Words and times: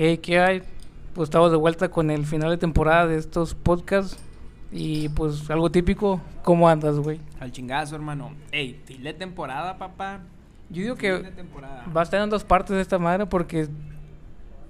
Hey, 0.00 0.18
¿qué 0.18 0.38
hay? 0.38 0.62
Pues 1.12 1.26
estamos 1.28 1.50
de 1.50 1.56
vuelta 1.56 1.88
con 1.90 2.08
el 2.12 2.24
final 2.24 2.50
de 2.50 2.56
temporada 2.56 3.08
de 3.08 3.16
estos 3.18 3.56
podcasts. 3.56 4.16
Y 4.70 5.08
pues 5.08 5.50
algo 5.50 5.72
típico, 5.72 6.20
¿cómo 6.44 6.68
andas, 6.68 7.00
güey? 7.00 7.18
Al 7.40 7.50
chingazo, 7.50 7.96
hermano. 7.96 8.30
Ey, 8.52 8.80
fin 8.84 9.02
de 9.02 9.12
temporada, 9.12 9.76
papá. 9.76 10.20
Yo 10.70 10.82
digo 10.82 10.94
que 10.94 11.12
va 11.96 12.00
a 12.02 12.04
estar 12.04 12.22
en 12.22 12.30
dos 12.30 12.44
partes 12.44 12.76
de 12.76 12.80
esta 12.82 13.00
madre 13.00 13.26
porque 13.26 13.66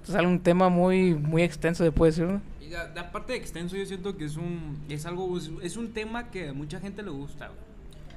sale 0.01 0.25
un 0.27 0.39
tema 0.39 0.69
muy, 0.69 1.13
muy 1.13 1.43
extenso, 1.43 1.83
se 1.83 1.91
puede 1.91 2.11
decir, 2.11 2.25
¿no? 2.25 2.41
Y 2.59 2.73
a- 2.73 2.91
aparte 2.99 3.33
de 3.33 3.37
extenso, 3.37 3.75
yo 3.75 3.85
siento 3.85 4.17
que 4.17 4.25
es 4.25 4.35
un 4.35 4.79
es 4.89 5.05
algo 5.05 5.37
es, 5.37 5.51
es 5.61 5.77
un 5.77 5.91
tema 5.93 6.31
que 6.31 6.49
a 6.49 6.53
mucha 6.53 6.79
gente 6.79 7.03
le 7.03 7.11
gusta. 7.11 7.49
güey. 7.49 7.59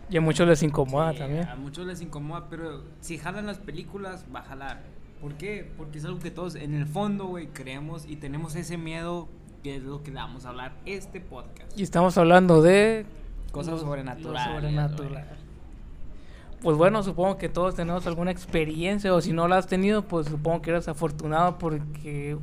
Y 0.09 0.17
a 0.17 0.23
muchos 0.23 0.49
les 0.49 0.63
incomoda 0.63 1.13
Sí, 1.13 1.19
también. 1.19 1.47
A 1.47 1.57
muchos 1.57 1.85
les 1.87 2.01
incomoda, 2.01 2.47
pero 2.49 2.85
si 3.01 3.19
jalan 3.19 3.45
las 3.47 3.59
películas, 3.59 4.25
va 4.35 4.41
a 4.41 4.45
jalar. 4.45 4.83
¿Por 5.23 5.35
qué? 5.35 5.71
Porque 5.77 5.99
es 5.99 6.05
algo 6.05 6.19
que 6.19 6.31
todos 6.31 6.55
en 6.57 6.75
el 6.75 6.85
fondo, 6.85 7.27
güey, 7.27 7.47
creemos 7.47 8.05
y 8.07 8.17
tenemos 8.17 8.55
ese 8.57 8.77
miedo 8.77 9.29
que 9.63 9.77
es 9.77 9.83
lo 9.85 10.03
que 10.03 10.11
le 10.11 10.17
vamos 10.17 10.45
a 10.45 10.49
hablar 10.51 10.75
este 10.85 11.21
podcast. 11.21 11.79
Y 11.79 11.83
estamos 11.85 12.19
hablando 12.19 12.61
de 12.61 13.07
Cosas 13.53 13.81
sobrenaturales, 13.81 14.53
sobrenatural. 14.53 15.27
Pues 16.61 16.77
bueno, 16.77 17.03
supongo 17.03 17.39
que 17.39 17.49
todos 17.49 17.75
tenemos 17.75 18.07
alguna 18.07 18.31
experiencia 18.33 19.15
o 19.15 19.21
si 19.21 19.33
no 19.33 19.47
la 19.49 19.59
has 19.59 19.67
tenido, 19.69 20.03
pues 20.03 20.27
supongo 20.29 20.63
que 20.63 20.71
eres 20.71 20.89
afortunado 20.89 21.59
porque 21.59 22.37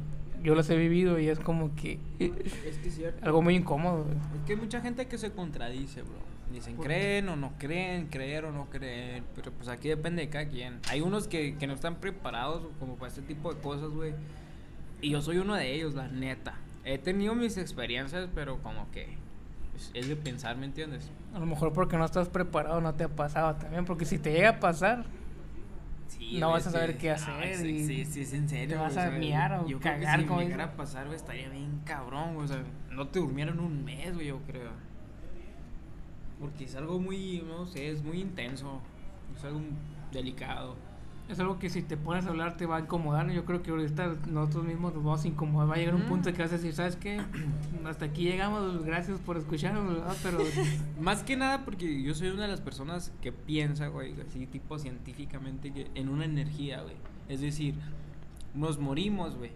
yo 0.43 0.55
las 0.55 0.69
he 0.69 0.77
vivido 0.77 1.19
y 1.19 1.27
es 1.29 1.39
como 1.39 1.73
que 1.75 1.99
Es 2.19 2.31
que 2.77 2.87
es 2.89 2.95
cierto. 2.95 3.25
algo 3.25 3.41
muy 3.41 3.55
incómodo. 3.55 4.03
güey. 4.05 4.15
Es 4.15 4.45
que 4.45 4.53
hay 4.53 4.59
mucha 4.59 4.79
gente 4.81 5.07
que 5.07 5.17
se 5.17 5.31
contradice, 5.31 6.01
bro. 6.03 6.13
Dicen, 6.51 6.75
¿Por 6.75 6.85
creen 6.85 7.29
o 7.29 7.35
no 7.35 7.53
creen, 7.59 8.07
creer 8.07 8.45
o 8.45 8.51
no 8.51 8.69
creer. 8.69 9.23
Pero 9.35 9.51
pues 9.51 9.67
aquí 9.69 9.87
depende 9.87 10.23
de 10.23 10.29
cada 10.29 10.47
quien. 10.47 10.79
Hay 10.89 11.01
unos 11.01 11.27
que, 11.27 11.55
que 11.57 11.67
no 11.67 11.73
están 11.73 11.95
preparados 11.95 12.63
como 12.79 12.95
para 12.95 13.09
este 13.09 13.21
tipo 13.21 13.53
de 13.53 13.61
cosas, 13.61 13.89
güey. 13.89 14.13
Y 15.01 15.11
yo 15.11 15.21
soy 15.21 15.37
uno 15.37 15.55
de 15.55 15.73
ellos, 15.73 15.93
la 15.93 16.07
neta. 16.07 16.55
He 16.83 16.97
tenido 16.97 17.35
mis 17.35 17.57
experiencias, 17.57 18.29
pero 18.33 18.57
como 18.63 18.89
que 18.91 19.15
es, 19.75 19.91
es 19.93 20.07
de 20.07 20.15
pensar, 20.15 20.57
¿me 20.57 20.65
entiendes? 20.65 21.09
A 21.33 21.39
lo 21.39 21.45
mejor 21.45 21.71
porque 21.71 21.97
no 21.97 22.05
estás 22.05 22.29
preparado 22.29 22.81
no 22.81 22.93
te 22.95 23.03
ha 23.03 23.09
pasado 23.09 23.55
también, 23.55 23.85
porque 23.85 24.05
si 24.05 24.17
te 24.17 24.31
llega 24.31 24.49
a 24.49 24.59
pasar, 24.59 25.05
Sí, 26.09 26.39
No 26.39 26.49
vas 26.49 26.65
a 26.65 26.71
saber 26.71 26.97
qué 26.97 27.11
hacer 27.11 27.55
sí, 27.55 27.67
y 27.67 27.85
sí, 27.85 28.05
sí, 28.05 28.21
es 28.21 28.33
en 28.33 28.49
serio. 28.49 28.69
te 28.69 28.75
vas 28.75 28.97
a 28.97 29.11
miar 29.11 29.53
o 29.53 29.67
yo 29.67 29.79
creo 29.79 29.93
que 29.93 30.03
cagar, 30.03 30.19
si 30.19 30.25
me 30.25 30.43
llegara 30.43 30.63
a 30.65 30.71
pasar, 30.73 31.05
güey, 31.05 31.15
estaría 31.15 31.49
bien 31.49 31.81
cabrón, 31.85 32.33
güey. 32.33 32.45
O 32.45 32.47
sea, 32.47 32.63
no 32.91 33.07
te 33.07 33.19
durmieron 33.19 33.59
un 33.59 33.85
mes, 33.85 34.15
güey, 34.15 34.27
yo 34.27 34.39
creo. 34.47 34.71
Porque 36.39 36.63
es 36.65 36.75
algo 36.75 36.99
muy, 36.99 37.43
no 37.47 37.65
sé, 37.65 37.89
es 37.91 38.03
muy 38.03 38.19
intenso. 38.21 38.81
Es 39.35 39.43
algo 39.43 39.59
delicado. 40.11 40.75
es 41.29 41.39
algo 41.39 41.59
que 41.59 41.69
si 41.69 41.83
te 41.83 41.95
pones 41.95 42.25
a 42.25 42.29
hablar 42.29 42.57
te 42.57 42.65
va 42.65 42.77
a 42.77 42.79
incomodar. 42.79 43.29
Yo 43.29 43.45
creo 43.45 43.61
que 43.61 43.69
ahorita 43.69 44.15
nosotros 44.27 44.63
mismos 44.65 44.95
nos 44.95 45.03
vamos 45.03 45.23
a 45.23 45.27
incomodar. 45.27 45.69
Va 45.69 45.75
a 45.75 45.77
llegar 45.77 45.93
un 45.93 46.01
Ujú. 46.01 46.09
punto 46.09 46.33
que 46.33 46.41
vas 46.41 46.51
a 46.51 46.55
decir, 46.55 46.73
¿sabes 46.73 46.95
qué? 46.95 47.21
Hasta 47.85 48.05
aquí 48.05 48.23
llegamos, 48.23 48.83
gracias 48.83 49.19
por 49.19 49.37
escucharnos, 49.37 49.93
¿verdad? 49.93 50.15
Pero 50.23 50.39
Más 50.99 51.21
que 51.21 51.37
nada 51.37 51.63
porque 51.65 52.01
yo 52.01 52.15
soy 52.15 52.29
una 52.29 52.43
de 52.43 52.47
las 52.47 52.61
personas 52.61 53.11
que 53.21 53.31
piensa, 53.31 53.87
güey, 53.89 54.19
así 54.21 54.47
tipo 54.47 54.79
científicamente, 54.79 55.71
que 55.71 55.91
en 55.93 56.09
una 56.09 56.25
energía, 56.25 56.81
güey. 56.81 56.95
Es 57.27 57.41
decir, 57.41 57.75
nos 58.55 58.79
morimos, 58.79 59.35
güey. 59.37 59.51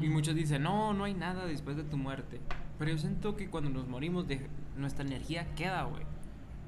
Y 0.00 0.08
muchos 0.08 0.34
dicen, 0.34 0.64
no, 0.64 0.92
no 0.92 1.04
hay 1.04 1.14
nada 1.14 1.46
después 1.46 1.76
de 1.78 1.84
tu 1.84 1.96
muerte. 1.96 2.40
Pero 2.78 2.92
yo 2.92 2.98
siento 2.98 3.36
que 3.36 3.48
cuando 3.48 3.70
nos 3.70 3.88
morimos, 3.88 4.28
de, 4.28 4.46
nuestra 4.76 5.04
energía 5.04 5.46
queda, 5.54 5.84
güey. 5.84 6.02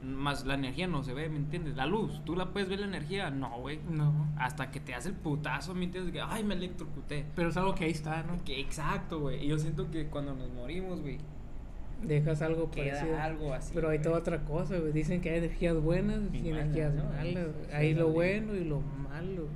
Más 0.02 0.46
la 0.46 0.54
energía 0.54 0.86
no 0.86 1.02
se 1.02 1.12
ve, 1.12 1.28
¿me 1.28 1.36
entiendes? 1.36 1.76
La 1.76 1.84
luz, 1.84 2.22
¿tú 2.24 2.34
la 2.34 2.52
puedes 2.52 2.70
ver 2.70 2.80
la 2.80 2.86
energía? 2.86 3.30
No, 3.30 3.60
güey. 3.60 3.80
No. 3.90 4.28
Hasta 4.38 4.70
que 4.70 4.80
te 4.80 4.94
hace 4.94 5.10
el 5.10 5.14
putazo, 5.14 5.74
¿me 5.74 5.84
entiendes? 5.84 6.12
Que, 6.12 6.22
ay, 6.22 6.42
me 6.42 6.54
electrocuté. 6.54 7.26
Pero 7.36 7.50
es 7.50 7.56
algo 7.58 7.74
que 7.74 7.84
ahí 7.84 7.90
está, 7.90 8.22
¿no? 8.22 8.42
Que, 8.42 8.60
exacto, 8.60 9.20
güey. 9.20 9.44
Y 9.44 9.48
yo 9.48 9.58
siento 9.58 9.90
que 9.90 10.06
cuando 10.06 10.34
nos 10.34 10.50
morimos, 10.52 11.02
güey, 11.02 11.18
Dejas 12.02 12.40
algo 12.40 12.70
queda 12.70 12.94
parecido. 12.94 13.20
algo 13.20 13.52
así. 13.52 13.72
Pero 13.74 13.90
hay 13.90 13.98
toda 13.98 14.18
otra 14.18 14.44
cosa, 14.44 14.78
güey. 14.78 14.92
Dicen 14.92 15.20
que 15.20 15.30
hay 15.30 15.38
energías 15.38 15.76
buenas 15.76 16.20
y, 16.32 16.38
Y 16.38 16.48
energías 16.48 16.94
malas, 16.94 17.10
¿no? 17.10 17.16
malas. 17.16 17.46
Eso 17.48 17.60
es 17.68 17.74
Hay 17.74 17.94
lo 17.94 18.08
bueno 18.08 18.54
y 18.54 18.64
lo 18.64 18.80
malo. 18.80 19.48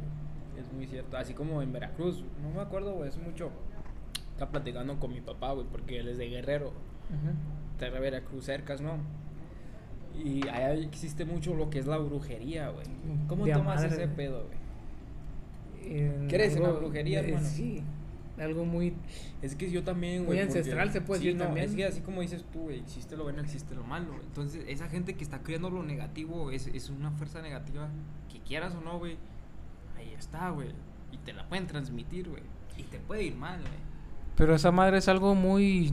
Es 0.58 0.70
muy 0.72 0.86
cierto. 0.86 1.16
Así 1.16 1.32
como 1.32 1.62
en 1.62 1.72
Veracruz. 1.72 2.22
No 2.42 2.50
me 2.50 2.60
acuerdo, 2.60 2.92
güey, 2.94 3.08
hace 3.08 3.20
mucho. 3.20 3.50
Estaba 4.34 4.50
platicando 4.50 4.98
con 5.00 5.12
mi 5.12 5.20
papá, 5.20 5.52
güey, 5.52 5.66
porque 5.70 5.98
él 6.00 6.08
es 6.08 6.18
de 6.18 6.28
Guerrero. 6.28 6.72
Terra 7.78 8.00
Veracruz 8.00 8.44
cercas, 8.44 8.80
¿no? 8.80 8.98
Y 10.16 10.46
allá 10.48 10.74
existe 10.74 11.24
mucho 11.24 11.54
lo 11.54 11.70
que 11.70 11.78
es 11.80 11.86
la 11.86 11.98
brujería, 11.98 12.68
güey. 12.70 12.86
¿Cómo 13.28 13.44
De 13.46 13.52
tomas 13.52 13.76
madre, 13.82 13.88
ese 13.88 14.08
pedo, 14.08 14.46
güey? 14.46 16.28
¿Crees 16.28 16.56
en 16.56 16.62
la 16.62 16.70
brujería, 16.72 17.20
eh, 17.20 17.28
hermano? 17.28 17.46
Sí. 17.46 17.82
Algo 18.38 18.64
muy. 18.64 18.94
Es 19.42 19.54
que 19.54 19.70
yo 19.70 19.84
también, 19.84 20.18
Muy 20.24 20.26
güey. 20.26 20.38
porque- 20.46 20.58
ancestral, 20.58 20.90
se 20.92 21.00
puede 21.00 21.20
sí, 21.20 21.26
decir 21.26 21.38
no, 21.38 21.44
también. 21.44 21.66
Es 21.68 21.74
que 21.76 21.84
así 21.84 22.00
como 22.00 22.20
dices 22.20 22.44
tú, 22.52 22.62
güey, 22.62 22.80
existe 22.80 23.16
lo 23.16 23.22
bueno, 23.24 23.40
existe 23.40 23.74
lo 23.76 23.84
malo. 23.84 24.12
Entonces, 24.24 24.64
esa 24.66 24.88
gente 24.88 25.14
que 25.14 25.22
está 25.22 25.42
creando 25.42 25.70
lo 25.70 25.82
negativo 25.84 26.50
es, 26.50 26.66
es 26.68 26.90
una 26.90 27.12
fuerza 27.12 27.42
negativa, 27.42 27.88
que 28.32 28.40
quieras 28.40 28.74
o 28.74 28.80
no, 28.80 28.98
güey, 28.98 29.16
ahí 29.96 30.12
está, 30.18 30.50
güey. 30.50 30.70
Y 31.12 31.18
te 31.18 31.32
la 31.32 31.48
pueden 31.48 31.68
transmitir, 31.68 32.28
güey. 32.28 32.42
Y 32.76 32.82
te 32.84 32.98
puede 32.98 33.22
ir 33.22 33.36
mal, 33.36 33.60
güey. 33.60 33.93
Pero 34.36 34.54
esa 34.54 34.72
madre 34.72 34.98
es 34.98 35.08
algo 35.08 35.34
muy. 35.34 35.92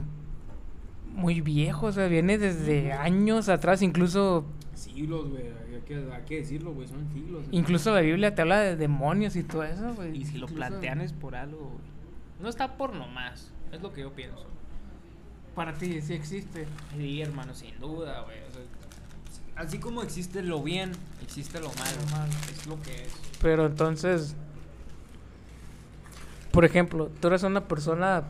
Muy 1.14 1.42
viejo, 1.42 1.86
o 1.86 1.92
sea, 1.92 2.06
viene 2.06 2.38
desde 2.38 2.94
años 2.94 3.50
atrás, 3.50 3.82
incluso 3.82 4.46
Siglos, 4.74 5.28
güey, 5.30 5.44
hay 5.44 5.80
que, 5.82 5.94
hay 6.12 6.22
que 6.22 6.36
decirlo, 6.38 6.72
güey, 6.72 6.88
son 6.88 7.06
siglos. 7.12 7.44
incluso 7.50 7.94
la 7.94 8.00
Biblia 8.00 8.34
te 8.34 8.42
habla 8.42 8.60
de 8.60 8.76
demonios 8.76 9.36
y 9.36 9.42
todo 9.42 9.64
eso, 9.64 9.94
güey. 9.94 10.16
Y 10.16 10.24
si 10.24 10.38
lo 10.38 10.46
plantean 10.46 11.00
es 11.00 11.12
por 11.12 11.36
algo, 11.36 11.58
güey. 11.58 11.92
No 12.40 12.48
está 12.48 12.76
por 12.76 12.94
nomás, 12.94 13.52
es 13.70 13.82
lo 13.82 13.92
que 13.92 14.00
yo 14.00 14.12
pienso. 14.12 14.46
Para 15.54 15.74
ti 15.74 16.00
sí 16.00 16.14
existe. 16.14 16.66
Sí, 16.96 17.20
hermano, 17.20 17.54
sin 17.54 17.78
duda, 17.78 18.22
güey. 18.22 18.38
o 18.38 18.52
sea, 18.52 19.62
así 19.62 19.78
como 19.78 20.02
existe 20.02 20.42
lo 20.42 20.62
bien, 20.62 20.92
existe 21.22 21.60
lo 21.60 21.68
malo. 21.68 21.98
Lo 22.04 22.16
malo. 22.16 22.32
Es 22.50 22.66
lo 22.66 22.80
que 22.80 22.94
es. 23.02 23.12
Pero 23.40 23.66
entonces, 23.66 24.34
por 26.52 26.64
ejemplo, 26.64 27.10
tú 27.20 27.28
eres 27.28 27.42
una 27.42 27.66
persona 27.66 28.24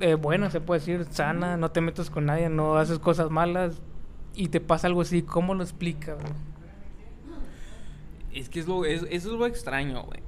eh, 0.00 0.14
buena, 0.14 0.50
se 0.50 0.60
puede 0.60 0.80
decir, 0.80 1.06
sana, 1.10 1.56
no 1.56 1.70
te 1.70 1.80
metes 1.80 2.08
con 2.10 2.26
nadie, 2.26 2.48
no 2.48 2.76
haces 2.76 2.98
cosas 2.98 3.30
malas 3.30 3.80
y 4.34 4.48
te 4.48 4.60
pasa 4.60 4.86
algo 4.86 5.00
así, 5.02 5.22
¿cómo 5.22 5.54
lo 5.54 5.62
explicas? 5.62 6.16
güey? 6.20 6.32
Es 8.32 8.48
que 8.48 8.60
es 8.60 8.66
lo, 8.68 8.84
es, 8.84 9.02
eso 9.10 9.32
es 9.32 9.38
lo 9.38 9.46
extraño, 9.46 10.02
güey. 10.04 10.20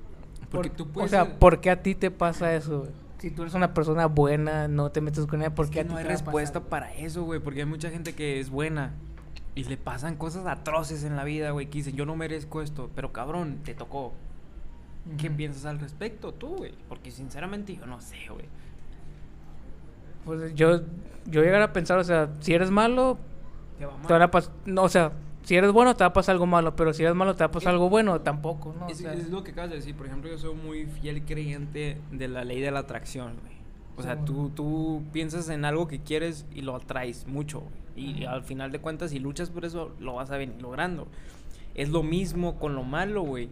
Porque 0.50 0.70
Por- 0.70 0.76
tú 0.76 0.88
puedes. 0.88 1.10
O 1.10 1.14
sea, 1.14 1.38
¿por 1.38 1.60
qué 1.60 1.70
a 1.70 1.82
ti 1.82 1.94
te 1.94 2.10
pasa 2.10 2.54
eso? 2.54 2.80
güey? 2.80 2.90
Si 3.18 3.30
tú 3.30 3.42
eres 3.42 3.54
una 3.54 3.74
persona 3.74 4.06
buena, 4.06 4.68
no 4.68 4.90
te 4.90 5.00
metes 5.00 5.26
con 5.26 5.40
nadie, 5.40 5.50
¿por 5.50 5.66
es 5.66 5.70
qué 5.70 5.74
que 5.74 5.80
a 5.80 5.84
ti 5.84 5.90
no 5.92 5.98
hay 5.98 6.04
te 6.04 6.10
respuesta 6.10 6.60
pasar? 6.60 6.68
para 6.70 6.94
eso, 6.94 7.24
güey. 7.24 7.40
Porque 7.40 7.60
hay 7.60 7.66
mucha 7.66 7.90
gente 7.90 8.14
que 8.14 8.40
es 8.40 8.48
buena 8.48 8.94
y 9.54 9.64
le 9.64 9.76
pasan 9.76 10.16
cosas 10.16 10.46
atroces 10.46 11.04
en 11.04 11.16
la 11.16 11.24
vida, 11.24 11.50
güey. 11.50 11.66
Que 11.66 11.78
dicen, 11.78 11.96
yo 11.96 12.06
no 12.06 12.16
merezco 12.16 12.62
esto, 12.62 12.90
pero 12.94 13.12
cabrón, 13.12 13.58
te 13.64 13.74
tocó. 13.74 14.14
¿Qué 15.16 15.30
piensas 15.30 15.64
al 15.64 15.78
respecto 15.78 16.32
tú, 16.32 16.56
güey? 16.56 16.72
Porque 16.88 17.10
sinceramente 17.10 17.74
yo 17.76 17.86
no 17.86 18.00
sé, 18.00 18.16
güey. 18.30 18.44
Pues 20.24 20.54
yo, 20.54 20.80
yo 21.26 21.42
llegar 21.42 21.62
a 21.62 21.72
pensar, 21.72 21.98
o 21.98 22.04
sea, 22.04 22.28
si 22.40 22.52
eres 22.52 22.70
malo, 22.70 23.18
Te 23.78 23.86
va 23.86 23.92
te 24.06 24.12
van 24.12 24.22
a 24.22 24.30
pasar, 24.30 24.52
no, 24.66 24.82
o 24.82 24.88
sea, 24.88 25.12
si 25.44 25.56
eres 25.56 25.72
bueno 25.72 25.94
te 25.94 26.04
va 26.04 26.08
a 26.08 26.12
pasar 26.12 26.34
algo 26.34 26.46
malo, 26.46 26.76
pero 26.76 26.92
si 26.92 27.02
eres 27.02 27.14
malo 27.14 27.34
te 27.34 27.40
va 27.40 27.46
a 27.46 27.50
pasar 27.50 27.70
Es- 27.70 27.74
algo 27.74 27.88
bueno, 27.88 28.20
tampoco, 28.20 28.74
¿no? 28.78 28.86
O 28.86 28.90
Es, 28.90 28.98
sea, 28.98 29.14
es 29.14 29.30
lo 29.30 29.42
que 29.42 29.52
acabas 29.52 29.70
de 29.70 29.76
decir. 29.76 29.94
Por 29.94 30.06
ejemplo, 30.06 30.28
yo 30.30 30.36
soy 30.36 30.54
muy 30.54 30.84
fiel 30.84 31.24
creyente 31.24 31.98
de 32.12 32.28
la 32.28 32.44
ley 32.44 32.60
de 32.60 32.70
la 32.70 32.80
atracción, 32.80 33.34
güey. 33.40 33.56
O 33.96 34.02
sea, 34.02 34.14
Sí, 34.16 34.20
tú, 34.26 34.50
tú 34.54 35.02
piensas 35.12 35.48
en 35.48 35.64
algo 35.64 35.88
que 35.88 36.00
quieres 36.00 36.44
y 36.54 36.60
lo 36.60 36.76
atraes 36.76 37.26
mucho. 37.26 37.62
Y 37.96 38.24
al 38.26 38.44
final 38.44 38.70
de 38.70 38.78
cuentas, 38.80 39.10
si 39.10 39.18
luchas 39.18 39.50
por 39.50 39.64
eso, 39.64 39.92
lo 39.98 40.14
vas 40.14 40.30
a 40.30 40.36
venir 40.36 40.60
logrando. 40.62 41.08
Es 41.74 41.88
lo 41.88 42.02
mismo 42.04 42.58
con 42.58 42.74
lo 42.76 42.84
malo, 42.84 43.22
güey. 43.22 43.48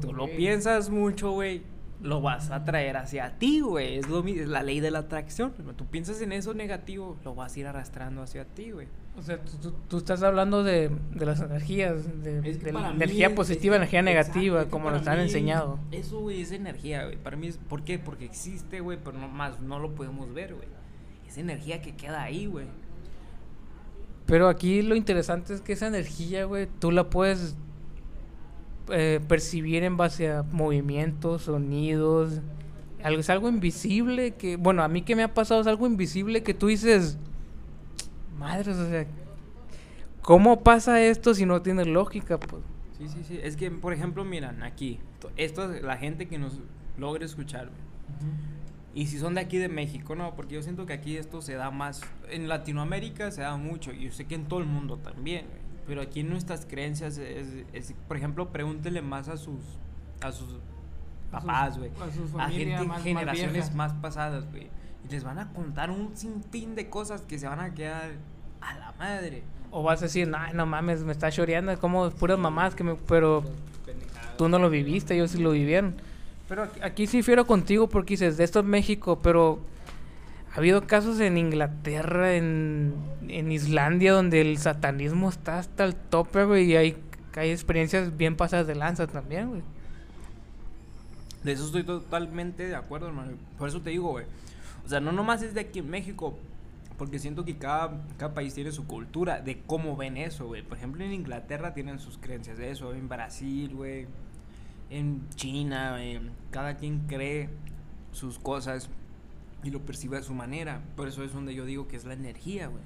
Tú 0.00 0.12
lo 0.12 0.26
piensas 0.26 0.90
mucho, 0.90 1.32
güey. 1.32 1.62
Lo 2.02 2.20
vas 2.20 2.50
a 2.50 2.64
traer 2.64 2.98
hacia 2.98 3.38
ti, 3.38 3.60
güey. 3.60 3.96
Es 3.96 4.08
lo 4.08 4.22
es 4.26 4.48
la 4.48 4.62
ley 4.62 4.80
de 4.80 4.90
la 4.90 5.00
atracción. 5.00 5.52
Tú 5.76 5.86
piensas 5.86 6.20
en 6.20 6.32
eso 6.32 6.52
negativo, 6.52 7.16
lo 7.24 7.34
vas 7.34 7.56
a 7.56 7.60
ir 7.60 7.66
arrastrando 7.66 8.22
hacia 8.22 8.44
ti, 8.44 8.72
güey. 8.72 8.88
O 9.16 9.22
sea, 9.22 9.38
tú, 9.88 9.96
estás 9.98 10.22
hablando 10.22 10.64
de, 10.64 10.90
de 11.14 11.24
las 11.26 11.40
energías, 11.40 12.22
de, 12.22 12.38
Es 12.50 12.58
que 12.58 12.64
de 12.66 12.72
la 12.72 12.90
energía 12.90 13.28
es- 13.28 13.32
positiva, 13.32 13.76
energía 13.76 14.02
negativa, 14.02 14.66
como 14.66 14.90
nos 14.90 15.06
han 15.06 15.20
enseñado. 15.20 15.78
Eso, 15.92 16.20
güey, 16.20 16.42
es 16.42 16.50
energía, 16.50 17.04
güey. 17.04 17.16
Para 17.16 17.36
mí 17.36 17.46
es. 17.46 17.56
¿Por 17.56 17.84
qué? 17.84 17.98
Porque 17.98 18.24
existe, 18.24 18.80
güey, 18.80 18.98
pero 19.02 19.16
no 19.16 19.28
más 19.28 19.60
no 19.60 19.78
lo 19.78 19.94
podemos 19.94 20.34
ver, 20.34 20.54
güey. 20.54 20.66
Es 21.26 21.38
energía 21.38 21.80
que 21.80 21.94
queda 21.94 22.22
ahí, 22.22 22.46
güey. 22.46 22.66
Pero 24.26 24.48
aquí 24.48 24.82
lo 24.82 24.96
interesante 24.96 25.54
es 25.54 25.60
que 25.60 25.74
esa 25.74 25.86
energía, 25.86 26.44
güey, 26.44 26.66
tú 26.80 26.90
la 26.90 27.08
puedes 27.08 27.56
eh, 28.90 29.20
percibir 29.28 29.82
en 29.84 29.96
base 29.96 30.30
a 30.30 30.42
movimientos, 30.42 31.42
sonidos. 31.42 32.40
Algo, 33.02 33.20
es 33.20 33.28
algo 33.30 33.48
invisible 33.48 34.32
que, 34.32 34.56
bueno, 34.56 34.82
a 34.82 34.88
mí 34.88 35.02
que 35.02 35.14
me 35.16 35.22
ha 35.22 35.34
pasado 35.34 35.60
es 35.60 35.66
algo 35.66 35.86
invisible 35.86 36.42
que 36.42 36.54
tú 36.54 36.68
dices, 36.68 37.18
madres, 38.38 38.76
o 38.76 38.88
sea, 38.88 39.06
¿cómo 40.22 40.62
pasa 40.62 41.02
esto 41.02 41.34
si 41.34 41.44
no 41.46 41.62
tiene 41.62 41.84
lógica? 41.84 42.38
Pues 42.38 42.62
Sí, 42.98 43.08
sí, 43.08 43.24
sí. 43.24 43.40
Es 43.42 43.56
que, 43.56 43.70
por 43.70 43.92
ejemplo, 43.92 44.24
miran, 44.24 44.62
aquí. 44.62 45.00
to- 45.20 45.30
Esto 45.36 45.72
es 45.74 45.82
la 45.82 45.96
gente 45.96 46.28
que 46.28 46.38
nos 46.38 46.60
logra 46.96 47.24
escuchar, 47.24 47.66
güey. 47.68 47.80
Y 48.94 49.06
si 49.08 49.18
son 49.18 49.34
de 49.34 49.40
aquí 49.40 49.58
de 49.58 49.68
México, 49.68 50.14
no, 50.14 50.34
porque 50.36 50.54
yo 50.54 50.62
siento 50.62 50.86
que 50.86 50.92
aquí 50.92 51.16
esto 51.16 51.42
se 51.42 51.54
da 51.54 51.72
más. 51.72 52.00
En 52.30 52.48
Latinoamérica 52.48 53.32
se 53.32 53.42
da 53.42 53.56
mucho, 53.56 53.92
y 53.92 54.04
yo 54.04 54.12
sé 54.12 54.26
que 54.26 54.36
en 54.36 54.44
todo 54.46 54.60
el 54.60 54.66
mundo 54.66 54.96
también, 54.98 55.46
güey. 55.48 55.63
Pero 55.86 56.00
aquí 56.02 56.20
en 56.20 56.30
nuestras 56.30 56.64
creencias 56.66 57.18
es, 57.18 57.48
es- 57.72 57.94
por 58.08 58.16
ejemplo, 58.16 58.48
pregúntele 58.50 59.02
más 59.02 59.28
a 59.28 59.36
sus 59.36 59.60
a 60.22 60.32
sus 60.32 60.48
papás, 61.30 61.76
güey. 61.78 61.90
a 62.00 62.10
sus 62.12 62.34
A 62.38 62.48
gente 62.48 62.76
más- 62.78 62.86
más 62.86 63.02
generaciones 63.02 63.52
vieja. 63.52 63.70
más, 63.74 63.92
pasadas, 63.94 64.48
güey. 64.50 64.68
Y 65.06 65.12
les 65.12 65.22
van 65.24 65.38
a 65.38 65.52
contar 65.52 65.90
un 65.90 66.16
sinfín 66.16 66.74
de 66.74 66.88
cosas 66.88 67.22
que 67.22 67.38
se 67.38 67.46
van 67.46 67.60
a 67.60 67.74
quedar 67.74 68.12
a 68.60 68.78
la 68.78 68.92
madre. 68.98 69.42
O 69.70 69.82
vas 69.82 70.00
a 70.00 70.04
decir, 70.06 70.32
"Ay, 70.34 70.54
no 70.54 70.64
mames, 70.64 71.02
me 71.04 71.12
está 71.12 71.30
choreando, 71.30 71.72
es 71.72 71.78
como 71.78 72.08
puras 72.10 72.38
mamás 72.38 72.74
que 72.74 72.84
me... 72.84 72.94
Pero 72.94 73.44
tú 74.38 74.48
no 74.48 74.58
lo 74.58 74.70
viviste, 74.70 75.14
ellos 75.14 75.32
sí 75.32 75.38
lo 75.42 75.50
vivieron. 75.50 75.96
Pero 76.48 76.62
aquí, 76.62 76.80
aquí 76.82 77.06
sí 77.06 77.22
fiero 77.22 77.46
contigo 77.46 77.88
porque 77.88 78.14
dices, 78.14 78.36
de 78.36 78.44
esto 78.44 78.60
es 78.60 78.64
México, 78.66 79.18
pero 79.20 79.58
ha 80.54 80.58
habido 80.58 80.86
casos 80.86 81.18
en 81.18 81.36
Inglaterra, 81.36 82.36
en, 82.36 82.94
en 83.28 83.50
Islandia, 83.50 84.12
donde 84.12 84.40
el 84.40 84.56
satanismo 84.58 85.28
está 85.28 85.58
hasta 85.58 85.84
el 85.84 85.96
tope, 85.96 86.44
güey, 86.44 86.70
y 86.70 86.76
hay, 86.76 86.96
hay 87.34 87.50
experiencias 87.50 88.16
bien 88.16 88.36
pasadas 88.36 88.68
de 88.68 88.76
lanza 88.76 89.08
también, 89.08 89.48
güey. 89.48 89.62
De 91.42 91.50
eso 91.50 91.66
estoy 91.66 91.82
totalmente 91.82 92.68
de 92.68 92.76
acuerdo, 92.76 93.08
hermano. 93.08 93.32
Por 93.58 93.68
eso 93.68 93.80
te 93.80 93.90
digo, 93.90 94.10
güey. 94.10 94.26
O 94.86 94.88
sea, 94.88 95.00
no 95.00 95.10
nomás 95.10 95.42
es 95.42 95.54
de 95.54 95.60
aquí 95.60 95.80
en 95.80 95.90
México. 95.90 96.38
Porque 96.96 97.18
siento 97.18 97.44
que 97.44 97.58
cada, 97.58 98.00
cada 98.16 98.32
país 98.32 98.54
tiene 98.54 98.70
su 98.70 98.86
cultura 98.86 99.40
de 99.40 99.60
cómo 99.66 99.96
ven 99.96 100.16
eso, 100.16 100.46
güey. 100.46 100.62
Por 100.62 100.78
ejemplo, 100.78 101.04
en 101.04 101.12
Inglaterra 101.12 101.74
tienen 101.74 101.98
sus 101.98 102.16
creencias 102.16 102.58
de 102.58 102.70
eso. 102.70 102.94
En 102.94 103.08
Brasil, 103.08 103.74
güey. 103.74 104.06
En 104.88 105.28
China, 105.30 105.94
güey. 105.94 106.20
Cada 106.52 106.76
quien 106.76 107.00
cree 107.08 107.50
sus 108.12 108.38
cosas 108.38 108.88
y 109.64 109.70
lo 109.70 109.80
percibe 109.80 110.18
a 110.18 110.22
su 110.22 110.34
manera. 110.34 110.82
Por 110.96 111.08
eso 111.08 111.24
es 111.24 111.32
donde 111.32 111.54
yo 111.54 111.64
digo 111.64 111.88
que 111.88 111.96
es 111.96 112.04
la 112.04 112.14
energía, 112.14 112.68
güey. 112.68 112.82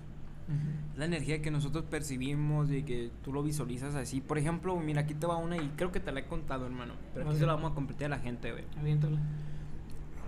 La 0.96 1.04
energía 1.04 1.42
que 1.42 1.50
nosotros 1.50 1.84
percibimos 1.84 2.70
y 2.70 2.82
que 2.82 3.10
tú 3.22 3.34
lo 3.34 3.42
visualizas 3.42 3.94
así. 3.94 4.22
Por 4.22 4.38
ejemplo, 4.38 4.74
mira, 4.76 5.02
aquí 5.02 5.12
te 5.14 5.26
va 5.26 5.36
una 5.36 5.58
y 5.58 5.68
creo 5.76 5.92
que 5.92 6.00
te 6.00 6.10
la 6.10 6.20
he 6.20 6.24
contado, 6.24 6.64
hermano. 6.64 6.94
Pero 7.12 7.28
aquí 7.28 7.38
se 7.38 7.44
la 7.44 7.54
vamos 7.54 7.72
a 7.72 7.74
compartir 7.74 8.06
a 8.06 8.08
la 8.08 8.18
gente, 8.18 8.52
güey. 8.52 8.64
Aviéntala. 8.78 9.18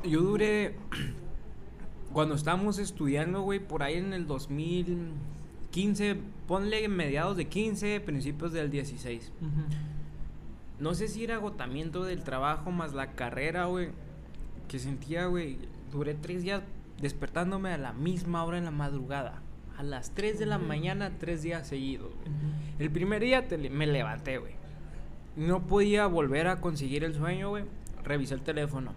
Yo 0.04 0.20
duré. 0.20 0.76
Cuando 2.12 2.34
estábamos 2.34 2.78
estudiando, 2.78 3.40
güey, 3.42 3.60
por 3.60 3.82
ahí 3.82 3.94
en 3.94 4.12
el 4.12 4.26
2015, 4.26 6.18
ponle 6.46 6.86
mediados 6.88 7.36
de 7.36 7.46
15, 7.46 8.00
principios 8.00 8.52
del 8.52 8.70
16. 8.70 9.32
No 10.80 10.94
sé 10.94 11.08
si 11.08 11.24
era 11.24 11.36
agotamiento 11.36 12.04
del 12.04 12.24
trabajo 12.24 12.72
más 12.72 12.92
la 12.94 13.12
carrera, 13.12 13.66
güey. 13.66 13.90
Que 14.66 14.78
sentía, 14.78 15.26
güey. 15.26 15.58
Duré 15.90 16.14
tres 16.14 16.42
días 16.42 16.62
despertándome 17.00 17.72
a 17.72 17.78
la 17.78 17.92
misma 17.92 18.44
hora 18.44 18.58
en 18.58 18.64
la 18.64 18.70
madrugada. 18.70 19.42
A 19.76 19.82
las 19.82 20.10
3 20.10 20.38
de 20.38 20.44
la 20.46 20.58
mañana, 20.58 21.12
tres 21.18 21.42
días 21.42 21.66
seguidos. 21.66 22.12
El 22.78 22.90
primer 22.90 23.22
día 23.22 23.48
te 23.48 23.56
le- 23.56 23.70
me 23.70 23.86
levanté, 23.86 24.36
güey. 24.38 24.52
No 25.36 25.66
podía 25.66 26.06
volver 26.06 26.48
a 26.48 26.60
conseguir 26.60 27.02
el 27.02 27.14
sueño, 27.14 27.48
güey. 27.48 27.64
Revisé 28.04 28.34
el 28.34 28.42
teléfono. 28.42 28.92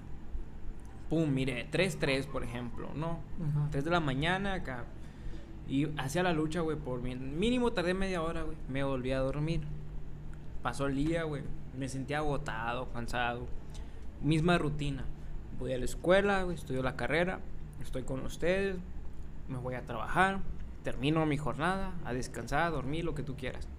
Pum, 1.09 1.29
mire, 1.33 1.69
3-3, 1.71 2.25
por 2.27 2.43
ejemplo, 2.43 2.89
¿no? 2.95 3.19
Ajá. 3.49 3.67
3 3.71 3.85
de 3.85 3.91
la 3.91 3.99
mañana 4.01 4.55
acá. 4.55 4.85
Y 5.69 5.87
hacía 5.97 6.23
la 6.23 6.33
lucha, 6.33 6.59
güey, 6.59 6.75
por 6.77 7.01
mi... 7.01 7.15
Mínimo 7.15 7.71
tardé 7.71 7.93
media 7.93 8.21
hora, 8.21 8.43
güey. 8.43 8.57
Me 8.67 8.83
volví 8.83 9.11
a 9.11 9.19
dormir. 9.19 9.61
Pasó 10.61 10.87
el 10.87 10.95
día, 10.95 11.23
güey. 11.23 11.43
Me 11.77 11.87
sentía 11.87 12.17
agotado, 12.17 12.91
cansado. 12.91 13.47
Misma 14.21 14.57
rutina. 14.57 15.05
Voy 15.63 15.71
a 15.71 15.77
la 15.77 15.85
escuela, 15.85 16.45
estudio 16.53 16.83
la 16.83 16.97
carrera. 16.97 17.39
Estoy 17.81 18.03
con 18.03 18.19
ustedes. 18.25 18.75
Me 19.47 19.57
voy 19.57 19.75
a 19.75 19.85
trabajar. 19.85 20.41
Termino 20.83 21.25
mi 21.25 21.37
jornada. 21.37 21.93
A 22.03 22.11
descansar, 22.11 22.63
a 22.63 22.69
dormir, 22.69 23.05
lo 23.05 23.15
que 23.15 23.23
tú 23.23 23.37
quieras. 23.37 23.69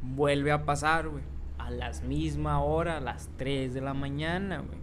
Vuelve 0.00 0.52
a 0.52 0.64
pasar, 0.64 1.08
güey. 1.08 1.24
A 1.58 1.72
las 1.72 2.04
misma 2.04 2.62
hora, 2.62 2.98
a 2.98 3.00
las 3.00 3.28
3 3.36 3.74
de 3.74 3.80
la 3.80 3.94
mañana, 3.94 4.58
güey. 4.58 4.78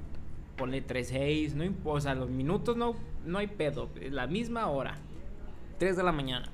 Ponle 0.57 0.85
3-6, 0.85 1.53
no 1.53 1.63
importa. 1.63 1.97
O 1.97 2.01
sea, 2.01 2.15
los 2.15 2.29
minutos 2.29 2.75
no, 2.75 2.95
no 3.25 3.37
hay 3.37 3.47
pedo. 3.47 3.87
Es 4.01 4.11
la 4.11 4.27
misma 4.27 4.67
hora. 4.67 4.97
3 5.77 5.95
de 5.95 6.03
la 6.03 6.11
mañana. 6.11 6.49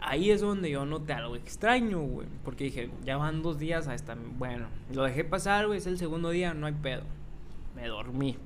Ahí 0.00 0.30
es 0.30 0.40
donde 0.40 0.70
yo 0.70 0.86
noté 0.86 1.12
algo 1.12 1.36
extraño, 1.36 2.00
güey. 2.00 2.28
Porque 2.42 2.64
dije, 2.64 2.90
ya 3.04 3.18
van 3.18 3.42
dos 3.42 3.58
días 3.58 3.88
a 3.88 3.94
esta. 3.94 4.16
Bueno, 4.38 4.68
lo 4.90 5.02
dejé 5.02 5.22
pasar, 5.22 5.66
güey. 5.66 5.76
Es 5.76 5.86
el 5.86 5.98
segundo 5.98 6.30
día, 6.30 6.54
no 6.54 6.64
hay 6.64 6.72
pedo. 6.72 7.02
Me 7.76 7.88
dormí. 7.88 8.38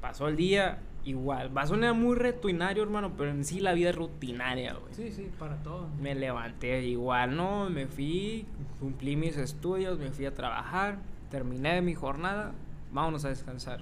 Pasó 0.00 0.28
el 0.28 0.36
día, 0.36 0.78
igual. 1.04 1.56
Va 1.56 1.62
a 1.62 1.66
sonar 1.66 1.94
muy 1.94 2.16
rutinario, 2.16 2.82
hermano, 2.82 3.12
pero 3.16 3.30
en 3.30 3.44
sí 3.44 3.60
la 3.60 3.72
vida 3.72 3.90
es 3.90 3.96
rutinaria, 3.96 4.74
güey. 4.74 4.94
Sí, 4.94 5.12
sí, 5.12 5.30
para 5.38 5.56
todo. 5.62 5.88
Me 6.00 6.14
levanté 6.14 6.84
igual, 6.86 7.36
¿no? 7.36 7.68
Me 7.70 7.86
fui, 7.86 8.46
cumplí 8.78 9.16
mis 9.16 9.36
estudios, 9.36 9.98
me 9.98 10.10
fui 10.10 10.26
a 10.26 10.34
trabajar, 10.34 10.98
terminé 11.30 11.80
mi 11.82 11.94
jornada, 11.94 12.52
vámonos 12.92 13.24
a 13.24 13.28
descansar. 13.28 13.80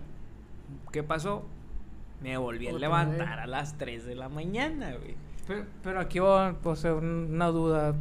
¿Qué 0.93 1.03
pasó? 1.03 1.45
Me 2.23 2.37
volví 2.37 2.69
a 2.69 2.73
levantar 2.73 3.37
vez. 3.37 3.39
a 3.39 3.47
las 3.47 3.79
3 3.79 4.05
de 4.05 4.15
la 4.15 4.29
mañana, 4.29 4.95
güey. 4.97 5.15
Pero, 5.47 5.65
pero 5.83 6.01
aquí 6.01 6.19
va 6.19 6.57
sea, 6.75 6.95
una 6.95 7.47
duda. 7.47 7.95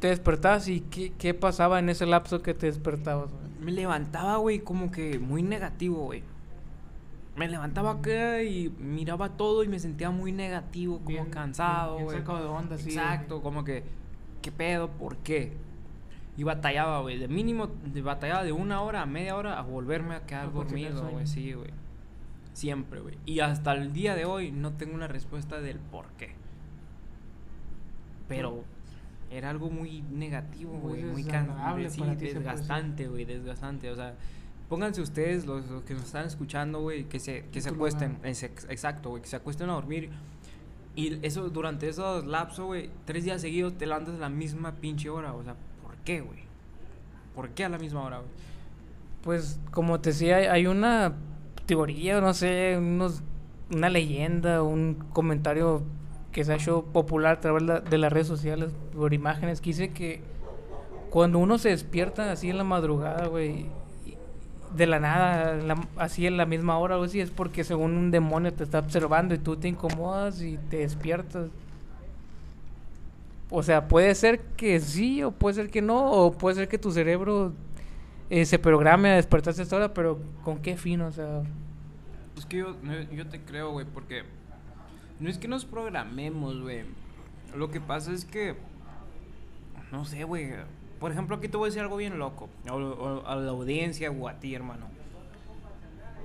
¿Te 0.00 0.08
despertabas 0.08 0.68
y 0.68 0.80
qué, 0.82 1.12
qué 1.18 1.34
pasaba 1.34 1.78
en 1.78 1.88
ese 1.88 2.06
lapso 2.06 2.42
que 2.42 2.54
te 2.54 2.66
despertabas? 2.66 3.30
güey? 3.30 3.44
Me 3.60 3.72
levantaba, 3.72 4.36
güey, 4.36 4.60
como 4.60 4.90
que 4.90 5.18
muy 5.18 5.42
negativo, 5.42 6.04
güey. 6.04 6.22
Me 7.36 7.48
levantaba 7.48 7.90
acá 7.92 8.42
y 8.42 8.70
miraba 8.78 9.36
todo 9.36 9.62
y 9.62 9.68
me 9.68 9.78
sentía 9.78 10.10
muy 10.10 10.32
negativo, 10.32 10.96
como 10.98 11.08
Bien- 11.08 11.30
cansado, 11.30 11.98
bien 11.98 12.10
sacado 12.10 12.38
de 12.40 12.46
onda, 12.46 12.78
sí, 12.78 12.90
Exacto, 12.90 13.42
como 13.42 13.62
que, 13.62 13.84
¿qué 14.40 14.50
pedo? 14.50 14.88
¿Por 14.90 15.18
qué? 15.18 15.52
Y 16.38 16.42
batallaba, 16.44 17.00
güey. 17.00 17.18
De 17.18 17.28
mínimo, 17.28 17.66
de 17.66 18.02
batallaba 18.02 18.42
de 18.44 18.52
una 18.52 18.80
hora 18.82 19.02
a 19.02 19.06
media 19.06 19.36
hora 19.36 19.58
a 19.58 19.62
volverme 19.62 20.14
a 20.14 20.26
quedar 20.26 20.52
dormido, 20.52 21.08
güey. 21.08 21.26
Sí, 21.26 21.52
güey. 21.52 21.70
Siempre, 22.52 23.00
güey. 23.00 23.18
Y 23.26 23.40
hasta 23.40 23.72
el 23.74 23.92
día 23.92 24.14
de 24.14 24.24
hoy 24.24 24.50
no 24.50 24.72
tengo 24.72 24.94
una 24.94 25.08
respuesta 25.08 25.60
del 25.60 25.78
por 25.78 26.06
qué. 26.18 26.34
Pero 28.28 28.64
era 29.30 29.50
algo 29.50 29.70
muy 29.70 30.02
negativo, 30.02 30.72
Muy 30.74 30.80
güey. 31.00 31.04
Muy 31.04 31.22
desagradable 31.22 31.84
cansado. 31.84 32.14
Sí, 32.18 32.24
desgastante, 32.26 33.08
güey. 33.08 33.24
Desgastante. 33.24 33.90
O 33.90 33.96
sea, 33.96 34.14
pónganse 34.68 35.00
ustedes, 35.00 35.46
los, 35.46 35.66
los 35.70 35.82
que 35.84 35.94
nos 35.94 36.04
están 36.04 36.26
escuchando, 36.26 36.80
güey, 36.80 37.04
que 37.04 37.18
se, 37.20 37.44
que 37.52 37.60
se 37.60 37.68
acuesten. 37.70 38.18
Es 38.22 38.42
ex- 38.42 38.66
exacto, 38.68 39.10
güey. 39.10 39.22
Que 39.22 39.28
se 39.28 39.36
acuesten 39.36 39.70
a 39.70 39.74
dormir. 39.74 40.10
Y 40.94 41.24
eso, 41.26 41.48
durante 41.50 41.88
esos 41.88 42.24
lapsos, 42.26 42.64
güey, 42.66 42.90
tres 43.04 43.24
días 43.24 43.40
seguidos 43.40 43.76
te 43.76 43.86
levantas 43.86 44.14
a 44.14 44.18
la 44.18 44.28
misma 44.28 44.72
pinche 44.72 45.10
hora. 45.10 45.32
O 45.34 45.42
sea, 45.44 45.54
¿por 45.82 45.94
qué, 45.98 46.20
güey? 46.20 46.40
¿Por 47.34 47.50
qué 47.50 47.64
a 47.64 47.68
la 47.68 47.78
misma 47.78 48.02
hora, 48.02 48.18
güey? 48.18 48.30
Pues 49.22 49.60
como 49.72 50.00
te 50.00 50.10
decía, 50.10 50.36
hay- 50.52 50.66
una 50.66 51.14
teoría, 51.66 52.20
no 52.20 52.32
sé, 52.32 52.76
unos, 52.78 53.22
una 53.74 53.88
leyenda, 53.90 54.62
un 54.62 54.94
comentario 55.12 55.82
que 56.32 56.44
se 56.44 56.52
ha 56.52 56.56
hecho 56.56 56.84
popular 56.84 57.36
a 57.36 57.40
través 57.40 57.64
de 57.90 57.98
las 57.98 58.12
redes 58.12 58.26
sociales 58.26 58.70
por 58.94 59.12
imágenes 59.14 59.60
que 59.60 59.70
dice 59.70 59.90
que 59.90 60.22
cuando 61.10 61.38
uno 61.38 61.56
se 61.58 61.70
despierta 61.70 62.30
así 62.30 62.50
en 62.50 62.58
la 62.58 62.64
madrugada, 62.64 63.26
güey, 63.26 63.66
de 64.76 64.86
la 64.86 65.00
nada, 65.00 65.58
así 65.96 66.26
en 66.26 66.36
la 66.36 66.46
misma 66.46 66.78
hora, 66.78 66.96
güey, 66.96 67.08
sí, 67.10 67.20
es 67.20 67.30
porque 67.30 67.64
según 67.64 67.96
un 67.96 68.10
demonio 68.10 68.52
te 68.52 68.64
está 68.64 68.78
observando 68.80 69.34
y 69.34 69.38
tú 69.38 69.56
te 69.56 69.68
incomodas 69.68 70.42
y 70.42 70.58
te 70.58 70.78
despiertas. 70.78 71.48
O 73.50 73.62
sea, 73.62 73.88
puede 73.88 74.14
ser 74.14 74.40
que 74.56 74.80
sí 74.80 75.22
o 75.22 75.30
puede 75.30 75.54
ser 75.54 75.70
que 75.70 75.82
no, 75.82 76.10
o 76.10 76.32
puede 76.32 76.56
ser 76.56 76.68
que 76.68 76.78
tu 76.78 76.90
cerebro 76.90 77.52
eh, 78.28 78.44
se 78.44 78.58
programe 78.58 79.10
a 79.10 79.14
despertarse 79.16 79.62
a 79.62 79.64
esta 79.64 79.76
hora, 79.76 79.94
pero 79.94 80.20
¿con 80.42 80.58
qué 80.58 80.76
fin? 80.76 81.00
O 81.02 81.12
sea, 81.12 81.42
Es 82.36 82.44
que 82.44 82.58
yo, 82.58 82.76
yo 83.12 83.26
te 83.28 83.40
creo, 83.42 83.70
güey, 83.70 83.86
porque 83.86 84.24
no 85.20 85.30
es 85.30 85.38
que 85.38 85.48
nos 85.48 85.64
programemos, 85.64 86.60
güey. 86.60 86.84
Lo 87.54 87.70
que 87.70 87.80
pasa 87.80 88.12
es 88.12 88.24
que, 88.24 88.56
no 89.92 90.04
sé, 90.04 90.24
güey. 90.24 90.50
Por 91.00 91.12
ejemplo, 91.12 91.36
aquí 91.36 91.48
te 91.48 91.56
voy 91.56 91.66
a 91.66 91.68
decir 91.68 91.82
algo 91.82 91.96
bien 91.96 92.18
loco. 92.18 92.48
O, 92.70 92.74
o 92.74 93.26
a 93.26 93.36
la 93.36 93.50
audiencia 93.50 94.10
o 94.10 94.28
a 94.28 94.34
ti, 94.34 94.54
hermano. 94.54 94.86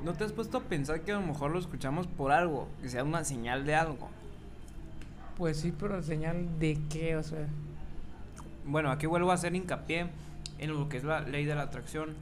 ¿No 0.04 0.14
te 0.14 0.24
has 0.24 0.32
puesto 0.32 0.58
a 0.58 0.62
pensar 0.62 1.02
que 1.02 1.12
a 1.12 1.20
lo 1.20 1.26
mejor 1.26 1.52
lo 1.52 1.60
escuchamos 1.60 2.08
por 2.08 2.32
algo? 2.32 2.68
Que 2.82 2.90
sea 2.90 3.04
una 3.04 3.24
señal 3.24 3.66
de 3.66 3.76
algo. 3.76 4.10
pues 5.38 5.58
sí, 5.58 5.74
pero 5.78 6.02
señal 6.02 6.60
de 6.60 6.80
qué, 6.90 7.16
o 7.18 7.24
sea. 7.24 7.48
Bueno, 8.66 8.92
aquí 8.92 9.08
vuelvo 9.08 9.32
a 9.32 9.36
hacer 9.36 9.56
hincapié 9.56 10.08
en 10.60 10.74
lo 10.74 10.88
que 10.90 10.98
es 10.98 11.04
la 11.04 11.22
ley 11.22 11.46
de 11.46 11.56
la 11.56 11.64
atracción. 11.64 12.16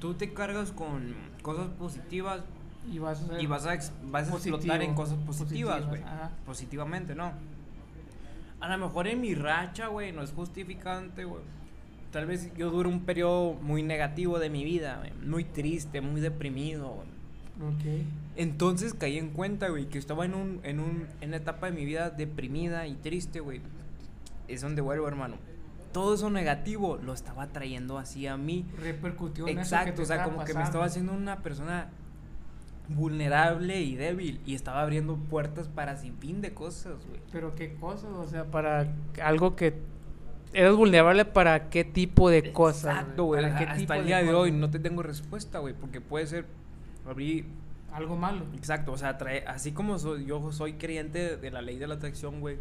Tú 0.00 0.14
te 0.14 0.32
cargas 0.32 0.72
con 0.72 1.14
cosas 1.42 1.68
positivas 1.78 2.40
Y 2.90 2.98
vas 2.98 3.22
a, 3.30 3.40
y 3.40 3.46
vas 3.46 3.64
a, 3.66 3.78
vas 4.10 4.28
a 4.30 4.34
explotar 4.34 4.82
en 4.82 4.94
cosas 4.94 5.16
positivas, 5.24 5.86
güey. 5.86 6.02
Positivamente, 6.44 7.14
¿no? 7.14 7.32
A 8.64 8.68
lo 8.68 8.86
mejor 8.86 9.06
en 9.08 9.20
mi 9.20 9.34
racha, 9.34 9.88
güey, 9.88 10.10
no 10.12 10.22
es 10.22 10.32
justificante, 10.32 11.24
güey. 11.24 11.42
Tal 12.10 12.24
vez 12.24 12.50
yo 12.56 12.70
dure 12.70 12.88
un 12.88 13.00
periodo 13.00 13.52
muy 13.52 13.82
negativo 13.82 14.38
de 14.38 14.48
mi 14.48 14.64
vida, 14.64 14.96
güey. 15.00 15.12
Muy 15.22 15.44
triste, 15.44 16.00
muy 16.00 16.22
deprimido, 16.22 16.88
güey. 16.88 17.08
Ok. 17.74 18.06
Entonces 18.36 18.94
caí 18.94 19.18
en 19.18 19.30
cuenta, 19.30 19.68
güey, 19.68 19.86
que 19.90 19.98
estaba 19.98 20.24
en 20.24 20.34
un, 20.34 20.60
en 20.62 20.80
un, 20.80 21.06
en 21.20 21.28
una 21.28 21.36
etapa 21.36 21.66
de 21.66 21.72
mi 21.72 21.84
vida 21.84 22.08
deprimida 22.08 22.86
y 22.86 22.94
triste, 22.94 23.40
güey. 23.40 23.60
Es 24.48 24.62
donde 24.62 24.80
vuelvo, 24.80 25.06
hermano. 25.08 25.36
Todo 25.92 26.14
eso 26.14 26.30
negativo 26.30 26.96
lo 26.96 27.12
estaba 27.12 27.48
trayendo 27.48 27.98
así 27.98 28.26
a 28.26 28.38
mí. 28.38 28.64
Repercutió 28.80 29.46
en 29.46 29.58
Exacto, 29.58 29.88
eso 29.90 29.96
que 29.96 30.02
o 30.02 30.06
sea, 30.06 30.24
como 30.24 30.42
que 30.46 30.54
me 30.54 30.62
estaba 30.62 30.86
haciendo 30.86 31.12
una 31.12 31.42
persona 31.42 31.90
vulnerable 32.88 33.80
y 33.80 33.96
débil 33.96 34.40
y 34.44 34.54
estaba 34.54 34.82
abriendo 34.82 35.16
puertas 35.16 35.68
para 35.68 35.96
sin 35.96 36.16
fin 36.18 36.40
de 36.40 36.52
cosas, 36.52 37.06
güey. 37.06 37.20
Pero 37.32 37.54
qué 37.54 37.74
cosas, 37.74 38.10
o 38.10 38.26
sea, 38.26 38.44
para 38.44 38.92
algo 39.22 39.56
que 39.56 39.74
eres 40.52 40.74
vulnerable 40.74 41.24
para 41.24 41.68
qué 41.70 41.84
tipo 41.84 42.30
de 42.30 42.52
cosas. 42.52 42.98
Exacto, 42.98 43.24
güey. 43.24 43.44
Hasta 43.44 43.96
el 43.96 44.06
día 44.06 44.22
de, 44.22 44.32
hoy 44.32 44.52
no 44.52 44.70
te 44.70 44.78
tengo 44.78 45.02
respuesta, 45.02 45.58
güey, 45.58 45.74
porque 45.74 46.00
puede 46.00 46.26
ser 46.26 46.46
abrir 47.06 47.46
algo 47.92 48.16
malo. 48.16 48.44
Exacto, 48.54 48.92
o 48.92 48.98
sea, 48.98 49.18
trae, 49.18 49.44
así 49.46 49.72
como 49.72 49.98
soy, 49.98 50.26
yo 50.26 50.52
soy 50.52 50.74
creyente 50.74 51.36
de 51.36 51.50
la 51.50 51.62
ley 51.62 51.78
de 51.78 51.86
la 51.86 51.94
atracción, 51.94 52.40
güey. 52.40 52.58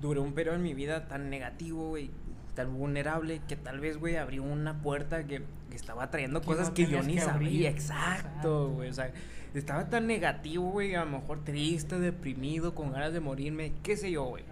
Duré 0.00 0.20
un 0.20 0.32
periodo 0.32 0.56
en 0.56 0.62
mi 0.62 0.74
vida 0.74 1.06
tan 1.06 1.30
negativo, 1.30 1.90
güey, 1.90 2.10
tan 2.54 2.76
vulnerable 2.76 3.40
que 3.48 3.56
tal 3.56 3.80
vez, 3.80 3.98
güey, 3.98 4.16
abrió 4.16 4.42
una 4.42 4.80
puerta 4.82 5.24
que, 5.26 5.42
estaba 5.72 6.10
trayendo 6.10 6.42
cosas 6.42 6.68
que 6.68 6.86
yo 6.86 7.02
ni 7.02 7.18
sabía. 7.18 7.70
Exacto, 7.70 8.68
güey. 8.68 8.90
O 8.90 8.92
sea, 8.92 9.10
estaba 9.54 9.88
tan 9.88 10.06
negativo, 10.06 10.70
güey, 10.70 10.94
a 10.94 11.04
lo 11.06 11.18
mejor 11.18 11.44
triste, 11.44 11.98
deprimido, 11.98 12.74
con 12.74 12.92
ganas 12.92 13.14
de 13.14 13.20
morirme, 13.20 13.72
qué 13.82 13.96
sé 13.96 14.10
yo, 14.10 14.24
güey. 14.24 14.44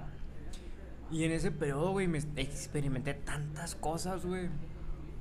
Y 1.10 1.24
en 1.24 1.32
ese 1.32 1.50
periodo, 1.50 1.92
güey, 1.92 2.08
me 2.08 2.18
experimenté 2.18 3.12
tantas 3.12 3.74
cosas, 3.74 4.24
güey. 4.24 4.48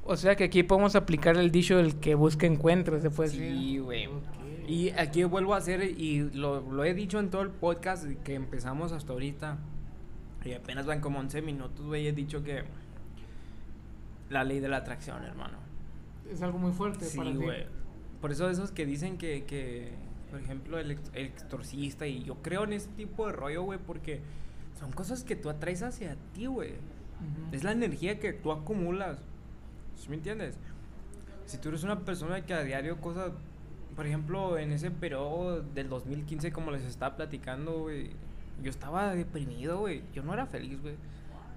O 0.05 0.15
sea 0.15 0.37
que 0.37 0.45
aquí 0.45 0.63
podemos 0.63 0.95
aplicar 0.95 1.35
el 1.35 1.51
dicho 1.51 1.75
del 1.75 1.99
que 1.99 2.15
busca 2.15 2.47
encuentros, 2.47 3.01
se 3.01 3.09
puede. 3.09 3.31
Sí, 3.31 3.79
güey. 3.79 4.07
Y 4.69 4.91
aquí 4.91 5.25
vuelvo 5.25 5.53
a 5.53 5.57
hacer, 5.57 5.83
y 5.83 6.29
lo, 6.31 6.61
lo 6.61 6.85
he 6.85 6.93
dicho 6.93 7.19
en 7.19 7.29
todo 7.29 7.41
el 7.41 7.49
podcast 7.49 8.05
que 8.23 8.35
empezamos 8.35 8.93
hasta 8.93 9.11
ahorita 9.11 9.57
y 10.45 10.53
apenas 10.53 10.85
van 10.85 11.01
como 11.01 11.19
11 11.19 11.41
minutos, 11.41 11.85
güey. 11.85 12.07
He 12.07 12.13
dicho 12.13 12.43
que. 12.43 12.63
La 14.29 14.43
ley 14.43 14.59
de 14.59 14.69
la 14.69 14.77
atracción, 14.77 15.23
hermano. 15.23 15.57
Es 16.31 16.41
algo 16.41 16.59
muy 16.59 16.71
fuerte 16.71 17.05
sí, 17.05 17.17
güey. 17.17 17.65
Por 18.21 18.31
eso, 18.31 18.49
esos 18.49 18.71
que 18.71 18.85
dicen 18.85 19.17
que. 19.17 19.43
que 19.45 19.91
por 20.29 20.39
ejemplo, 20.39 20.77
el, 20.77 20.91
extorcista. 21.13 22.07
Y 22.07 22.23
yo 22.23 22.35
creo 22.35 22.63
en 22.63 22.73
ese 22.73 22.89
tipo 22.89 23.25
de 23.25 23.33
rollo, 23.33 23.63
güey. 23.63 23.79
Porque 23.79 24.21
son 24.79 24.91
cosas 24.91 25.23
que 25.23 25.35
tú 25.35 25.49
atraes 25.49 25.81
hacia 25.83 26.15
ti, 26.33 26.45
güey. 26.45 26.73
Es 27.51 27.63
la 27.65 27.73
energía 27.73 28.19
que 28.19 28.31
tú 28.31 28.51
acumulas. 28.51 29.19
¿Sí 29.95 30.07
me 30.07 30.15
entiendes? 30.15 30.57
Si 31.45 31.57
tú 31.57 31.69
eres 31.69 31.83
una 31.83 31.99
persona 32.05 32.45
que 32.45 32.53
a 32.53 32.63
diario 32.63 33.01
cosas. 33.01 33.31
Por 33.95 34.07
ejemplo, 34.07 34.57
en 34.57 34.71
ese 34.71 34.91
periodo 34.91 35.61
del 35.61 35.89
2015, 35.89 36.53
como 36.53 36.71
les 36.71 36.85
estaba 36.85 37.17
platicando, 37.17 37.79
güey 37.79 38.11
yo 38.61 38.69
estaba 38.69 39.13
deprimido, 39.15 39.79
güey. 39.79 40.01
Yo 40.13 40.23
no 40.23 40.33
era 40.33 40.45
feliz, 40.45 40.81
güey. 40.81 40.95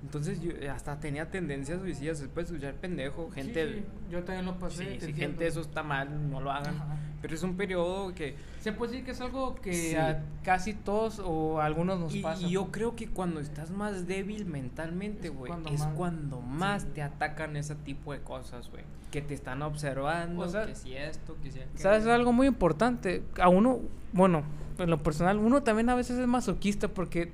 Entonces 0.03 0.41
yo 0.43 0.53
hasta 0.71 0.99
tenía 0.99 1.31
tendencias 1.31 1.81
suicidas, 1.81 2.21
después 2.21 2.49
de 2.49 2.57
escuchar 2.57 2.75
pendejo, 2.75 3.31
gente... 3.31 3.73
Sí, 3.73 3.85
Yo 4.11 4.25
también 4.25 4.47
lo 4.47 4.59
pasé. 4.59 4.99
Sí, 4.99 5.07
si 5.07 5.13
gente 5.13 5.47
eso 5.47 5.61
está 5.61 5.83
mal, 5.83 6.31
no 6.31 6.41
lo 6.41 6.51
hagan. 6.51 6.75
Pero 7.23 7.35
es 7.35 7.43
un 7.45 7.57
periodo 7.57 8.13
que... 8.15 8.35
Se 8.61 8.73
puede 8.73 8.93
decir 8.93 9.05
que 9.05 9.13
es 9.13 9.21
algo 9.21 9.55
que 9.55 9.97
a 9.97 10.25
casi 10.43 10.75
todos 10.75 11.21
o 11.25 11.61
a 11.61 11.67
algunos 11.67 12.01
nos 12.01 12.17
pasa. 12.17 12.43
Y 12.43 12.51
yo 12.51 12.73
creo 12.73 12.97
que 12.97 13.09
cuando 13.09 13.39
estás 13.39 13.71
más 13.71 14.09
débil 14.09 14.45
mentalmente, 14.45 15.29
güey, 15.29 15.53
es, 15.73 15.83
cuando, 15.97 16.41
más, 16.41 16.85
te 16.87 17.03
atacan 17.03 17.57
ese 17.57 17.77
tipo 17.77 18.13
de 18.13 18.21
cosas, 18.21 18.71
güey. 18.71 18.83
Que 19.13 19.23
te 19.23 19.35
están 19.35 19.63
observando, 19.63 20.51
que 20.67 20.75
si 20.75 20.97
esto, 20.97 21.37
que 21.43 21.53
si 21.53 21.61
aquello. 21.61 21.79
¿Sabes? 21.79 22.03
Es 22.03 22.09
algo 22.09 22.33
muy 22.33 22.49
importante. 22.49 23.23
A 23.39 23.49
uno, 23.49 23.81
bueno, 24.13 24.43
en 24.79 24.91
lo 24.91 25.03
personal, 25.03 25.39
uno 25.39 25.63
también 25.63 25.89
a 25.91 25.95
veces 25.95 26.19
es 26.19 26.27
masoquista 26.27 26.89
porque, 26.89 27.31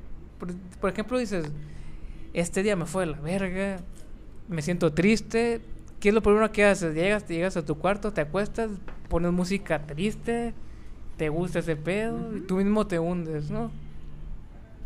por, 0.81 0.91
ejemplo, 0.91 1.19
dices, 1.19 1.51
este 2.41 2.63
día 2.63 2.77
me 2.77 2.87
fue 2.87 3.07
de 3.07 3.13
la 3.13 3.21
verga, 3.21 3.81
me 4.49 4.63
siento 4.63 4.93
triste. 4.93 5.61
¿Qué 6.01 6.11
es 6.11 6.15
lo 6.15 6.23
primero 6.23 6.51
que 6.53 6.65
haces? 6.65 6.95
Llegas, 6.95 7.25
te 7.25 7.35
llegas 7.35 7.57
a 7.57 7.65
tu 7.65 7.77
cuarto, 7.77 8.13
te 8.13 8.21
acuestas, 8.21 8.71
pones 9.09 9.33
música 9.33 9.87
triste, 9.87 10.55
te 11.17 11.29
gusta 11.29 11.59
ese 11.59 11.75
pedo 11.77 12.37
y 12.37 12.41
tú 12.41 12.57
mismo 12.57 12.87
te 12.87 12.99
hundes, 12.99 13.51
¿no? 13.51 13.73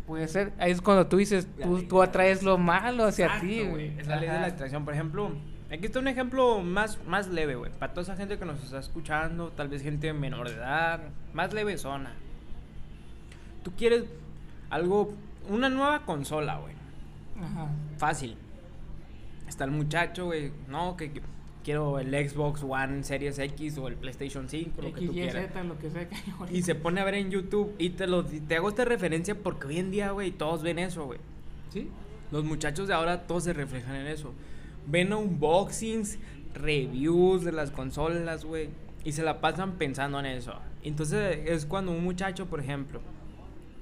Puede 0.07 0.27
ser. 0.27 0.51
Ahí 0.57 0.71
es 0.71 0.81
cuando 0.81 1.07
tú 1.07 1.17
dices, 1.17 1.47
tú, 1.61 1.83
tú 1.83 2.01
atraes 2.01 2.43
lo 2.43 2.57
malo 2.57 3.05
hacia 3.05 3.39
ti, 3.39 3.63
güey. 3.63 3.97
Es 3.99 4.07
la 4.07 4.17
ley 4.17 4.29
de 4.29 4.39
la 4.39 4.47
atracción. 4.47 4.83
Por 4.83 4.93
ejemplo, 4.95 5.31
aquí 5.71 5.85
está 5.85 5.99
un 5.99 6.07
ejemplo 6.07 6.61
más, 6.61 6.97
más 7.05 7.27
leve, 7.27 7.55
güey. 7.55 7.71
Para 7.71 7.93
toda 7.93 8.01
esa 8.01 8.15
gente 8.15 8.37
que 8.37 8.45
nos 8.45 8.61
está 8.63 8.79
escuchando, 8.79 9.51
tal 9.51 9.69
vez 9.69 9.83
gente 9.83 10.11
menor 10.13 10.49
de 10.49 10.55
edad, 10.55 11.01
más 11.33 11.53
leve 11.53 11.77
zona 11.77 12.15
tú 13.63 13.71
quieres 13.75 14.03
algo, 14.69 15.13
una 15.49 15.69
nueva 15.69 16.05
consola, 16.05 16.57
güey. 16.57 16.75
Ajá. 17.41 17.69
Fácil. 17.97 18.37
Está 19.47 19.65
el 19.65 19.71
muchacho, 19.71 20.25
güey, 20.25 20.51
no, 20.67 20.95
que, 20.97 21.11
quiero 21.63 21.99
el 21.99 22.29
Xbox 22.29 22.63
One 22.63 23.03
Series 23.03 23.39
X 23.39 23.77
o 23.77 23.87
el 23.87 23.95
PlayStation 23.95 24.47
5, 24.47 24.81
lo 24.81 24.93
que 24.93 25.07
tú 25.07 25.13
quieras. 25.13 25.65
lo 25.65 25.79
que 25.79 25.89
sea 25.89 26.07
que 26.07 26.15
y 26.51 26.61
se 26.61 26.75
pone 26.75 27.01
a 27.01 27.03
ver 27.03 27.15
en 27.15 27.31
YouTube 27.31 27.73
y 27.79 27.91
te 27.91 28.05
lo 28.05 28.25
te 28.25 28.55
hago 28.55 28.69
esta 28.69 28.85
referencia 28.85 29.35
porque 29.35 29.67
hoy 29.67 29.79
en 29.79 29.91
día, 29.91 30.11
güey, 30.11 30.31
todos 30.31 30.61
ven 30.61 30.79
eso, 30.79 31.05
güey. 31.05 31.19
¿Sí? 31.71 31.89
Los 32.31 32.43
muchachos 32.43 32.87
de 32.87 32.93
ahora 32.93 33.23
todos 33.23 33.45
se 33.45 33.53
reflejan 33.53 33.95
en 33.95 34.07
eso. 34.07 34.33
Ven 34.85 35.13
unboxings, 35.13 36.19
reviews 36.53 37.43
de 37.43 37.51
las 37.51 37.71
consolas, 37.71 38.45
güey, 38.45 38.69
y 39.03 39.13
se 39.13 39.23
la 39.23 39.39
pasan 39.39 39.73
pensando 39.73 40.19
en 40.19 40.25
eso. 40.25 40.53
Entonces 40.83 41.39
es 41.45 41.65
cuando 41.65 41.91
un 41.91 42.03
muchacho, 42.03 42.47
por 42.47 42.59
ejemplo, 42.59 43.01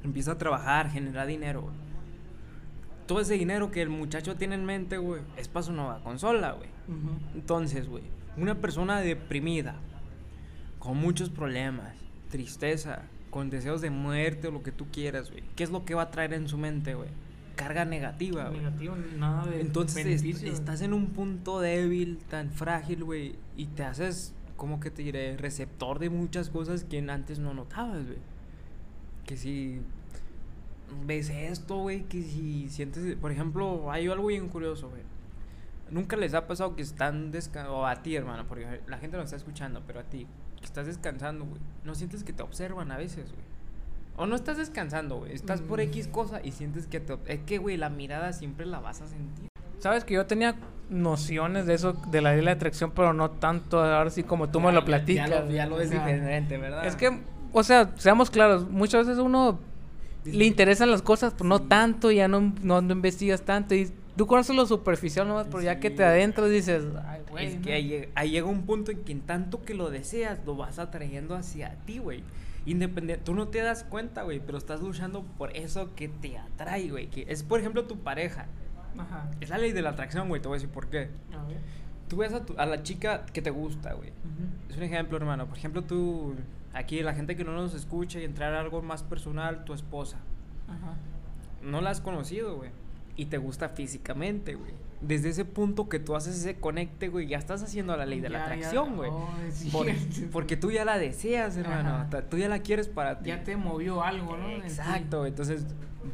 empieza 0.03 0.33
a 0.33 0.37
trabajar, 0.37 0.91
genera 0.91 1.25
dinero, 1.25 1.69
Todo 3.11 3.19
ese 3.19 3.33
dinero 3.33 3.71
que 3.71 3.81
el 3.81 3.89
muchacho 3.89 4.37
tiene 4.37 4.55
en 4.55 4.63
mente, 4.63 4.97
güey, 4.97 5.21
es 5.35 5.49
para 5.49 5.63
su 5.63 5.73
nueva 5.73 6.01
consola, 6.01 6.53
güey. 6.53 6.69
Entonces, 7.35 7.89
güey, 7.89 8.05
una 8.37 8.55
persona 8.55 9.01
deprimida, 9.01 9.75
con 10.79 10.95
muchos 10.95 11.29
problemas, 11.29 11.93
tristeza, 12.29 13.01
con 13.29 13.49
deseos 13.49 13.81
de 13.81 13.89
muerte 13.89 14.47
o 14.47 14.51
lo 14.51 14.63
que 14.63 14.71
tú 14.71 14.87
quieras, 14.93 15.29
güey, 15.29 15.43
¿qué 15.57 15.65
es 15.65 15.71
lo 15.71 15.83
que 15.83 15.93
va 15.93 16.03
a 16.03 16.11
traer 16.11 16.31
en 16.31 16.47
su 16.47 16.57
mente, 16.57 16.95
güey? 16.95 17.09
Carga 17.57 17.83
negativa, 17.83 18.47
güey. 18.47 18.59
Negativo, 18.61 18.95
nada 19.17 19.45
de 19.45 19.59
Entonces 19.59 20.23
estás 20.45 20.79
en 20.79 20.93
un 20.93 21.07
punto 21.07 21.59
débil, 21.59 22.17
tan 22.29 22.49
frágil, 22.49 23.03
güey, 23.03 23.35
y 23.57 23.65
te 23.65 23.83
haces, 23.83 24.33
como 24.55 24.79
que 24.79 24.89
te 24.89 25.01
diré, 25.01 25.35
receptor 25.35 25.99
de 25.99 26.09
muchas 26.09 26.49
cosas 26.49 26.85
que 26.85 26.99
antes 26.99 27.39
no 27.39 27.53
notabas, 27.53 28.05
güey 28.05 28.19
que 29.25 29.37
si 29.37 29.81
ves 31.05 31.29
esto, 31.29 31.77
güey, 31.77 32.03
que 32.03 32.21
si 32.21 32.69
sientes, 32.69 33.15
por 33.15 33.31
ejemplo, 33.31 33.91
hay 33.91 34.07
algo 34.07 34.27
bien 34.27 34.47
curioso, 34.49 34.89
güey. 34.89 35.01
Nunca 35.89 36.15
les 36.15 36.33
ha 36.33 36.47
pasado 36.47 36.75
que 36.75 36.81
están 36.81 37.31
descansando, 37.31 37.79
o 37.79 37.85
a 37.85 38.01
ti, 38.01 38.15
hermano, 38.15 38.45
porque 38.47 38.81
la 38.87 38.97
gente 38.97 39.17
lo 39.17 39.23
está 39.23 39.35
escuchando, 39.35 39.81
pero 39.85 39.99
a 39.99 40.03
ti, 40.03 40.25
que 40.59 40.65
estás 40.65 40.85
descansando, 40.85 41.45
güey. 41.45 41.61
No 41.83 41.95
sientes 41.95 42.23
que 42.23 42.31
te 42.31 42.43
observan 42.43 42.91
a 42.91 42.97
veces, 42.97 43.31
güey. 43.31 43.43
O 44.17 44.25
no 44.25 44.35
estás 44.35 44.57
descansando, 44.57 45.17
güey. 45.17 45.33
Estás 45.33 45.61
por 45.61 45.81
X 45.81 46.07
mm. 46.07 46.11
cosa 46.11 46.41
y 46.43 46.51
sientes 46.51 46.87
que 46.87 46.99
te... 46.99 47.17
Es 47.25 47.39
que, 47.41 47.57
güey, 47.57 47.77
la 47.77 47.89
mirada 47.89 48.33
siempre 48.33 48.65
la 48.65 48.79
vas 48.79 49.01
a 49.01 49.07
sentir. 49.07 49.47
Sabes 49.79 50.05
que 50.05 50.13
yo 50.13 50.25
tenía 50.25 50.55
nociones 50.89 51.65
de 51.65 51.73
eso, 51.73 51.93
de 51.93 52.21
la 52.21 52.29
ley 52.29 52.39
de 52.39 52.45
la 52.45 52.51
atracción, 52.51 52.91
pero 52.91 53.13
no 53.13 53.31
tanto 53.31 53.81
ahora 53.81 54.09
sí 54.11 54.23
como 54.23 54.49
tú 54.49 54.59
me 54.59 54.71
lo 54.71 54.85
platicas. 54.85 55.29
Ya, 55.29 55.45
ya 55.47 55.65
lo, 55.65 55.81
es 55.81 55.89
diferente, 55.89 56.57
¿verdad? 56.57 56.85
Es 56.85 56.95
que 56.95 57.19
o 57.53 57.63
sea, 57.63 57.91
seamos 57.97 58.29
claros, 58.29 58.69
muchas 58.69 59.07
veces 59.07 59.21
uno 59.21 59.59
le 60.25 60.45
interesan 60.45 60.91
las 60.91 61.01
cosas, 61.01 61.33
pero 61.33 61.49
no 61.49 61.61
tanto, 61.61 62.11
ya 62.11 62.27
no, 62.27 62.53
no, 62.61 62.79
investigas 62.79 63.41
tanto. 63.41 63.75
Y 63.75 63.91
tú 64.15 64.27
conoces 64.27 64.55
lo 64.55 64.65
superficial 64.65 65.27
nomás, 65.27 65.47
pero 65.47 65.61
ya 65.61 65.79
que 65.79 65.89
te 65.89 66.03
adentras 66.03 66.49
dices, 66.49 66.83
ay, 67.05 67.21
güey. 67.29 67.45
Es 67.47 67.55
que 67.59 68.11
ahí, 68.15 68.29
llega 68.29 68.47
un 68.47 68.63
punto 68.63 68.91
en 68.91 69.03
que 69.03 69.11
en 69.11 69.21
tanto 69.21 69.63
que 69.63 69.73
lo 69.73 69.89
deseas, 69.89 70.39
lo 70.45 70.55
vas 70.55 70.79
atrayendo 70.79 71.35
hacia 71.35 71.75
ti, 71.85 71.99
güey. 71.99 72.23
Independiente, 72.65 73.23
tú 73.25 73.33
no 73.33 73.47
te 73.47 73.59
das 73.59 73.83
cuenta, 73.83 74.21
güey, 74.21 74.39
pero 74.39 74.57
estás 74.57 74.81
luchando 74.81 75.23
por 75.37 75.55
eso 75.57 75.95
que 75.95 76.07
te 76.07 76.37
atrae, 76.37 76.89
güey. 76.89 77.07
Que 77.07 77.25
es, 77.27 77.43
por 77.43 77.59
ejemplo, 77.59 77.85
tu 77.85 77.97
pareja. 77.97 78.45
Ajá. 78.97 79.31
Es 79.39 79.49
la 79.49 79.57
ley 79.57 79.71
de 79.71 79.81
la 79.81 79.91
atracción, 79.91 80.27
güey, 80.27 80.41
te 80.41 80.47
voy 80.47 80.55
a 80.55 80.59
decir 80.59 80.69
por 80.69 80.87
qué. 80.87 81.09
A 81.33 81.43
ver. 81.45 81.57
Tú 82.11 82.17
ves 82.17 82.33
a, 82.33 82.43
a 82.61 82.65
la 82.65 82.83
chica 82.83 83.25
que 83.25 83.41
te 83.41 83.49
gusta, 83.49 83.93
güey. 83.93 84.11
Es 84.69 84.75
un 84.75 84.83
ejemplo, 84.83 85.17
hermano. 85.17 85.47
Por 85.47 85.57
ejemplo, 85.57 85.81
tú 85.81 86.35
Aquí 86.73 87.01
la 87.01 87.13
gente 87.13 87.35
que 87.35 87.43
no 87.43 87.51
nos 87.51 87.73
escucha 87.73 88.19
y 88.19 88.23
entrar 88.23 88.53
a 88.53 88.59
algo 88.61 88.81
más 88.81 89.03
personal, 89.03 89.65
tu 89.65 89.73
esposa. 89.73 90.17
Ajá. 90.67 90.95
No 91.61 91.81
la 91.81 91.89
has 91.89 92.01
conocido, 92.01 92.55
güey. 92.55 92.71
Y 93.17 93.25
te 93.25 93.37
gusta 93.37 93.69
físicamente, 93.69 94.55
güey. 94.55 94.71
Desde 95.01 95.29
ese 95.29 95.45
punto 95.45 95.89
que 95.89 95.99
tú 95.99 96.15
haces 96.15 96.37
ese 96.37 96.59
conecte, 96.59 97.09
güey, 97.09 97.27
ya 97.27 97.37
estás 97.37 97.61
haciendo 97.61 97.97
la 97.97 98.05
ley 98.05 98.21
de 98.21 98.29
la 98.29 98.45
atracción, 98.45 98.95
güey. 98.95 99.11
porque 100.31 100.55
tú 100.55 100.71
ya 100.71 100.85
la 100.85 100.97
deseas, 100.97 101.57
hermano. 101.57 102.07
Tú 102.29 102.37
ya 102.37 102.47
la 102.47 102.59
quieres 102.59 102.87
para 102.87 103.19
ti. 103.19 103.29
Ya 103.29 103.43
te 103.43 103.57
movió 103.57 104.03
algo, 104.03 104.37
¿no? 104.37 104.49
Exacto. 104.49 105.25
Entonces, 105.25 105.65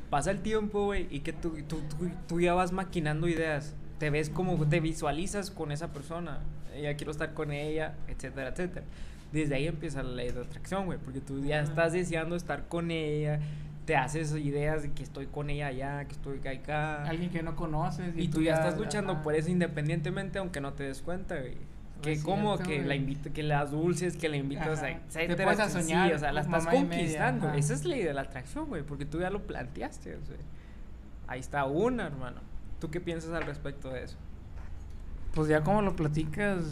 pasa 0.09 0.31
el 0.31 0.41
tiempo, 0.41 0.85
güey, 0.85 1.07
y 1.11 1.19
que 1.19 1.33
tú, 1.33 1.55
tú, 1.67 1.81
tú, 1.81 2.09
tú, 2.27 2.41
ya 2.41 2.53
vas 2.55 2.71
maquinando 2.71 3.27
ideas. 3.27 3.75
Te 3.99 4.09
ves 4.09 4.29
como, 4.29 4.67
te 4.67 4.79
visualizas 4.79 5.51
con 5.51 5.71
esa 5.71 5.91
persona. 5.93 6.39
Ya 6.81 6.95
quiero 6.95 7.11
estar 7.11 7.33
con 7.33 7.51
ella, 7.51 7.95
etcétera, 8.07 8.49
etcétera. 8.49 8.85
desde 9.31 9.55
ahí 9.55 9.67
empieza 9.67 10.03
la 10.03 10.11
ley 10.11 10.31
de 10.31 10.41
atracción, 10.41 10.85
güey, 10.85 10.99
porque 10.99 11.19
tú 11.19 11.43
ya 11.43 11.61
estás 11.61 11.93
deseando 11.93 12.35
estar 12.35 12.67
con 12.67 12.91
ella, 12.91 13.39
te 13.85 13.95
haces 13.95 14.33
ideas 14.33 14.83
de 14.83 14.91
que 14.91 15.01
estoy 15.01 15.27
con 15.27 15.49
ella 15.49 15.67
allá, 15.67 16.05
que 16.05 16.13
estoy 16.13 16.45
acá. 16.47 17.03
Alguien 17.05 17.31
que 17.31 17.41
no 17.41 17.55
conoces. 17.55 18.13
Y, 18.17 18.27
tú, 18.27 18.41
ya 18.41 18.55
estás 18.55 18.77
luchando 18.77 19.21
por 19.21 19.33
eso 19.33 19.49
independientemente, 19.49 20.39
aunque 20.39 20.61
no 20.61 20.73
te 20.73 20.83
des 20.83 21.01
cuenta, 21.01 21.39
güey. 21.39 21.57
Que 22.01 22.21
como 22.21 22.57
que 22.59 22.83
la 22.83 22.95
invita, 22.95 23.31
que 23.31 23.41
las 23.41 23.71
dulces, 23.71 24.17
que 24.17 24.29
la 24.29 24.37
invitas 24.37 24.83
a 24.83 24.99
Te 25.09 25.35
puedes 25.35 25.59
a 25.59 25.69
soñar. 25.69 26.13
o 26.13 26.19
sea, 26.19 26.31
la 26.31 26.41
estás 26.41 26.67
conquistando. 26.67 27.51
Esa 27.53 27.73
es 27.73 27.85
la 27.85 27.95
ley 27.95 28.03
de 28.03 28.13
la 28.13 28.21
atracción, 28.21 28.67
güey, 28.67 28.83
porque 28.83 29.05
tú 29.05 29.19
ya 29.19 29.29
lo 29.29 29.47
planteaste, 29.47 30.15
o 30.15 30.25
sea. 30.25 30.35
Ahí 31.27 31.39
está 31.39 31.65
una, 31.65 32.07
hermano. 32.07 32.41
¿Tú 32.79 32.89
qué 32.89 33.01
piensas 33.01 33.31
al 33.31 33.43
respecto 33.43 33.89
de 33.89 34.03
eso? 34.03 34.17
Pues 35.33 35.47
ya 35.47 35.63
como 35.63 35.81
lo 35.81 35.95
platicas, 35.95 36.63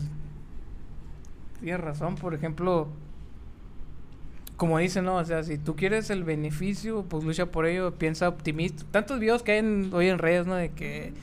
tienes 1.59 1.81
razón. 1.81 2.15
Por 2.15 2.33
ejemplo, 2.33 2.89
como 4.57 4.77
dicen, 4.77 5.05
¿no? 5.05 5.15
O 5.15 5.25
sea, 5.25 5.43
si 5.43 5.57
tú 5.57 5.75
quieres 5.75 6.09
el 6.09 6.23
beneficio, 6.23 7.03
pues 7.03 7.23
lucha 7.23 7.47
por 7.47 7.65
ello, 7.65 7.93
piensa 7.95 8.29
optimista. 8.29 8.83
Tantos 8.91 9.19
videos 9.19 9.43
que 9.43 9.53
hay 9.53 9.89
hoy 9.91 10.07
en 10.07 10.17
redes, 10.19 10.47
¿no? 10.47 10.55
De 10.55 10.71
que 10.71 11.13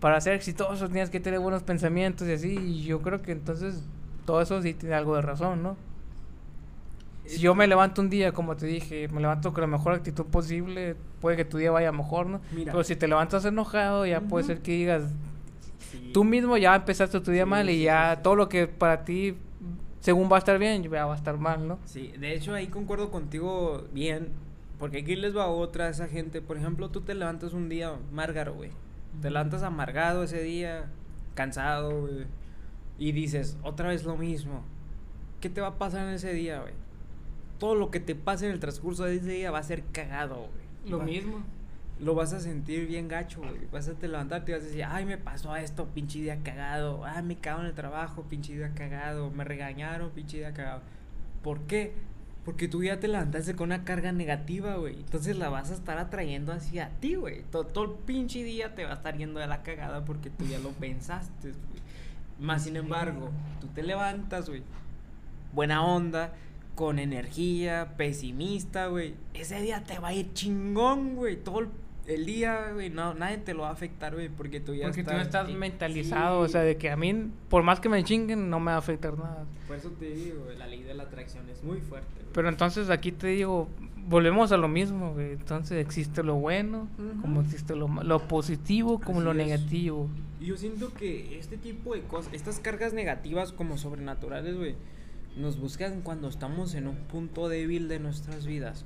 para 0.00 0.20
ser 0.20 0.34
exitoso 0.34 0.88
tienes 0.88 1.10
que 1.10 1.20
tener 1.20 1.40
buenos 1.40 1.62
pensamientos 1.62 2.28
y 2.28 2.32
así. 2.32 2.56
Y 2.56 2.84
yo 2.84 3.02
creo 3.02 3.22
que 3.22 3.32
entonces 3.32 3.82
todo 4.24 4.40
eso 4.40 4.62
sí 4.62 4.74
tiene 4.74 4.94
algo 4.94 5.16
de 5.16 5.22
razón, 5.22 5.62
¿no? 5.62 5.76
Si 7.28 7.38
yo 7.38 7.54
me 7.54 7.66
levanto 7.66 8.00
un 8.00 8.10
día, 8.10 8.32
como 8.32 8.56
te 8.56 8.66
dije, 8.66 9.08
me 9.08 9.20
levanto 9.20 9.52
con 9.52 9.60
la 9.60 9.66
mejor 9.66 9.94
actitud 9.94 10.26
posible, 10.26 10.96
puede 11.20 11.36
que 11.36 11.44
tu 11.44 11.58
día 11.58 11.70
vaya 11.70 11.92
mejor, 11.92 12.26
¿no? 12.26 12.40
Pero 12.52 12.82
si 12.84 12.96
te 12.96 13.06
levantas 13.06 13.44
enojado, 13.44 14.06
ya 14.06 14.20
puede 14.22 14.44
ser 14.44 14.60
que 14.60 14.72
digas, 14.72 15.12
tú 16.12 16.24
mismo 16.24 16.56
ya 16.56 16.74
empezaste 16.74 17.20
tu 17.20 17.30
día 17.30 17.46
mal 17.46 17.68
y 17.70 17.82
ya 17.82 18.20
todo 18.22 18.34
lo 18.34 18.48
que 18.48 18.66
para 18.66 19.04
ti 19.04 19.36
según 20.00 20.30
va 20.30 20.36
a 20.36 20.38
estar 20.38 20.58
bien, 20.58 20.82
ya 20.82 21.06
va 21.06 21.14
a 21.14 21.16
estar 21.16 21.38
mal, 21.38 21.66
¿no? 21.66 21.78
Sí, 21.84 22.12
de 22.18 22.34
hecho 22.34 22.54
ahí 22.54 22.68
concuerdo 22.68 23.10
contigo 23.10 23.84
bien, 23.92 24.28
porque 24.78 24.98
aquí 24.98 25.16
les 25.16 25.36
va 25.36 25.48
otra 25.48 25.88
esa 25.88 26.08
gente, 26.08 26.40
por 26.40 26.56
ejemplo, 26.56 26.88
tú 26.90 27.00
te 27.00 27.14
levantas 27.14 27.52
un 27.52 27.68
día 27.68 27.92
márgaro, 28.12 28.54
güey. 28.54 28.70
Te 29.20 29.30
levantas 29.30 29.62
amargado 29.62 30.22
ese 30.22 30.42
día, 30.42 30.86
cansado, 31.34 32.02
güey, 32.02 32.26
y 32.98 33.12
dices, 33.12 33.56
otra 33.62 33.88
vez 33.88 34.04
lo 34.04 34.16
mismo. 34.16 34.62
¿Qué 35.40 35.50
te 35.50 35.60
va 35.60 35.68
a 35.68 35.78
pasar 35.78 36.06
en 36.08 36.14
ese 36.14 36.32
día, 36.32 36.60
güey? 36.60 36.74
Todo 37.58 37.74
lo 37.74 37.90
que 37.90 38.00
te 38.00 38.14
pase 38.14 38.46
en 38.46 38.52
el 38.52 38.60
transcurso 38.60 39.04
de 39.04 39.16
ese 39.16 39.30
día 39.32 39.50
va 39.50 39.58
a 39.58 39.62
ser 39.62 39.84
cagado, 39.92 40.36
güey. 40.36 40.90
Lo 40.90 41.00
mismo 41.00 41.42
lo 42.00 42.14
vas 42.14 42.32
a 42.32 42.40
sentir 42.40 42.86
bien 42.86 43.08
gacho, 43.08 43.40
güey. 43.40 43.66
Vas 43.72 43.88
a 43.88 43.94
te 43.94 44.08
levantarte 44.08 44.52
y 44.52 44.54
vas 44.54 44.62
a 44.62 44.66
decir, 44.66 44.84
ay, 44.84 45.04
me 45.04 45.18
pasó 45.18 45.54
esto, 45.56 45.86
pinche 45.86 46.20
día 46.20 46.38
cagado. 46.42 47.04
Ay, 47.04 47.22
me 47.22 47.36
cago 47.36 47.60
en 47.60 47.66
el 47.66 47.74
trabajo, 47.74 48.22
pinche 48.22 48.54
día 48.54 48.72
cagado. 48.74 49.30
Me 49.30 49.44
regañaron, 49.44 50.10
pinche 50.10 50.38
día 50.38 50.54
cagado. 50.54 50.82
¿Por 51.42 51.60
qué? 51.62 51.92
Porque 52.44 52.68
tú 52.68 52.82
ya 52.82 53.00
te 53.00 53.08
levantaste 53.08 53.54
con 53.56 53.68
una 53.68 53.84
carga 53.84 54.12
negativa, 54.12 54.76
güey. 54.76 54.94
Entonces 54.94 55.36
la 55.36 55.48
vas 55.48 55.70
a 55.70 55.74
estar 55.74 55.98
atrayendo 55.98 56.52
hacia 56.52 56.90
ti, 57.00 57.16
güey. 57.16 57.42
Todo, 57.50 57.66
todo, 57.66 57.84
el 57.84 57.90
pinche 58.06 58.44
día 58.44 58.74
te 58.74 58.84
va 58.84 58.92
a 58.92 58.94
estar 58.94 59.16
yendo 59.16 59.40
de 59.40 59.48
la 59.48 59.62
cagada 59.62 60.04
porque 60.04 60.30
tú 60.30 60.46
ya 60.46 60.58
lo 60.58 60.70
pensaste, 60.70 61.48
güey. 61.48 61.82
Más 62.40 62.62
sin 62.62 62.76
embargo, 62.76 63.30
tú 63.60 63.66
te 63.68 63.82
levantas, 63.82 64.48
güey. 64.48 64.62
Buena 65.52 65.84
onda, 65.84 66.32
con 66.78 67.00
energía, 67.00 67.94
pesimista, 67.96 68.86
güey. 68.86 69.14
Ese 69.34 69.60
día 69.60 69.82
te 69.82 69.98
va 69.98 70.08
a 70.08 70.14
ir 70.14 70.32
chingón, 70.32 71.16
güey. 71.16 71.34
Todo 71.34 71.58
el 71.58 71.68
el 72.06 72.24
día, 72.24 72.70
güey, 72.72 72.88
no, 72.88 73.12
nadie 73.14 73.36
te 73.38 73.52
lo 73.52 73.62
va 73.62 73.68
a 73.68 73.72
afectar, 73.72 74.14
güey, 74.14 74.30
porque 74.30 74.60
tú 74.60 74.74
ya 74.74 74.84
porque 74.84 75.00
estás... 75.00 75.14
Porque 75.14 75.30
tú 75.30 75.38
estás 75.38 75.54
mentalizado, 75.54 76.40
o 76.40 76.48
sea, 76.48 76.62
de 76.62 76.78
que 76.78 76.88
a 76.88 76.96
mí, 76.96 77.30
por 77.50 77.64
más 77.64 77.80
que 77.80 77.90
me 77.90 78.02
chinguen, 78.02 78.48
no 78.48 78.60
me 78.60 78.70
va 78.70 78.76
a 78.76 78.78
afectar 78.78 79.18
nada. 79.18 79.44
Por 79.66 79.76
eso 79.76 79.90
te 79.90 80.14
digo, 80.14 80.46
la 80.56 80.66
ley 80.68 80.84
de 80.84 80.94
la 80.94 81.02
atracción 81.02 81.50
es 81.50 81.62
muy 81.62 81.80
fuerte. 81.80 82.08
Pero 82.32 82.48
entonces 82.48 82.88
aquí 82.88 83.12
te 83.12 83.26
digo, 83.26 83.68
volvemos 84.06 84.52
a 84.52 84.56
lo 84.56 84.68
mismo, 84.68 85.12
güey. 85.12 85.32
Entonces 85.32 85.84
existe 85.84 86.22
lo 86.22 86.36
bueno, 86.36 86.88
como 87.20 87.42
existe 87.42 87.76
lo, 87.76 87.88
lo 87.88 88.26
positivo, 88.26 89.00
como 89.00 89.20
lo 89.20 89.34
negativo. 89.34 90.08
Y 90.40 90.46
yo 90.46 90.56
siento 90.56 90.94
que 90.94 91.38
este 91.38 91.58
tipo 91.58 91.94
de 91.94 92.00
cosas, 92.02 92.32
estas 92.32 92.58
cargas 92.58 92.94
negativas 92.94 93.52
como 93.52 93.76
sobrenaturales, 93.76 94.56
güey, 94.56 94.76
nos 95.38 95.58
buscan 95.58 96.02
cuando 96.02 96.28
estamos 96.28 96.74
en 96.74 96.88
un 96.88 96.96
punto 96.96 97.48
débil 97.48 97.88
de 97.88 97.98
nuestras 97.98 98.46
vidas. 98.46 98.84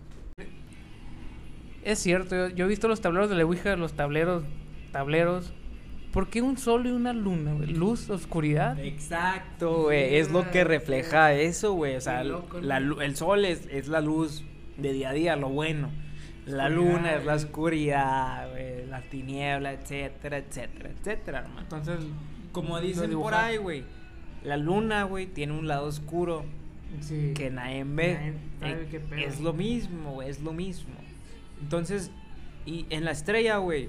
Es 1.82 1.98
cierto, 1.98 2.48
yo, 2.48 2.66
he 2.66 2.68
visto 2.68 2.86
los 2.86 3.00
tableros 3.00 3.28
de 3.28 3.36
la 3.36 3.44
Ouija, 3.44 3.74
los 3.76 3.94
tableros, 3.94 4.44
tableros. 4.92 5.52
¿Por 6.12 6.28
qué 6.28 6.42
un 6.42 6.58
sol 6.58 6.86
y 6.86 6.90
una 6.90 7.14
luna, 7.14 7.54
Luz, 7.54 8.10
oscuridad. 8.10 8.78
Exacto, 8.78 9.84
güey. 9.84 10.16
Es 10.16 10.30
lo 10.30 10.50
que 10.50 10.62
refleja 10.62 11.32
eso, 11.32 11.72
güey. 11.72 11.96
O 11.96 12.00
sea, 12.00 12.20
el 12.20 13.16
sol 13.16 13.46
es, 13.46 13.66
es, 13.70 13.88
la 13.88 14.02
luz 14.02 14.44
de 14.76 14.92
día 14.92 15.08
a 15.08 15.12
día, 15.14 15.36
lo 15.36 15.48
bueno. 15.48 15.90
La 16.44 16.68
luna 16.68 17.14
es 17.14 17.24
la 17.24 17.34
oscuridad, 17.34 18.50
güey. 18.50 18.86
La 18.86 19.00
tiniebla, 19.00 19.72
etcétera, 19.72 20.36
etcétera, 20.36 20.90
etcétera, 20.90 21.38
hermano. 21.38 21.62
Entonces, 21.62 22.00
como 22.52 22.78
dicen 22.78 23.10
por 23.12 23.34
ahí, 23.34 23.56
güey. 23.56 23.84
La 24.44 24.56
luna, 24.56 25.04
güey, 25.04 25.26
tiene 25.26 25.52
un 25.52 25.68
lado 25.68 25.86
oscuro 25.86 26.44
que 27.34 27.50
nadie 27.50 27.84
ve. 27.84 28.34
es 29.16 29.40
lo 29.40 29.52
mismo, 29.52 30.14
güey, 30.14 30.28
es 30.28 30.40
lo 30.40 30.52
mismo. 30.52 30.94
Entonces, 31.60 32.10
y 32.66 32.86
en 32.90 33.04
la 33.04 33.12
estrella, 33.12 33.58
güey, 33.58 33.88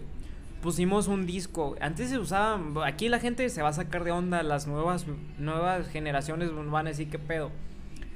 pusimos 0.61 1.07
un 1.07 1.25
disco. 1.25 1.75
Antes 1.81 2.09
se 2.09 2.17
usaba, 2.17 2.59
aquí 2.85 3.09
la 3.09 3.19
gente 3.19 3.49
se 3.49 3.61
va 3.61 3.69
a 3.69 3.73
sacar 3.73 4.03
de 4.03 4.11
onda, 4.11 4.43
las 4.43 4.67
nuevas, 4.67 5.05
nuevas 5.37 5.87
generaciones 5.89 6.49
van 6.71 6.87
a 6.87 6.89
decir 6.89 7.09
qué 7.09 7.19
pedo. 7.19 7.51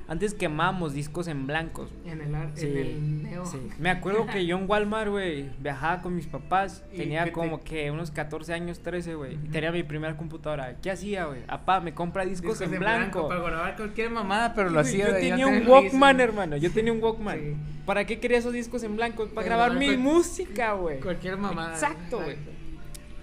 Antes 0.10 0.34
quemamos 0.34 0.94
discos 0.94 1.28
en 1.28 1.48
blancos. 1.48 1.90
En 2.06 2.22
el, 2.22 2.34
en 2.34 3.24
neo. 3.24 3.46
Sí. 3.46 3.58
Me 3.80 3.90
acuerdo 3.90 4.26
que 4.26 4.46
yo 4.46 4.58
en 4.58 4.70
Walmart, 4.70 5.10
güey, 5.10 5.50
viajaba 5.60 6.02
con 6.02 6.16
mis 6.16 6.28
papás. 6.28 6.84
Tenía 6.96 7.34
como 7.34 7.62
que 7.62 7.92
unos 7.92 8.12
14 8.12 8.54
años, 8.54 8.80
13, 8.80 9.16
güey. 9.16 9.34
Y 9.34 9.50
tenía 9.50 9.72
mi 9.72 9.84
primera 9.84 10.16
computadora. 10.16 10.78
¿Qué 10.82 10.92
hacía, 10.92 11.26
güey? 11.26 11.42
Apá, 11.48 11.82
me 11.82 11.94
compra 11.94 12.26
discos, 12.26 12.62
en, 12.62 12.72
blanco. 12.80 13.28
Para 13.28 13.42
grabar 13.42 13.76
cualquier 13.76 14.10
mamada, 14.10 14.54
pero 14.54 14.70
lo 14.70 14.80
hacía. 14.80 15.08
Yo 15.08 15.14
tenía 15.16 15.48
un 15.48 15.68
Walkman, 15.68 16.22
hermano. 16.22 16.56
Yo 16.56 16.72
tenía 16.72 16.94
un 16.94 17.04
Walkman. 17.04 17.56
¿Para 17.86 18.06
qué 18.06 18.20
quería 18.20 18.38
esos 18.38 18.54
discos 18.54 18.84
en 18.84 18.96
blanco? 18.96 19.28
Para 19.28 19.46
grabar 19.46 19.76
mi 19.76 19.98
música, 19.98 20.74
güey. 20.74 21.02
Cualquier 21.02 21.36
mamada. 21.38 21.74
Exacto, 21.74 22.22
güey. 22.22 22.38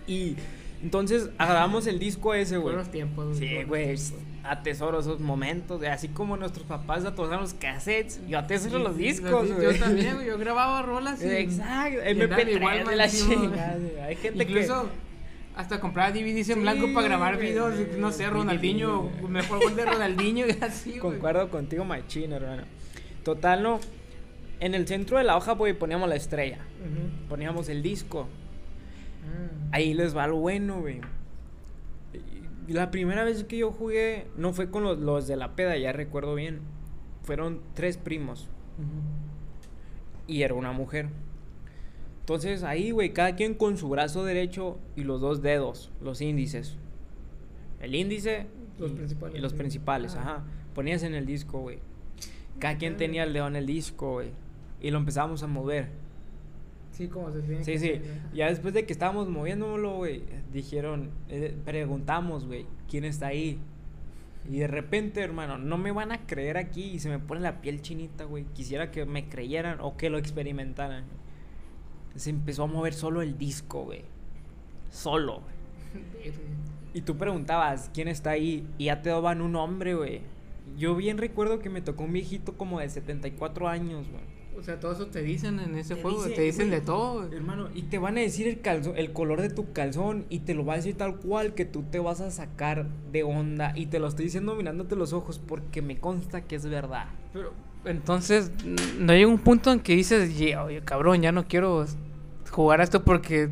Y 0.07 0.37
entonces 0.83 1.31
agarramos 1.39 1.87
el 1.87 1.99
disco 1.99 2.35
ese, 2.35 2.59
güey. 2.59 2.75
Buenos 2.75 2.91
tiempos. 2.91 3.39
Sí, 3.39 3.63
güey 3.63 3.97
atesoro 4.45 5.01
esos 5.01 5.21
momentos, 5.21 5.83
así 5.85 6.09
como 6.09 6.37
nuestros 6.37 6.67
papás 6.67 7.05
atosaron 7.05 7.43
los 7.43 7.55
cassettes, 7.55 8.21
yo 8.29 8.39
atesoro 8.39 8.79
los 8.79 8.97
discos, 8.97 9.49
Yo 9.49 9.79
también, 9.79 10.23
yo 10.27 10.39
grababa 10.39 10.83
rolas 10.83 11.23
y 11.23 11.29
Exacto, 11.29 12.01
MP3 12.01 12.57
igual 12.57 12.87
de 12.87 12.97
la 12.97 13.09
chingada. 13.09 14.05
Hay 14.05 14.17
gente 14.17 14.45
Incluso 14.45 14.89
hasta 15.57 15.81
compraba 15.81 16.11
DVDs 16.11 16.51
en 16.51 16.63
blanco 16.63 16.93
para 16.93 17.09
grabar 17.09 17.39
videos, 17.39 17.75
no 17.99 18.13
sé, 18.13 18.29
Ronaldinho, 18.29 19.11
mejor 19.29 19.63
gol 19.63 19.77
de 19.77 19.87
Ronaldinho 19.87 20.47
y 20.49 20.59
así, 20.61 20.99
Concuerdo 20.99 21.49
contigo, 21.49 21.85
machino, 21.85 22.37
hermano. 22.37 22.63
Total, 23.25 23.63
no. 23.63 23.81
En 24.61 24.75
el 24.75 24.87
centro 24.87 25.19
de 25.19 25.25
la 25.25 25.37
hoja, 25.37 25.57
pues, 25.57 25.75
poníamos 25.75 26.09
la 26.09 26.17
estrella. 26.17 26.59
Poníamos 27.29 27.69
el 27.69 27.83
disco. 27.83 28.25
Mm. 29.23 29.75
Ahí 29.75 29.95
les 29.95 30.17
va 30.17 30.27
lo 30.27 30.37
bueno, 30.37 30.81
güey 30.81 31.01
la 32.69 32.91
primera 32.91 33.25
vez 33.25 33.45
que 33.45 33.59
yo 33.59 33.71
jugué 33.71 34.27
no 34.37 34.53
fue 34.53 34.71
con 34.71 34.83
los, 34.83 35.27
de 35.27 35.37
la 35.37 35.55
peda, 35.55 35.77
ya 35.77 35.93
recuerdo 35.93 36.35
bien. 36.35 36.61
Fueron 37.23 37.61
tres 37.75 37.97
primos. 37.97 38.49
Y 40.27 40.43
era 40.43 40.55
una 40.55 40.73
mujer. 40.73 41.09
Entonces 42.21 42.63
ahí, 42.63 42.91
güey, 42.91 43.13
cada 43.13 43.37
quien 43.37 43.55
con 43.55 43.77
su 43.77 43.89
brazo 43.89 44.25
derecho 44.25 44.79
y 44.97 45.05
los 45.05 45.21
dos 45.21 45.43
dedos, 45.43 45.93
los 46.01 46.21
índices. 46.23 46.77
El 47.81 47.95
índice 47.95 48.47
los 48.79 48.93
y, 48.93 48.95
principales, 48.95 49.43
los 49.43 49.53
principales, 49.53 50.17
ajá. 50.17 50.45
Ponías 50.75 51.03
en 51.03 51.15
el 51.15 51.27
disco, 51.27 51.61
güey. 51.61 51.81
Cada 52.59 52.79
quien 52.79 52.97
tenía 52.97 53.25
el 53.25 53.33
dedo 53.33 53.47
en 53.47 53.57
el 53.57 53.67
disco, 53.67 54.13
güey. 54.13 54.31
Y 54.81 54.91
lo 54.91 54.99
empezábamos 54.99 55.43
a 55.43 55.47
mover. 55.47 55.89
Sí, 56.95 57.09
como 57.09 57.33
se 57.33 57.41
tiene 57.43 57.65
Sí, 57.65 57.79
sí. 57.79 58.01
Ya 58.33 58.49
después 58.49 58.73
de 58.73 58.87
que 58.87 58.93
estábamos 58.93 59.29
moviéndolo, 59.29 59.97
güey, 59.97 60.23
dijeron, 60.53 61.11
eh, 61.29 61.57
preguntamos, 61.65 62.47
güey, 62.47 62.67
¿quién 62.89 63.05
está 63.05 63.29
ahí? 63.29 63.59
Y 64.49 64.59
de 64.59 64.69
repente, 64.69 65.21
hermano, 65.21 65.59
no 65.59 65.77
me 65.77 65.91
van 65.91 66.13
a 66.13 66.25
creer 66.25 66.57
aquí 66.57 66.85
y 66.85 66.99
se 67.01 67.09
me 67.09 67.19
pone 67.19 67.41
la 67.41 67.61
piel 67.61 67.83
chinita, 67.83 68.25
güey. 68.25 68.45
Quisiera 68.55 68.93
que 68.93 69.07
me 69.07 69.29
creyeran 69.29 69.81
o 69.81 69.97
que 69.97 70.09
lo 70.09 70.19
experimentaran. 70.19 71.05
Se 72.15 72.31
empezó 72.31 72.65
a 72.65 72.67
mover 72.67 72.95
solo 72.95 73.23
el 73.23 73.39
disco, 73.39 73.85
güey. 73.85 74.03
Solo. 74.91 75.43
y 76.95 77.01
tú 77.01 77.17
preguntabas, 77.17 77.91
¿quién 77.93 78.07
está 78.07 78.31
ahí? 78.31 78.69
Y 78.79 78.85
ya 78.85 79.03
te 79.03 79.09
daban 79.11 79.41
un 79.41 79.57
hombre, 79.57 79.95
güey. 79.95 80.21
Yo 80.79 80.95
bien 80.95 81.19
recuerdo 81.19 81.59
que 81.59 81.71
me 81.71 81.81
tocó 81.81 82.05
un 82.05 82.13
viejito 82.13 82.57
como 82.57 82.79
de 82.79 82.89
74 82.89 83.67
años, 83.67 84.09
güey 84.09 84.34
O 84.59 84.63
sea, 84.63 84.79
todo 84.81 84.93
eso 84.93 85.07
te 85.07 85.23
dicen 85.23 85.59
en 85.61 85.77
ese 85.77 85.95
Te 85.97 86.03
juego, 86.03 86.23
dice, 86.25 86.37
te 86.37 86.43
dicen 86.43 86.69
güey, 86.69 86.81
de 86.81 86.87
todo. 86.87 87.31
Hermano, 87.33 87.69
y 87.75 87.83
te 87.83 87.99
van 87.99 88.17
a 88.17 88.21
decir 88.21 88.47
el 88.49 88.61
calzón, 88.61 88.97
el 88.97 89.13
color 89.13 89.41
de 89.43 89.51
tu 89.51 89.73
calzón 89.73 90.25
y 90.31 90.41
te 90.41 90.55
lo 90.55 90.65
va 90.65 90.75
a 90.75 90.77
decir 90.77 90.97
tal 90.97 91.17
cual 91.17 91.55
que 91.55 91.65
tú 91.65 91.83
te 91.91 91.99
vas 91.99 92.21
a 92.21 92.31
sacar 92.31 92.87
de 93.13 93.23
onda 93.25 93.73
y 93.77 93.87
te 93.87 93.99
lo 93.99 94.07
estoy 94.09 94.27
diciendo 94.27 94.55
mirándote 94.55 94.97
los 94.97 95.13
ojos 95.13 95.39
porque 95.45 95.83
me 95.83 95.99
consta 95.99 96.43
que 96.43 96.57
es 96.57 96.67
verdad. 96.67 97.07
Pero 97.33 97.53
entonces 97.85 98.53
no 98.99 99.13
llega 99.13 99.27
un 99.29 99.39
punto 99.39 99.71
en 99.73 99.81
que 99.81 99.95
dices, 99.97 100.39
"Ye- 100.39 100.57
oye, 100.57 100.81
cabrón, 100.83 101.21
ya 101.21 101.33
no 101.33 101.47
quiero 101.47 101.85
jugar 102.51 102.81
a 102.81 102.85
esto 102.85 103.05
porque 103.05 103.51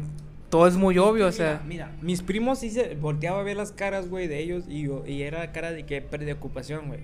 todo 0.48 0.66
es 0.66 0.76
muy 0.76 0.98
obvio, 0.98 1.26
o 1.26 1.32
sea, 1.32 1.62
mira, 1.66 1.86
mira, 1.90 1.98
mis 2.02 2.22
primos 2.22 2.60
sí 2.60 2.70
se 2.70 2.94
volteaba 2.94 3.40
a 3.40 3.42
ver 3.42 3.56
las 3.56 3.72
caras, 3.72 4.08
güey, 4.08 4.28
de 4.28 4.38
ellos 4.40 4.64
y, 4.68 4.82
yo- 4.82 5.04
y 5.06 5.22
era 5.22 5.50
cara 5.52 5.72
de 5.72 5.84
que 5.84 6.00
preocupación, 6.00 6.86
güey. 6.88 7.00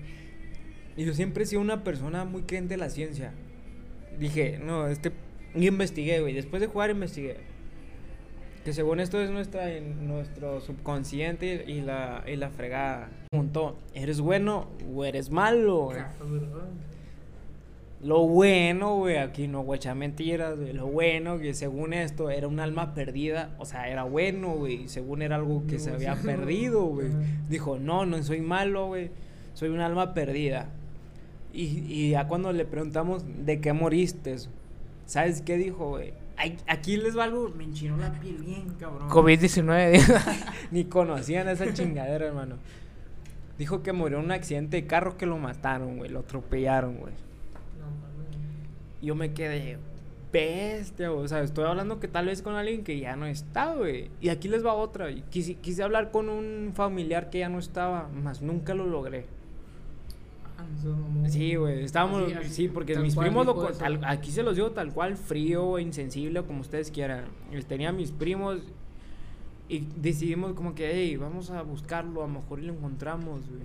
Y 0.95 1.05
yo 1.05 1.13
siempre 1.13 1.43
he 1.43 1.45
sido 1.47 1.61
una 1.61 1.83
persona 1.83 2.25
muy 2.25 2.43
creyente 2.43 2.73
de 2.75 2.77
la 2.77 2.89
ciencia. 2.89 3.33
Dije, 4.19 4.59
no, 4.63 4.87
este 4.87 5.11
y 5.55 5.67
investigué, 5.67 6.21
güey, 6.21 6.33
después 6.33 6.61
de 6.61 6.67
jugar 6.67 6.89
investigué. 6.91 7.37
Que 8.63 8.73
según 8.73 8.99
esto 8.99 9.21
es 9.21 9.31
nuestra 9.31 9.67
nuestro 9.79 10.59
subconsciente 10.61 11.63
y 11.65 11.81
la 11.81 12.23
y 12.27 12.35
la 12.35 12.49
fregada. 12.49 13.09
Preguntó, 13.31 13.79
¿eres 13.93 14.19
bueno 14.19 14.67
o 14.93 15.05
eres 15.05 15.31
malo? 15.31 15.85
güey? 15.85 15.99
Lo 18.01 18.25
bueno, 18.27 18.95
güey, 18.95 19.17
aquí 19.17 19.47
no 19.47 19.73
echar 19.73 19.95
mentiras, 19.95 20.57
güey. 20.57 20.71
Lo 20.71 20.87
bueno, 20.87 21.37
que 21.37 21.53
según 21.53 21.93
esto 21.93 22.29
era 22.29 22.47
un 22.47 22.59
alma 22.59 22.93
perdida. 22.93 23.55
O 23.59 23.65
sea, 23.65 23.89
era 23.89 24.03
bueno, 24.03 24.51
güey. 24.51 24.87
Según 24.87 25.21
era 25.21 25.35
algo 25.35 25.65
que 25.67 25.79
se 25.79 25.91
había 25.91 26.15
perdido, 26.15 26.83
güey. 26.83 27.09
Dijo, 27.49 27.77
no, 27.77 28.05
no 28.05 28.21
soy 28.23 28.39
malo, 28.39 28.87
güey. 28.87 29.11
Soy 29.53 29.69
un 29.69 29.81
alma 29.81 30.13
perdida. 30.13 30.69
Y, 31.59 31.83
y 31.89 32.11
ya 32.11 32.25
cuando 32.25 32.53
le 32.53 32.63
preguntamos 32.63 33.25
de 33.45 33.59
qué 33.59 33.73
moriste, 33.73 34.37
¿sabes 35.05 35.41
qué 35.41 35.57
dijo, 35.57 35.89
güey? 35.89 36.13
Ay, 36.37 36.55
Aquí 36.67 36.95
les 36.95 37.17
va 37.17 37.25
algo, 37.25 37.49
me 37.49 37.65
enchinó 37.65 37.97
la 37.97 38.13
piel 38.13 38.37
bien, 38.37 38.75
cabrón. 38.79 39.09
COVID-19. 39.09 40.23
Ni 40.71 40.85
conocían 40.85 41.49
esa 41.49 41.73
chingadera, 41.73 42.27
hermano. 42.27 42.55
Dijo 43.57 43.83
que 43.83 43.91
murió 43.91 44.19
en 44.19 44.25
un 44.25 44.31
accidente 44.31 44.77
de 44.77 44.87
carro 44.87 45.17
que 45.17 45.25
lo 45.25 45.37
mataron, 45.37 45.97
güey. 45.97 46.09
Lo 46.09 46.19
atropellaron, 46.19 46.95
güey. 46.95 47.13
Yo 49.01 49.15
me 49.15 49.33
quedé 49.33 49.79
bestia, 50.31 51.09
güey. 51.09 51.25
O 51.25 51.27
sea, 51.27 51.41
estoy 51.41 51.65
hablando 51.65 51.99
que 51.99 52.07
tal 52.07 52.27
vez 52.27 52.41
con 52.41 52.55
alguien 52.55 52.85
que 52.85 53.01
ya 53.01 53.17
no 53.17 53.25
está, 53.25 53.75
güey. 53.75 54.09
Y 54.21 54.29
aquí 54.29 54.47
les 54.47 54.65
va 54.65 54.75
otra. 54.75 55.11
y 55.11 55.23
Quise, 55.23 55.55
quise 55.55 55.83
hablar 55.83 56.11
con 56.11 56.29
un 56.29 56.71
familiar 56.73 57.29
que 57.29 57.39
ya 57.39 57.49
no 57.49 57.59
estaba, 57.59 58.07
más 58.07 58.41
nunca 58.41 58.73
lo 58.73 58.85
logré. 58.85 59.25
Sí, 61.29 61.55
güey. 61.55 61.83
Estábamos. 61.83 62.23
Así, 62.23 62.33
así, 62.33 62.49
sí, 62.49 62.67
porque 62.69 62.95
mis 62.97 63.15
primos 63.15 63.45
lo. 63.45 63.53
tal- 63.77 63.99
aquí 64.05 64.31
se 64.31 64.43
los 64.43 64.55
digo 64.55 64.71
tal 64.71 64.93
cual, 64.93 65.15
frío, 65.17 65.79
insensible, 65.79 66.43
como 66.43 66.61
ustedes 66.61 66.91
quieran. 66.91 67.25
Y 67.51 67.61
Tenía 67.63 67.91
mis 67.91 68.11
primos. 68.11 68.59
Y 69.67 69.87
decidimos 69.97 70.53
como 70.53 70.73
que, 70.73 70.89
hey, 70.91 71.15
vamos 71.17 71.51
a 71.51 71.61
buscarlo, 71.61 72.23
a 72.23 72.27
lo 72.27 72.33
mejor 72.33 72.59
lo 72.59 72.73
encontramos, 72.73 73.41
güey. 73.47 73.61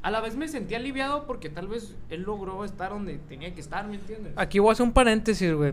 A 0.00 0.10
la 0.10 0.20
vez 0.20 0.36
me 0.36 0.48
sentí 0.48 0.74
aliviado 0.74 1.26
porque 1.26 1.48
tal 1.50 1.66
vez 1.68 1.94
él 2.10 2.22
logró 2.22 2.64
estar 2.64 2.90
donde 2.90 3.18
tenía 3.28 3.54
que 3.54 3.60
estar, 3.60 3.86
¿me 3.86 3.94
entiendes? 3.96 4.32
Aquí 4.36 4.58
voy 4.58 4.70
a 4.70 4.72
hacer 4.72 4.86
un 4.86 4.92
paréntesis, 4.92 5.52
güey. 5.52 5.72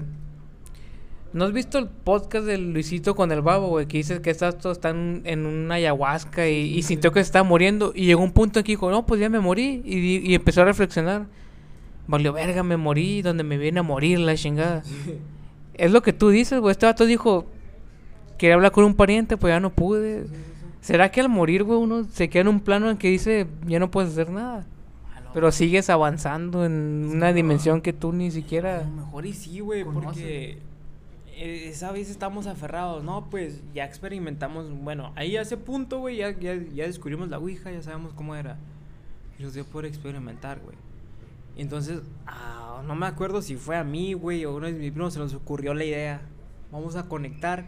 ¿No 1.33 1.45
has 1.45 1.53
visto 1.53 1.77
el 1.77 1.87
podcast 1.87 2.45
de 2.45 2.57
Luisito 2.57 3.15
con 3.15 3.31
el 3.31 3.41
babo, 3.41 3.69
güey? 3.69 3.85
Que 3.85 3.97
dice 3.97 4.21
que 4.21 4.29
está, 4.29 4.51
todo 4.51 4.73
está 4.73 4.89
en, 4.89 5.45
una 5.45 5.75
ayahuasca 5.75 6.49
y, 6.49 6.77
y 6.77 6.83
sintió 6.83 7.13
que 7.13 7.19
se 7.19 7.27
estaba 7.27 7.43
muriendo. 7.43 7.93
Y 7.95 8.05
llegó 8.05 8.21
un 8.21 8.33
punto 8.33 8.59
en 8.59 8.65
que 8.65 8.73
dijo, 8.73 8.91
no, 8.91 9.05
pues 9.05 9.21
ya 9.21 9.29
me 9.29 9.39
morí. 9.39 9.81
Y, 9.85 10.33
empezó 10.33 10.61
a 10.61 10.65
reflexionar. 10.65 11.27
Valió 12.07 12.33
verga, 12.33 12.63
me 12.63 12.75
morí 12.75 13.21
donde 13.21 13.45
me 13.45 13.57
viene 13.57 13.79
a 13.79 13.83
morir 13.83 14.19
la 14.19 14.35
chingada. 14.35 14.83
Es 15.73 15.91
lo 15.91 16.03
que 16.03 16.13
tú 16.13 16.29
dices, 16.29 16.59
güey. 16.59 16.73
Este 16.73 16.85
vato 16.85 17.05
dijo, 17.05 17.47
quería 18.37 18.55
hablar 18.55 18.71
con 18.71 18.83
un 18.83 18.93
pariente, 18.93 19.37
pues 19.37 19.51
ya 19.51 19.59
no 19.59 19.71
pude. 19.71 20.25
¿Será 20.81 21.09
que 21.09 21.21
al 21.21 21.29
morir, 21.29 21.63
güey, 21.63 21.79
uno 21.79 22.03
se 22.03 22.29
queda 22.29 22.41
en 22.41 22.49
un 22.49 22.59
plano 22.59 22.91
en 22.91 22.97
que 22.97 23.07
dice, 23.07 23.47
ya 23.65 23.79
no 23.79 23.89
puedes 23.89 24.11
hacer 24.11 24.29
nada? 24.29 24.67
Pero 25.33 25.51
sigues 25.51 25.89
avanzando 25.89 26.65
en 26.65 27.09
una 27.09 27.31
dimensión 27.33 27.81
que 27.81 27.93
tú 27.93 28.11
ni 28.11 28.27
A 28.27 28.31
siquiera... 28.31 28.83
lo 28.83 28.91
mejor 28.91 29.25
y 29.25 29.33
sí, 29.33 29.61
güey, 29.61 29.83
porque 29.85 30.59
esa 31.43 31.91
vez 31.91 32.09
estamos 32.09 32.45
aferrados, 32.47 33.03
¿no? 33.03 33.29
Pues 33.29 33.61
ya 33.73 33.85
experimentamos, 33.85 34.69
bueno, 34.69 35.11
ahí 35.15 35.35
a 35.37 35.41
ese 35.41 35.57
punto, 35.57 35.99
güey, 35.99 36.17
ya, 36.17 36.37
ya, 36.39 36.55
ya 36.55 36.85
descubrimos 36.85 37.29
la 37.29 37.39
Ouija, 37.39 37.71
ya 37.71 37.81
sabemos 37.81 38.13
cómo 38.13 38.35
era. 38.35 38.57
Y 39.39 39.43
nos 39.43 39.53
dio 39.53 39.65
por 39.65 39.85
experimentar, 39.85 40.59
güey. 40.59 40.77
Entonces, 41.57 42.01
ah, 42.27 42.81
no 42.85 42.95
me 42.95 43.05
acuerdo 43.07 43.41
si 43.41 43.55
fue 43.55 43.75
a 43.75 43.83
mí, 43.83 44.13
güey, 44.13 44.45
o 44.45 44.55
uno 44.55 44.67
de 44.67 44.73
mis 44.73 44.91
primos 44.91 45.13
se 45.13 45.19
nos 45.19 45.33
ocurrió 45.33 45.73
la 45.73 45.83
idea. 45.83 46.21
Vamos 46.71 46.95
a 46.95 47.07
conectar 47.07 47.65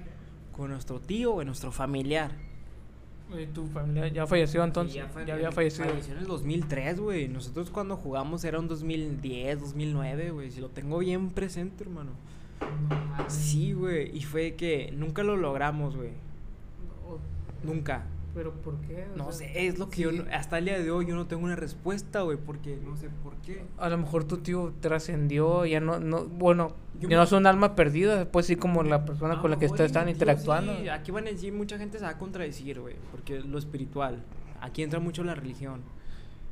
con 0.51 0.69
nuestro 0.71 0.99
tío 0.99 1.33
o 1.33 1.43
nuestro 1.43 1.71
familiar. 1.71 2.31
¿Y 3.37 3.47
tu 3.47 3.65
familia 3.65 4.07
ya 4.09 4.27
falleció 4.27 4.63
entonces? 4.63 4.93
Sí, 4.93 4.99
ya, 4.99 5.07
fue- 5.07 5.29
había 5.31 5.51
fallecido. 5.51 5.89
Falleció 5.89 6.13
en 6.13 6.19
el 6.19 6.27
2003, 6.27 6.99
güey. 6.99 7.27
Nosotros 7.27 7.71
cuando 7.71 7.97
jugamos 7.97 8.43
era 8.43 8.59
un 8.59 8.67
2010, 8.67 9.59
2009, 9.59 10.29
güey. 10.31 10.51
Si 10.51 10.61
lo 10.61 10.69
tengo 10.69 10.99
bien 10.99 11.31
presente, 11.31 11.83
hermano. 11.83 12.11
Sí, 13.27 13.73
güey. 13.73 14.15
Y 14.15 14.21
fue 14.21 14.55
que 14.55 14.91
nunca 14.95 15.23
lo 15.23 15.35
logramos, 15.37 15.95
güey. 15.95 16.11
Nunca. 17.63 18.03
¿Pero 18.33 18.51
por 18.51 18.75
qué? 18.81 19.05
O 19.13 19.17
No 19.17 19.31
sea, 19.31 19.47
sé, 19.47 19.67
es 19.67 19.77
lo 19.77 19.89
que 19.89 20.01
yo... 20.01 20.11
no- 20.11 20.25
hasta 20.31 20.57
el 20.57 20.65
día 20.65 20.79
de 20.79 20.89
hoy 20.89 21.05
yo 21.05 21.15
no 21.15 21.27
tengo 21.27 21.43
una 21.43 21.55
respuesta, 21.55 22.21
güey. 22.23 22.37
Porque 22.37 22.77
no 22.83 22.97
sé 22.97 23.09
por 23.23 23.35
qué. 23.37 23.63
A 23.77 23.89
lo 23.89 23.97
mejor 23.99 24.23
tu 24.23 24.37
tío 24.37 24.73
trascendió, 24.81 25.65
ya 25.67 25.79
no, 25.79 25.99
no, 25.99 26.25
bueno, 26.25 26.69
Yo 26.95 27.01
ya 27.03 27.09
me- 27.09 27.15
no 27.15 27.23
es 27.23 27.31
un 27.31 27.45
alma 27.45 27.75
perdida, 27.75 28.25
pues 28.31 28.47
sí 28.47 28.55
como 28.55 28.81
la 28.83 29.05
persona 29.05 29.35
A 29.35 29.41
con 29.41 29.51
la 29.51 29.57
que 29.59 29.65
mejor 29.65 29.75
está- 29.75 29.83
y 29.83 29.85
están 29.85 30.09
interactuando. 30.09 30.75
sí, 30.81 30.89
aquí 30.89 31.11
van 31.11 31.27
a 31.27 31.29
decir, 31.29 31.53
mucha 31.53 31.77
gente 31.77 31.99
se 31.99 32.05
va 32.05 32.09
a 32.11 32.17
contradecir, 32.17 32.79
güey. 32.81 32.95
Porque 33.11 33.39
lo 33.39 33.59
espiritual. 33.59 34.23
Aquí 34.61 34.81
entra 34.81 34.99
mucho 34.99 35.23
la 35.23 35.35
religión. 35.35 35.81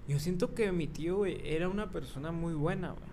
Yo 0.07 0.19
siento 0.19 0.53
que 0.53 0.71
mi 0.71 0.85
tío, 0.87 1.17
güey, 1.17 1.41
era 1.43 1.67
una 1.67 1.89
persona 1.89 2.31
muy 2.31 2.53
buena, 2.53 2.89
güey. 2.91 3.03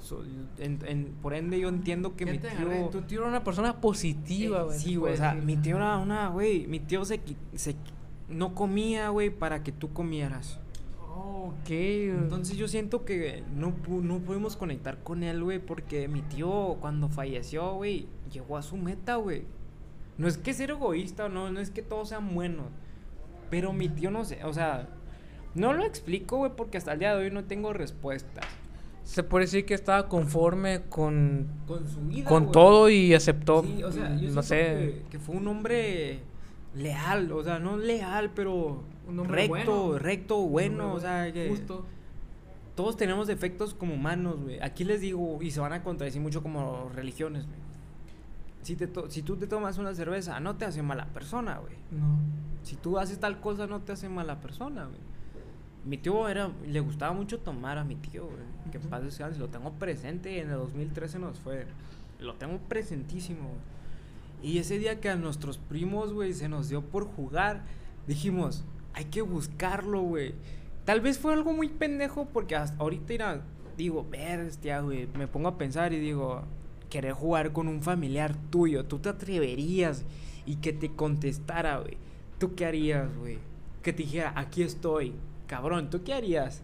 So, 0.00 0.22
en- 0.58 0.78
en- 0.86 1.14
por 1.22 1.34
ende, 1.34 1.58
yo 1.58 1.68
entiendo 1.68 2.14
que 2.16 2.24
mi 2.26 2.38
tío. 2.38 2.88
Tu 2.90 3.02
tío 3.02 3.20
era 3.20 3.28
una 3.28 3.44
persona 3.44 3.80
positiva, 3.80 4.60
Eh, 4.60 4.64
güey. 4.64 4.78
Sí, 4.78 4.96
güey. 4.96 5.14
O 5.14 5.16
sea, 5.16 5.34
decir. 5.34 5.44
mi 5.46 5.56
tío 5.56 5.76
era 5.76 5.96
una, 5.98 6.28
güey. 6.28 6.66
Mi 6.66 6.80
tío 6.80 7.04
se, 7.04 7.20
se 7.54 7.74
no 8.28 8.54
comía, 8.54 9.08
güey, 9.08 9.30
para 9.30 9.62
que 9.62 9.72
tú 9.72 9.92
comieras. 9.92 10.60
Oh, 11.10 11.52
ok. 11.62 11.70
Entonces 11.70 12.56
yo 12.56 12.68
siento 12.68 13.04
que 13.04 13.42
no, 13.56 13.74
no 14.02 14.18
pudimos 14.20 14.56
conectar 14.56 15.02
con 15.02 15.22
él, 15.22 15.42
güey, 15.42 15.58
porque 15.58 16.06
mi 16.08 16.22
tío 16.22 16.76
cuando 16.80 17.08
falleció, 17.08 17.74
güey, 17.74 18.06
llegó 18.32 18.56
a 18.56 18.62
su 18.62 18.76
meta, 18.76 19.16
güey. 19.16 19.44
No 20.16 20.28
es 20.28 20.36
que 20.38 20.52
ser 20.52 20.70
egoísta, 20.70 21.28
no, 21.28 21.50
no 21.50 21.60
es 21.60 21.70
que 21.70 21.82
todos 21.82 22.08
sean 22.10 22.34
buenos. 22.34 22.66
Pero 23.50 23.72
mi 23.72 23.88
tío 23.88 24.10
no 24.10 24.24
sé, 24.24 24.44
o 24.44 24.52
sea, 24.52 24.88
no 25.54 25.72
lo 25.72 25.84
explico, 25.84 26.36
güey, 26.38 26.52
porque 26.54 26.76
hasta 26.78 26.92
el 26.92 26.98
día 26.98 27.14
de 27.16 27.24
hoy 27.24 27.30
no 27.30 27.44
tengo 27.44 27.72
respuestas. 27.72 28.44
Se 29.08 29.22
puede 29.22 29.46
decir 29.46 29.64
que 29.64 29.72
estaba 29.72 30.06
conforme 30.08 30.82
con, 30.90 31.46
Con 31.66 31.88
su 31.88 32.00
vida. 32.02 32.28
con 32.28 32.42
güey. 32.44 32.52
todo 32.52 32.90
y 32.90 33.14
aceptó, 33.14 33.62
Sí, 33.62 33.82
o 33.82 33.90
sea, 33.90 34.14
yo 34.16 34.30
no 34.32 34.42
sé, 34.42 34.56
Que, 34.56 35.04
que 35.12 35.18
fue 35.18 35.34
un 35.36 35.48
hombre 35.48 36.20
leal, 36.74 37.32
o 37.32 37.42
sea, 37.42 37.58
no 37.58 37.78
leal, 37.78 38.32
pero 38.34 38.82
Un 39.08 39.18
hombre 39.20 39.48
recto, 39.48 39.82
bueno. 39.84 39.98
recto, 39.98 40.36
bueno, 40.42 40.92
o 40.92 41.00
sea, 41.00 41.32
que 41.32 41.48
justo. 41.48 41.86
todos 42.74 42.98
tenemos 42.98 43.26
defectos 43.26 43.72
como 43.72 43.94
humanos, 43.94 44.40
güey. 44.42 44.60
Aquí 44.60 44.84
les 44.84 45.00
digo, 45.00 45.38
y 45.42 45.50
se 45.52 45.60
van 45.60 45.72
a 45.72 45.82
contradecir 45.82 46.20
mucho 46.20 46.42
como 46.42 46.90
religiones, 46.94 47.46
güey. 47.46 47.58
Si, 48.60 48.76
te 48.76 48.86
to- 48.88 49.08
si 49.10 49.22
tú 49.22 49.36
te 49.36 49.46
tomas 49.46 49.78
una 49.78 49.94
cerveza, 49.94 50.38
no 50.40 50.56
te 50.56 50.66
hace 50.66 50.82
mala 50.82 51.06
persona, 51.06 51.56
güey. 51.58 51.72
No. 51.90 52.18
Si 52.62 52.76
tú 52.76 52.98
haces 52.98 53.18
tal 53.18 53.40
cosa, 53.40 53.66
no 53.66 53.80
te 53.80 53.92
hace 53.92 54.10
mala 54.10 54.40
persona, 54.40 54.84
güey. 54.84 55.00
Mi 55.84 55.96
tío 55.98 56.28
era, 56.28 56.50
le 56.66 56.80
gustaba 56.80 57.12
mucho 57.12 57.38
tomar 57.38 57.78
a 57.78 57.84
mi 57.84 57.96
tío, 57.96 58.26
güey. 58.26 58.70
Que 58.70 58.78
paz 58.78 59.02
descanse, 59.02 59.38
lo 59.38 59.48
tengo 59.48 59.72
presente. 59.72 60.40
En 60.40 60.50
el 60.50 60.56
2013 60.56 61.18
nos 61.18 61.38
fue. 61.38 61.66
Lo 62.20 62.34
tengo 62.34 62.58
presentísimo. 62.68 63.50
Y 64.42 64.58
ese 64.58 64.78
día 64.78 65.00
que 65.00 65.08
a 65.08 65.16
nuestros 65.16 65.58
primos, 65.58 66.12
güey, 66.12 66.32
se 66.32 66.48
nos 66.48 66.68
dio 66.68 66.82
por 66.82 67.04
jugar, 67.06 67.64
dijimos, 68.06 68.64
hay 68.94 69.06
que 69.06 69.22
buscarlo, 69.22 70.02
güey. 70.02 70.34
Tal 70.84 71.00
vez 71.00 71.18
fue 71.18 71.32
algo 71.32 71.52
muy 71.52 71.68
pendejo 71.68 72.26
porque 72.26 72.56
hasta 72.56 72.82
ahorita 72.82 73.12
era, 73.12 73.42
digo, 73.76 74.06
bestia, 74.08 74.80
güey. 74.80 75.08
Me 75.16 75.26
pongo 75.26 75.48
a 75.48 75.58
pensar 75.58 75.92
y 75.92 76.00
digo, 76.00 76.42
querer 76.88 77.12
jugar 77.12 77.52
con 77.52 77.68
un 77.68 77.82
familiar 77.82 78.34
tuyo, 78.50 78.84
tú 78.84 78.98
te 78.98 79.08
atreverías 79.08 80.04
y 80.46 80.56
que 80.56 80.72
te 80.72 80.90
contestara, 80.90 81.78
güey. 81.78 81.96
¿Tú 82.38 82.54
qué 82.54 82.66
harías, 82.66 83.14
güey? 83.16 83.38
Que 83.82 83.92
te 83.92 84.02
dijera, 84.02 84.32
aquí 84.36 84.62
estoy. 84.62 85.12
Cabrón, 85.48 85.90
¿tú 85.90 86.04
qué 86.04 86.14
harías? 86.14 86.62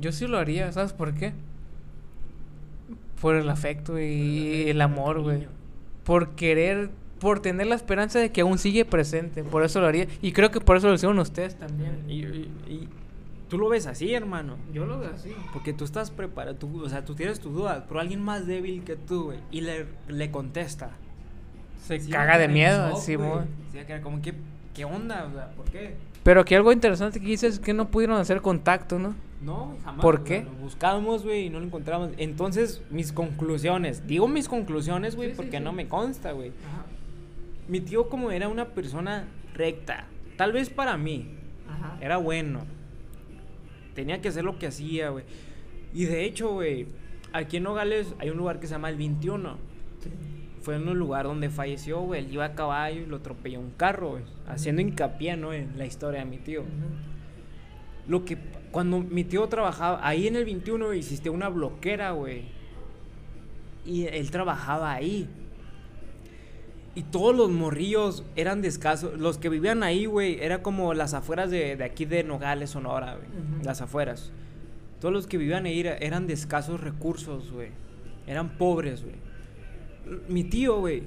Yo 0.00 0.10
sí 0.12 0.26
lo 0.26 0.38
haría, 0.38 0.72
¿sabes 0.72 0.92
por 0.92 1.14
qué? 1.14 1.32
Por 3.20 3.36
el 3.36 3.48
afecto 3.48 3.98
y 4.00 4.64
el 4.68 4.80
amor, 4.80 5.20
güey. 5.20 5.46
Por 6.04 6.30
querer, 6.30 6.90
por 7.18 7.40
tener 7.40 7.66
la 7.66 7.74
esperanza 7.74 8.18
de 8.18 8.32
que 8.32 8.40
aún 8.40 8.58
sigue 8.58 8.84
presente. 8.84 9.44
Por 9.44 9.62
eso 9.62 9.80
lo 9.80 9.86
haría. 9.86 10.06
Y 10.22 10.32
creo 10.32 10.50
que 10.50 10.60
por 10.60 10.76
eso 10.76 10.88
lo 10.88 10.94
hicieron 10.94 11.18
ustedes 11.18 11.56
también. 11.58 12.04
Y, 12.08 12.24
y- 12.24 12.50
y- 12.68 12.88
Tú 13.50 13.58
lo 13.58 13.68
ves 13.68 13.88
así, 13.88 14.14
hermano. 14.14 14.56
Yo 14.72 14.86
lo 14.86 15.00
veo 15.00 15.10
así. 15.12 15.34
Porque 15.52 15.72
tú 15.72 15.84
estás 15.84 16.12
preparado, 16.12 16.54
tú, 16.56 16.84
o 16.84 16.88
sea, 16.88 17.04
tú 17.04 17.16
tienes 17.16 17.40
tus 17.40 17.52
dudas, 17.52 17.82
pero 17.88 17.98
alguien 17.98 18.22
más 18.22 18.46
débil 18.46 18.84
que 18.84 18.94
tú, 18.94 19.24
güey, 19.24 19.38
y 19.50 19.62
le, 19.62 19.86
le 20.06 20.30
contesta. 20.30 20.90
Se 21.84 21.98
Sí, 21.98 22.12
caga 22.12 22.38
de 22.38 22.46
miedo, 22.46 22.94
sí, 22.96 23.16
güey. 23.16 23.40
Sí, 23.72 23.78
como 24.04 24.20
¿qué 24.22 24.84
onda? 24.84 25.26
O 25.28 25.32
sea, 25.34 25.50
¿por 25.50 25.64
qué? 25.66 25.96
Pero 26.30 26.42
aquí 26.42 26.54
algo 26.54 26.70
interesante 26.72 27.18
que 27.18 27.26
dices 27.26 27.54
es 27.54 27.58
que 27.58 27.74
no 27.74 27.88
pudieron 27.88 28.16
hacer 28.16 28.40
contacto, 28.40 29.00
¿no? 29.00 29.16
No, 29.42 29.76
jamás. 29.82 30.00
¿Por 30.00 30.22
qué? 30.22 30.44
Lo 30.44 30.52
buscamos, 30.62 31.24
güey, 31.24 31.46
y 31.46 31.50
no 31.50 31.58
lo 31.58 31.66
encontramos. 31.66 32.10
Entonces, 32.18 32.82
mis 32.88 33.10
conclusiones. 33.10 34.06
Digo 34.06 34.28
mis 34.28 34.46
conclusiones, 34.48 35.16
güey, 35.16 35.30
Sí, 35.30 35.34
porque 35.36 35.56
sí. 35.58 35.64
no 35.64 35.72
me 35.72 35.88
consta, 35.88 36.30
güey. 36.30 36.52
Mi 37.66 37.80
tío 37.80 38.08
como 38.08 38.30
era 38.30 38.46
una 38.46 38.66
persona 38.66 39.26
recta, 39.54 40.04
tal 40.36 40.52
vez 40.52 40.70
para 40.70 40.96
mí, 40.96 41.30
Ajá. 41.68 41.98
era 42.00 42.16
bueno. 42.18 42.60
Tenía 43.96 44.20
que 44.20 44.28
hacer 44.28 44.44
lo 44.44 44.56
que 44.56 44.68
hacía, 44.68 45.08
güey. 45.08 45.24
Y 45.92 46.04
de 46.04 46.26
hecho, 46.26 46.52
güey, 46.52 46.86
aquí 47.32 47.56
en 47.56 47.64
Nogales 47.64 48.14
hay 48.20 48.30
un 48.30 48.36
lugar 48.36 48.60
que 48.60 48.68
se 48.68 48.74
llama 48.74 48.88
el 48.88 48.96
21. 48.98 49.56
Fue 50.62 50.76
en 50.76 50.86
un 50.88 50.98
lugar 50.98 51.24
donde 51.24 51.48
falleció, 51.48 52.00
güey. 52.00 52.24
Él 52.24 52.32
iba 52.32 52.44
a 52.44 52.54
caballo 52.54 53.00
y 53.00 53.06
lo 53.06 53.16
atropelló 53.16 53.60
un 53.60 53.70
carro, 53.70 54.10
güey. 54.10 54.22
Haciendo 54.46 54.82
hincapié, 54.82 55.36
¿no? 55.36 55.52
En 55.52 55.76
la 55.78 55.86
historia 55.86 56.20
de 56.20 56.26
mi 56.26 56.36
tío. 56.38 56.64
Lo 58.06 58.24
que 58.24 58.36
cuando 58.70 59.00
mi 59.00 59.24
tío 59.24 59.48
trabajaba 59.48 60.06
ahí 60.06 60.26
en 60.26 60.36
el 60.36 60.44
21 60.44 60.86
güey, 60.86 60.98
existía 60.98 61.32
una 61.32 61.48
bloquera, 61.48 62.10
güey. 62.12 62.42
Y 63.86 64.04
él 64.06 64.30
trabajaba 64.30 64.92
ahí. 64.92 65.28
Y 66.94 67.02
todos 67.04 67.34
los 67.36 67.50
morrillos 67.50 68.24
eran 68.36 68.62
de 68.62 68.68
escasos. 68.68 69.18
Los 69.18 69.38
que 69.38 69.48
vivían 69.48 69.82
ahí, 69.82 70.06
güey, 70.06 70.38
era 70.42 70.62
como 70.62 70.92
las 70.92 71.14
afueras 71.14 71.50
de, 71.50 71.76
de 71.76 71.84
aquí 71.84 72.04
de 72.04 72.24
Nogales, 72.24 72.70
Sonora, 72.70 73.14
güey. 73.14 73.26
Ujú. 73.28 73.64
Las 73.64 73.80
afueras. 73.80 74.32
Todos 75.00 75.14
los 75.14 75.26
que 75.26 75.38
vivían 75.38 75.64
ahí 75.66 75.80
era- 75.80 75.96
eran 75.96 76.26
de 76.26 76.34
escasos 76.34 76.80
recursos, 76.80 77.50
güey. 77.52 77.68
Eran 78.26 78.58
pobres, 78.58 79.02
güey. 79.04 79.14
Mi 80.28 80.44
tío, 80.44 80.78
güey, 80.80 81.02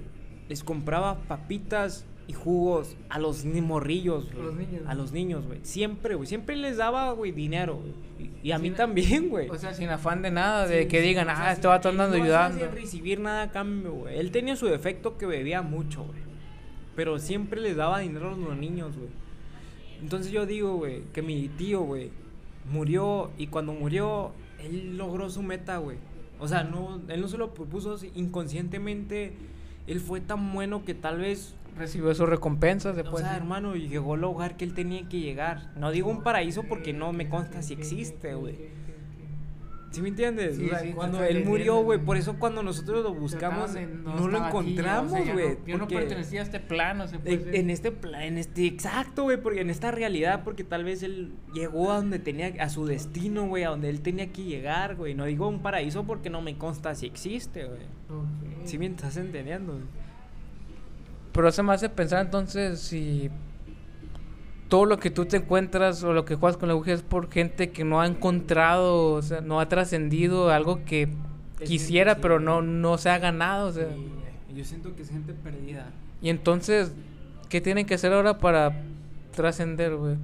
les 0.49 0.63
compraba 0.63 1.17
papitas 1.27 2.05
y 2.27 2.33
jugos 2.33 2.95
a 3.09 3.19
los 3.19 3.43
ni 3.43 3.59
morrillos, 3.61 4.29
A 4.31 4.33
güey. 4.35 4.45
los 4.45 4.55
niños. 4.55 4.81
A 4.87 4.93
los 4.95 5.11
niños, 5.11 5.45
güey. 5.45 5.59
Siempre, 5.63 6.15
güey. 6.15 6.27
Siempre 6.27 6.55
les 6.55 6.77
daba, 6.77 7.11
güey, 7.11 7.31
dinero. 7.31 7.79
Y, 8.19 8.47
y 8.47 8.51
a 8.51 8.59
mí 8.59 8.71
también, 8.71 9.29
güey. 9.29 9.49
O 9.49 9.57
sea, 9.57 9.73
sin 9.73 9.89
afán 9.89 10.21
de 10.21 10.31
nada, 10.31 10.65
de 10.67 10.83
Sí, 10.83 10.87
que 10.87 11.01
sí, 11.01 11.07
digan, 11.07 11.27
ah, 11.29 11.51
este 11.51 11.67
vato 11.67 11.89
andando 11.89 12.17
no 12.17 12.23
ayudando. 12.23 12.59
sin 12.59 12.71
recibir 12.71 13.19
nada 13.19 13.43
a 13.43 13.51
cambio, 13.51 13.91
güey. 13.93 14.17
Él 14.19 14.31
tenía 14.31 14.55
su 14.55 14.67
defecto 14.67 15.17
que 15.17 15.25
bebía 15.25 15.61
mucho, 15.61 16.03
güey. 16.03 16.21
Pero 16.95 17.19
siempre 17.19 17.59
les 17.59 17.75
daba 17.75 17.99
dinero 17.99 18.33
a 18.33 18.37
los 18.37 18.55
niños, 18.57 18.95
güey. 18.95 19.09
Entonces 20.01 20.31
yo 20.31 20.45
digo, 20.45 20.75
güey, 20.77 21.01
que 21.13 21.21
mi 21.21 21.47
tío, 21.49 21.81
güey, 21.81 22.11
murió 22.71 23.31
y 23.37 23.47
cuando 23.47 23.73
murió, 23.73 24.31
él 24.59 24.97
logró 24.97 25.29
su 25.29 25.41
meta, 25.41 25.77
güey. 25.77 25.97
O 26.43 26.47
sea, 26.49 26.65
no, 26.65 26.99
él 27.07 27.21
no 27.21 27.29
se 27.29 27.37
lo 27.37 27.53
propuso 27.53 27.97
inconscientemente. 28.15 29.31
Él 29.87 30.01
fue 30.01 30.19
tan 30.19 30.53
bueno 30.53 30.83
que 30.83 30.93
tal 30.93 31.19
vez 31.19 31.55
Recibió 31.77 32.13
sus 32.13 32.27
recompensas 32.27 32.93
o 32.93 32.95
después. 32.97 33.23
sea, 33.23 33.37
hermano, 33.37 33.75
llegó 33.75 34.15
al 34.15 34.21
lugar 34.21 34.57
que 34.57 34.65
él 34.65 34.73
tenía 34.73 35.07
que 35.07 35.19
llegar. 35.19 35.71
No 35.77 35.89
digo 35.89 36.11
un 36.11 36.21
paraíso 36.21 36.63
porque 36.63 36.91
no 36.91 37.13
me 37.13 37.29
consta 37.29 37.61
si 37.61 37.73
existe, 37.73 38.35
güey. 38.35 38.57
¿Sí 39.93 40.01
me 40.01 40.09
entiendes? 40.09 40.55
Sí, 40.57 40.65
O 40.65 40.69
sea, 40.69 40.79
sí, 40.79 40.91
cuando 40.91 41.23
él 41.23 41.45
murió, 41.45 41.83
güey, 41.83 41.99
por 41.99 42.17
eso 42.17 42.37
cuando 42.39 42.63
nosotros 42.63 43.03
lo 43.03 43.13
buscamos, 43.13 43.71
no, 44.03 44.27
lo 44.27 44.47
encontramos, 44.47 45.11
güey. 45.11 45.57
Yo 45.67 45.77
no 45.77 45.81
porque- 45.83 45.95
pertenecía 45.97 46.39
a 46.39 46.43
este 46.43 46.59
plano, 46.59 47.07
se 47.07 47.19
puede 47.19 47.35
en, 47.35 47.39
decir. 47.45 47.55
en 47.55 47.69
este 47.69 47.91
plan, 47.91 48.23
en 48.23 48.37
este, 48.39 48.65
exacto, 48.65 49.21
güey, 49.23 49.37
porque 49.39 49.61
en 49.61 49.69
esta 49.69 49.91
realidad, 49.91 50.43
porque 50.43 50.63
tal 50.63 50.83
vez 50.83 51.03
él 51.03 51.33
llegó 51.53 51.91
a 51.91 51.97
donde 51.97 52.17
tenía, 52.17 52.51
a 52.59 52.69
su 52.69 52.87
destino, 52.87 53.47
güey, 53.47 53.65
a 53.65 53.69
donde 53.69 53.89
él 53.89 54.01
tenía 54.01 54.31
que 54.33 54.43
llegar, 54.43 54.95
güey. 54.95 55.13
No 55.13 55.25
digo 55.25 55.47
un 55.47 55.61
paraíso 55.61 56.05
porque 56.05 56.31
no 56.31 56.41
me 56.41 56.57
consta 56.57 56.95
si 56.95 57.05
existe, 57.05 57.65
güey. 57.65 57.83
Ok. 58.09 58.65
¿Sí 58.65 58.79
me 58.79 58.87
estás 58.87 59.15
entendiendo? 59.17 59.73
güey? 59.73 59.85
Pero 61.33 61.47
eso 61.49 61.61
me 61.63 61.73
hace 61.73 61.89
pensar 61.89 62.25
entonces 62.25 62.79
si 62.79 63.29
todo 64.73 64.85
lo 64.85 64.97
que 64.97 65.11
tú 65.11 65.25
te 65.27 65.37
encuentras 65.37 66.03
o 66.03 66.13
lo 66.13 66.25
que 66.25 66.33
juegas 66.33 66.57
con 66.57 66.67
la 66.67 66.73
aguja 66.73 66.93
es 66.93 67.03
por 67.03 67.31
gente 67.31 67.69
que 67.69 67.83
no 67.83 68.01
ha 68.01 68.07
encontrado, 68.07 69.11
o 69.11 69.21
sea, 69.21 69.39
no 69.39 69.59
ha 69.59 69.69
trascendido 69.69 70.49
algo 70.49 70.83
que 70.83 71.09
Es 71.59 71.69
quisiera, 71.69 72.15
pero 72.15 72.39
no, 72.39 72.63
no 72.63 72.97
se 72.97 73.11
ha 73.11 73.19
ganado, 73.19 73.67
o 73.67 73.71
sea. 73.71 73.87
Y 74.51 74.57
yo 74.57 74.65
siento 74.65 74.95
que 74.95 75.03
es 75.03 75.11
gente 75.11 75.31
perdida. 75.35 75.91
Y 76.23 76.29
entonces, 76.29 76.91
¿qué 77.49 77.61
tienen 77.61 77.85
que 77.85 77.93
hacer 77.93 78.13
ahora 78.13 78.39
para 78.39 78.81
trascender, 79.35 79.95
güey? 79.95 80.15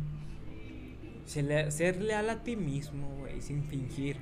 Ser 1.27 2.01
leal 2.01 2.31
a 2.31 2.41
ti 2.41 2.55
mismo, 2.55 3.07
güey, 3.19 3.41
sin 3.41 3.63
fingir. 3.65 4.17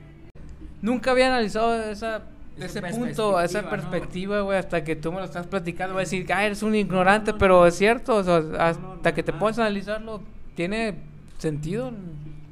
Nunca 0.82 1.12
había 1.12 1.28
analizado 1.28 1.90
esa, 1.90 2.24
Esa 2.58 2.80
ese 2.80 2.98
punto, 2.98 3.40
esa 3.40 3.70
perspectiva, 3.70 4.38
¿no? 4.38 4.46
güey, 4.46 4.58
hasta 4.58 4.84
que 4.84 4.96
tú 4.96 5.12
me 5.12 5.20
lo 5.20 5.26
estás 5.26 5.48
platicando. 5.48 5.94
Voy 5.94 6.02
a 6.02 6.06
decir, 6.06 6.26
ah, 6.34 6.46
eres 6.46 6.64
un 6.64 6.76
ignorante, 6.76 7.34
pero 7.34 7.66
es 7.68 7.76
cierto, 7.76 8.16
o 8.16 8.24
sea, 8.24 8.38
hasta 8.38 8.80
no, 8.82 9.16
que 9.16 9.24
te 9.24 9.34
puedas 9.34 9.60
analizarlo, 9.60 10.22
tiene 10.56 10.96
sentido. 11.38 11.92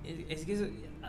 Es, 0.04 0.40
es 0.42 0.46
que 0.46 0.54
es, 0.54 0.64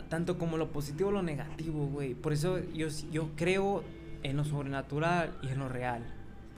tanto 0.09 0.38
como 0.38 0.56
lo 0.56 0.68
positivo 0.68 1.11
lo 1.11 1.22
negativo, 1.22 1.87
güey. 1.87 2.14
Por 2.14 2.32
eso 2.32 2.59
yo, 2.72 2.88
yo 3.11 3.30
creo 3.37 3.82
en 4.22 4.37
lo 4.37 4.44
sobrenatural 4.44 5.37
y 5.42 5.48
en 5.48 5.59
lo 5.59 5.68
real. 5.68 6.02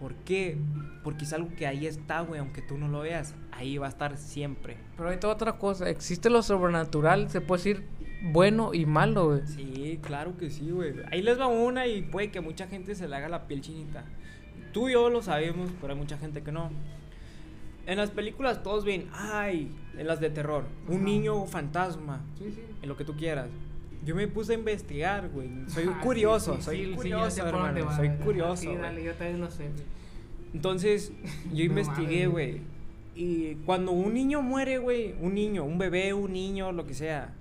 ¿Por 0.01 0.15
qué? 0.15 0.57
Porque 1.03 1.25
es 1.25 1.33
algo 1.33 1.49
que 1.57 1.67
ahí 1.67 1.87
está, 1.87 2.21
güey, 2.21 2.39
aunque 2.39 2.63
tú 2.63 2.79
no 2.79 2.87
lo 2.89 3.01
veas. 3.01 3.35
Ahí 3.51 3.79
va 3.79 3.87
a 3.87 3.89
estar 3.89 4.17
siempre. 4.17 4.77
Pero 4.97 5.09
hay 5.11 5.19
toda 5.19 5.35
otra 5.35 5.59
cosa, 5.59 5.89
existe 5.89 6.31
lo 6.31 6.43
sobrenatural, 6.43 7.29
se 7.31 7.41
puede 7.41 7.59
decir 7.59 7.85
bueno 8.23 8.75
y 8.75 8.85
malo, 8.87 9.27
güey. 9.29 9.47
Sí, 9.47 9.99
claro 10.03 10.37
que 10.37 10.51
sí, 10.51 10.71
güey. 10.71 10.95
Ahí 11.11 11.23
les 11.23 11.39
va 11.39 11.47
una 11.47 11.87
y 11.87 12.03
puede 12.03 12.31
que 12.31 12.41
mucha 12.41 12.67
gente 12.67 12.95
se 12.95 13.09
le 13.09 13.17
haga 13.17 13.29
la 13.29 13.47
piel 13.47 13.61
chinita. 13.61 14.05
Tú 14.73 14.89
y 14.89 14.93
yo 14.93 15.09
lo 15.11 15.23
sabemos, 15.23 15.71
pero 15.81 15.93
hay 15.93 15.99
mucha 15.99 16.19
gente 16.19 16.43
que 16.43 16.53
no. 16.53 16.71
En 17.87 17.97
las 17.97 18.11
películas 18.11 18.63
todos 18.63 18.85
ven, 18.85 19.07
ay, 19.15 19.71
en 19.97 20.07
las 20.07 20.21
de 20.21 20.29
terror, 20.31 20.65
un 20.89 21.05
niño 21.05 21.47
fantasma, 21.47 22.21
Sí, 22.39 22.51
sí. 22.55 22.61
en 22.83 22.89
lo 22.89 22.97
que 22.97 23.05
tú 23.05 23.15
quieras. 23.17 23.49
Yo 24.05 24.15
me 24.15 24.29
puse 24.29 24.53
a 24.53 24.57
investigar, 24.57 25.29
güey. 25.31 25.49
Soy 25.69 25.85
Ah, 25.89 26.01
curioso, 26.03 26.57
sí, 26.57 26.61
sí, 26.61 26.67
soy 26.85 26.95
curioso, 26.95 27.47
hermano. 27.47 27.87
va, 27.87 27.97
Soy 27.97 28.11
curioso. 28.23 28.73
Dale, 28.75 29.03
yo 29.05 29.13
también 29.15 29.41
lo 29.41 29.51
sé. 29.51 29.65
güey. 29.65 29.85
Entonces, 30.55 31.13
yo 31.53 31.65
investigué, 31.65 32.27
güey. 32.27 32.61
Y 33.17 33.55
cuando 33.67 33.91
un 33.93 34.15
niño 34.15 34.43
muere, 34.43 34.79
güey, 34.79 35.15
un 35.21 35.35
niño, 35.35 35.65
un 35.65 35.79
bebé, 35.79 36.13
un 36.15 36.33
niño, 36.33 36.71
lo 36.73 36.87
que 36.87 36.95
sea. 36.95 37.33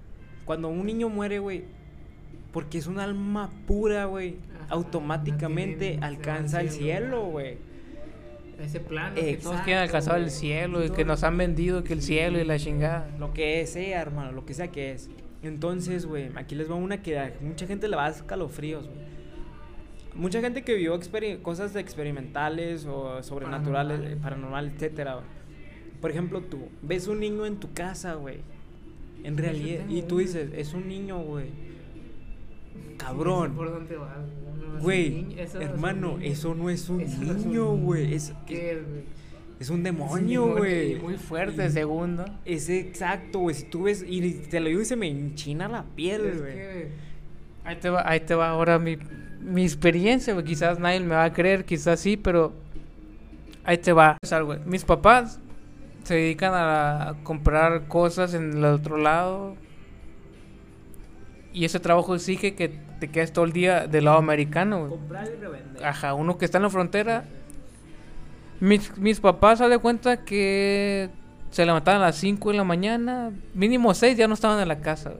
Cuando 0.48 0.70
un 0.70 0.84
niño 0.88 1.10
muere, 1.10 1.38
güey, 1.38 1.66
porque 2.52 2.80
es 2.80 2.88
un 2.88 3.00
alma 3.00 3.52
pura, 3.68 4.06
güey, 4.06 4.38
automáticamente 4.70 5.98
no 5.98 6.06
alcanza 6.08 6.60
al 6.60 6.66
el 6.68 6.72
cielo, 6.72 7.26
güey. 7.26 7.58
Ese 8.60 8.80
plano 8.80 9.14
que 9.14 9.22
todos 9.22 9.34
Exacto, 9.36 9.64
quieren 9.66 9.84
alcanzar 9.84 10.16
el 10.18 10.24
güey. 10.24 10.34
cielo 10.36 10.84
y 10.84 10.88
Todo 10.88 10.96
que 10.96 11.02
lo- 11.04 11.08
nos 11.10 11.24
han 11.24 11.38
vendido 11.38 11.84
que 11.84 11.94
el 11.94 12.02
cielo 12.02 12.40
y 12.40 12.44
la 12.44 12.58
chingada. 12.58 13.08
Lo 13.20 13.32
que 13.32 13.64
sea, 13.68 14.02
hermano, 14.02 14.32
lo 14.32 14.46
que 14.46 14.56
sea 14.56 14.70
que 14.70 14.94
es. 14.94 15.12
Entonces, 15.44 16.08
güey, 16.08 16.32
aquí 16.36 16.56
les 16.56 16.72
va 16.72 16.74
una 16.74 17.04
que 17.04 17.20
a 17.20 17.32
mucha 17.42 17.68
gente 17.68 17.88
le 17.88 17.96
va 17.96 18.06
a 18.06 18.10
dar 18.10 18.18
escalofríos, 18.20 18.88
güey. 18.88 18.98
Mucha 20.16 20.42
gente 20.42 20.64
que 20.64 20.74
vio 20.74 21.00
cosas 21.44 21.76
experimentales 21.76 22.88
o 22.88 23.22
sobrenaturales, 23.22 23.98
Paranormales. 24.00 24.18
eh, 24.18 24.22
paranormal, 24.24 24.72
etcétera. 24.74 25.20
Por 26.02 26.10
ejemplo, 26.10 26.42
tú 26.42 26.70
ves 26.82 27.08
un 27.08 27.20
niño 27.20 27.46
en 27.46 27.58
tu 27.58 27.72
casa, 27.74 28.16
güey. 28.16 28.40
En 29.24 29.38
realidad, 29.38 29.86
y 29.90 30.02
tú 30.04 30.20
dices, 30.20 30.50
es 30.56 30.74
un 30.74 30.88
niño, 30.88 31.20
güey. 31.20 31.48
Cabrón. 32.98 33.54
¿Por 33.56 33.72
dónde 33.72 33.96
va? 33.98 34.16
Güey, 34.82 35.36
hermano, 35.60 36.18
eso 36.22 36.54
no 36.54 36.70
es 36.70 36.90
un 36.90 37.00
niño, 37.00 37.76
güey. 37.76 38.14
Es, 38.14 38.34
¿Qué 38.46 38.72
es, 38.72 38.88
güey? 38.88 39.18
es 39.60 39.70
un 39.70 39.84
demonio, 39.84 40.56
güey. 40.58 40.96
Muy 40.96 41.18
fuerte, 41.18 41.70
segundo. 41.70 42.26
Es 42.46 42.70
exacto, 42.70 43.40
güey. 43.40 43.56
Si 43.56 43.66
tú 43.66 43.84
ves, 43.84 44.06
y 44.08 44.32
te 44.50 44.60
lo 44.60 44.70
digo 44.70 44.82
y 44.82 44.86
se 44.86 44.96
me 44.96 45.08
enchina 45.08 45.68
la 45.68 45.84
piel, 45.84 46.40
güey. 46.40 46.54
que 46.54 46.88
ahí 47.64 47.76
te 47.78 47.90
va, 47.90 48.08
ahí 48.08 48.20
te 48.20 48.36
va 48.36 48.50
ahora 48.50 48.78
mi, 48.78 48.98
mi 49.42 49.64
experiencia, 49.64 50.34
güey. 50.34 50.46
Quizás 50.46 50.80
nadie 50.80 51.00
me 51.00 51.16
va 51.16 51.24
a 51.24 51.34
creer, 51.34 51.66
quizás 51.66 52.00
sí, 52.00 52.18
pero 52.18 52.54
ahí 53.64 53.78
te 53.80 53.94
va. 53.94 54.18
Mis 54.66 54.84
papás 54.84 55.40
se 56.08 56.16
dedican 56.16 56.54
a 56.56 57.16
comprar 57.24 57.88
cosas 57.90 58.34
en 58.34 58.54
el 58.54 58.64
otro 58.64 58.98
lado. 58.98 59.56
Y 61.52 61.66
ese 61.66 61.82
trabajo 61.82 62.16
exige 62.16 62.56
que 62.56 62.70
te 63.00 63.10
quedes 63.10 63.34
todo 63.34 63.44
el 63.44 63.52
día 63.52 63.88
del 63.88 64.06
lado 64.06 64.18
americano. 64.18 64.88
Comprar 64.88 65.28
y 65.28 65.36
revender. 65.36 65.86
Ajá, 65.86 66.14
uno 66.14 66.38
que 66.38 66.46
está 66.46 66.60
en 66.60 66.64
la 66.64 66.70
frontera. 66.70 67.26
Mis, 68.62 68.98
mis 68.98 69.20
papás 69.20 69.60
se 69.60 69.68
de 69.68 69.78
cuenta 69.80 70.24
que 70.24 71.10
se 71.52 71.66
levantaban 71.66 72.02
a 72.02 72.06
las 72.06 72.16
5 72.16 72.52
de 72.52 72.58
la 72.58 72.64
mañana, 72.64 73.32
mínimo 73.54 73.94
6 73.94 74.18
ya 74.18 74.30
no 74.30 74.34
estaban 74.34 74.62
en 74.62 74.68
la 74.70 74.80
casa. 74.80 75.16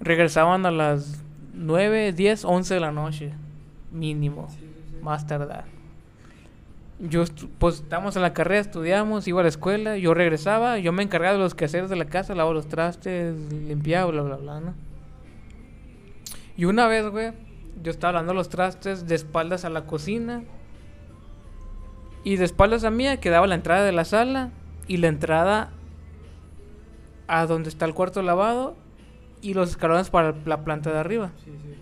Regresaban 0.00 0.66
a 0.66 0.72
las 0.72 1.22
9, 1.54 2.12
10, 2.12 2.44
11 2.44 2.74
de 2.74 2.80
la 2.80 2.90
noche, 2.90 3.32
mínimo, 3.92 4.48
más 5.02 5.26
tardar. 5.26 5.75
Yo, 6.98 7.24
pues, 7.58 7.76
estábamos 7.76 8.16
en 8.16 8.22
la 8.22 8.32
carrera, 8.32 8.60
estudiamos, 8.60 9.28
iba 9.28 9.40
a 9.40 9.42
la 9.42 9.48
escuela, 9.48 9.98
yo 9.98 10.14
regresaba, 10.14 10.78
yo 10.78 10.92
me 10.92 11.02
encargaba 11.02 11.34
de 11.34 11.38
los 11.38 11.54
quehaceres 11.54 11.90
de 11.90 11.96
la 11.96 12.06
casa, 12.06 12.34
lavaba 12.34 12.54
los 12.54 12.68
trastes, 12.68 13.34
limpiaba, 13.52 14.10
bla, 14.10 14.22
bla, 14.22 14.36
bla, 14.36 14.60
¿no? 14.60 14.74
Y 16.56 16.64
una 16.64 16.86
vez, 16.86 17.06
güey, 17.08 17.32
yo 17.82 17.90
estaba 17.90 18.14
lavando 18.14 18.32
los 18.34 18.48
trastes 18.48 19.06
de 19.06 19.14
espaldas 19.14 19.64
a 19.64 19.70
la 19.70 19.84
cocina. 19.84 20.42
Y 22.24 22.36
de 22.36 22.44
espaldas 22.44 22.84
a 22.84 22.90
mí 22.90 23.06
quedaba 23.18 23.46
la 23.46 23.54
entrada 23.54 23.84
de 23.84 23.92
la 23.92 24.04
sala 24.04 24.50
y 24.88 24.96
la 24.96 25.08
entrada 25.08 25.70
a 27.28 27.46
donde 27.46 27.68
está 27.68 27.84
el 27.84 27.94
cuarto 27.94 28.22
lavado 28.22 28.76
y 29.42 29.54
los 29.54 29.70
escalones 29.70 30.10
para 30.10 30.34
la 30.44 30.64
planta 30.64 30.90
de 30.90 30.98
arriba. 30.98 31.30
Sí, 31.44 31.52
sí. 31.62 31.74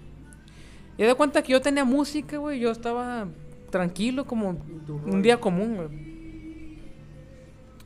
Y 0.99 1.05
de 1.05 1.15
cuenta 1.15 1.43
que 1.43 1.53
yo 1.53 1.61
tenía 1.61 1.85
música, 1.85 2.37
güey, 2.37 2.61
yo 2.61 2.71
estaba 2.71 3.27
tranquilo 3.75 4.25
como 4.25 4.57
un 5.05 5.21
día 5.21 5.41
común, 5.41 5.75
güey. 5.75 5.89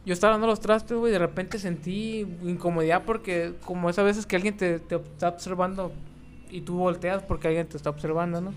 Yo 0.05 0.13
estaba 0.13 0.33
dando 0.33 0.47
los 0.47 0.61
trastes, 0.61 0.95
güey, 0.95 1.11
y 1.11 1.15
de 1.15 1.19
repente 1.19 1.59
sentí 1.59 2.27
incomodidad 2.43 3.05
porque 3.07 3.55
como 3.65 3.89
esas 3.89 4.05
veces 4.05 4.27
que 4.27 4.37
alguien 4.37 4.55
te, 4.55 4.81
te 4.81 4.97
está 4.97 5.29
observando 5.29 5.91
y 6.51 6.61
tú 6.61 6.77
volteas 6.77 7.23
porque 7.23 7.49
alguien 7.49 7.67
te 7.67 7.79
está 7.79 7.89
observando, 7.89 8.43
¿no? 8.43 8.53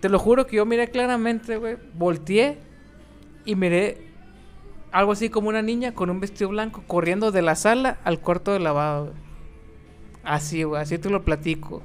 Te 0.00 0.08
lo 0.08 0.18
juro 0.18 0.46
que 0.46 0.56
yo 0.56 0.64
miré 0.64 0.88
claramente, 0.88 1.58
güey. 1.58 1.76
Volteé 1.92 2.56
y 3.44 3.56
miré 3.56 4.06
algo 4.90 5.12
así 5.12 5.28
como 5.28 5.50
una 5.50 5.60
niña 5.60 5.92
con 5.92 6.08
un 6.08 6.18
vestido 6.18 6.48
blanco 6.48 6.82
corriendo 6.86 7.30
de 7.30 7.42
la 7.42 7.56
sala 7.56 7.98
al 8.04 8.20
cuarto 8.20 8.54
de 8.54 8.60
lavado, 8.60 9.08
güey. 9.08 9.16
Así, 10.24 10.62
güey, 10.62 10.80
así 10.80 10.96
te 10.96 11.10
lo 11.10 11.24
platico. 11.24 11.82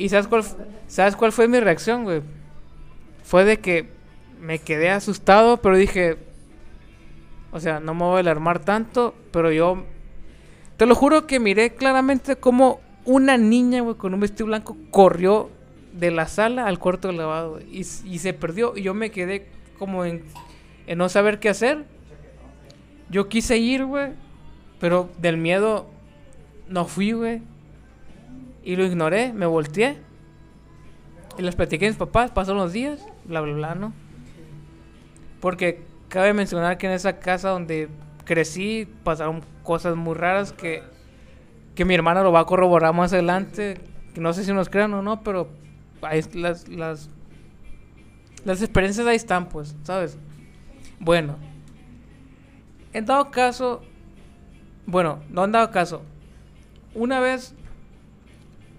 ¿Y 0.00 0.08
sabes 0.08 0.28
cuál, 0.28 0.42
sabes 0.86 1.14
cuál 1.14 1.30
fue 1.30 1.46
mi 1.46 1.60
reacción, 1.60 2.04
güey? 2.04 2.22
Fue 3.22 3.44
de 3.44 3.58
que 3.58 3.90
me 4.40 4.58
quedé 4.58 4.88
asustado, 4.88 5.58
pero 5.58 5.76
dije, 5.76 6.16
o 7.52 7.60
sea, 7.60 7.80
no 7.80 7.92
me 7.92 8.04
voy 8.04 8.16
a 8.16 8.20
alarmar 8.20 8.60
tanto, 8.60 9.14
pero 9.30 9.52
yo 9.52 9.84
te 10.78 10.86
lo 10.86 10.94
juro 10.94 11.26
que 11.26 11.38
miré 11.38 11.74
claramente 11.74 12.36
como 12.36 12.80
una 13.04 13.36
niña, 13.36 13.82
güey, 13.82 13.96
con 13.96 14.14
un 14.14 14.20
vestido 14.20 14.46
blanco 14.46 14.74
corrió 14.90 15.50
de 15.92 16.10
la 16.10 16.26
sala 16.28 16.66
al 16.66 16.78
cuarto 16.78 17.08
de 17.08 17.14
lavado, 17.18 17.60
y, 17.60 17.84
se 17.84 18.32
perdió. 18.32 18.78
Y 18.78 18.82
yo 18.82 18.94
me 18.94 19.10
quedé 19.10 19.48
como 19.78 20.06
en, 20.06 20.24
en 20.86 20.96
no 20.96 21.10
saber 21.10 21.40
qué 21.40 21.50
hacer. 21.50 21.84
Yo 23.10 23.28
quise 23.28 23.58
ir, 23.58 23.84
güey, 23.84 24.12
pero 24.78 25.10
del 25.18 25.36
miedo 25.36 25.90
no 26.68 26.86
fui, 26.86 27.12
güey. 27.12 27.42
Y 28.62 28.76
lo 28.76 28.84
ignoré, 28.84 29.32
me 29.32 29.46
volteé. 29.46 29.98
Y 31.38 31.42
les 31.42 31.54
platiqué 31.54 31.86
a 31.86 31.88
mis 31.88 31.96
papás, 31.96 32.30
pasaron 32.30 32.58
los 32.60 32.72
días, 32.72 33.06
bla, 33.24 33.40
bla, 33.40 33.54
bla, 33.54 33.74
¿no? 33.74 33.92
Porque 35.40 35.82
cabe 36.08 36.32
mencionar 36.34 36.76
que 36.76 36.86
en 36.86 36.92
esa 36.92 37.18
casa 37.18 37.50
donde 37.50 37.88
crecí, 38.24 38.86
pasaron 39.04 39.42
cosas 39.62 39.96
muy 39.96 40.14
raras 40.14 40.52
que, 40.52 40.82
que 41.74 41.84
mi 41.84 41.94
hermana 41.94 42.22
lo 42.22 42.32
va 42.32 42.40
a 42.40 42.44
corroborar 42.44 42.94
más 42.94 43.12
adelante. 43.12 43.80
Que 44.14 44.20
no 44.20 44.32
sé 44.32 44.44
si 44.44 44.52
nos 44.52 44.68
crean 44.68 44.92
o 44.94 45.02
no, 45.02 45.22
pero 45.22 45.48
ahí 46.02 46.20
las, 46.34 46.68
las, 46.68 47.08
las 48.44 48.60
experiencias 48.60 49.06
ahí 49.06 49.16
están, 49.16 49.48
pues, 49.48 49.76
¿sabes? 49.82 50.18
Bueno, 50.98 51.36
en 52.92 53.06
dado 53.06 53.30
caso, 53.30 53.82
bueno, 54.86 55.20
no 55.30 55.44
en 55.44 55.52
dado 55.52 55.70
caso, 55.70 56.02
una 56.94 57.20
vez, 57.20 57.54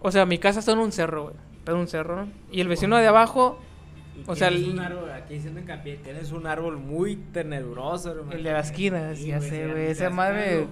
o 0.02 0.12
sea, 0.12 0.26
mi 0.26 0.38
casa 0.38 0.60
está 0.60 0.72
en 0.72 0.80
un 0.80 0.92
cerro, 0.92 1.24
güey, 1.24 1.36
está 1.60 1.72
en 1.72 1.78
un 1.78 1.88
cerro, 1.88 2.26
¿no? 2.26 2.32
Y 2.52 2.62
el 2.62 2.68
vecino 2.68 2.98
de 2.98 3.08
abajo 3.08 3.60
o 4.28 4.36
sea, 4.36 4.50
un 4.50 4.80
árbol, 4.80 5.10
aquí 5.12 5.36
diciendo 5.36 5.60
hincapié, 5.60 5.98
tienes 5.98 6.32
un 6.32 6.46
árbol 6.46 6.78
muy 6.78 7.16
tenebroso, 7.16 8.12
hermano. 8.12 8.34
El 8.34 8.44
de 8.44 8.52
las 8.52 8.68
esquinas, 8.68 9.20
ya 9.20 9.42
sé, 9.42 9.68
güey. 9.68 9.88
Esa 9.88 10.10
madre. 10.10 10.68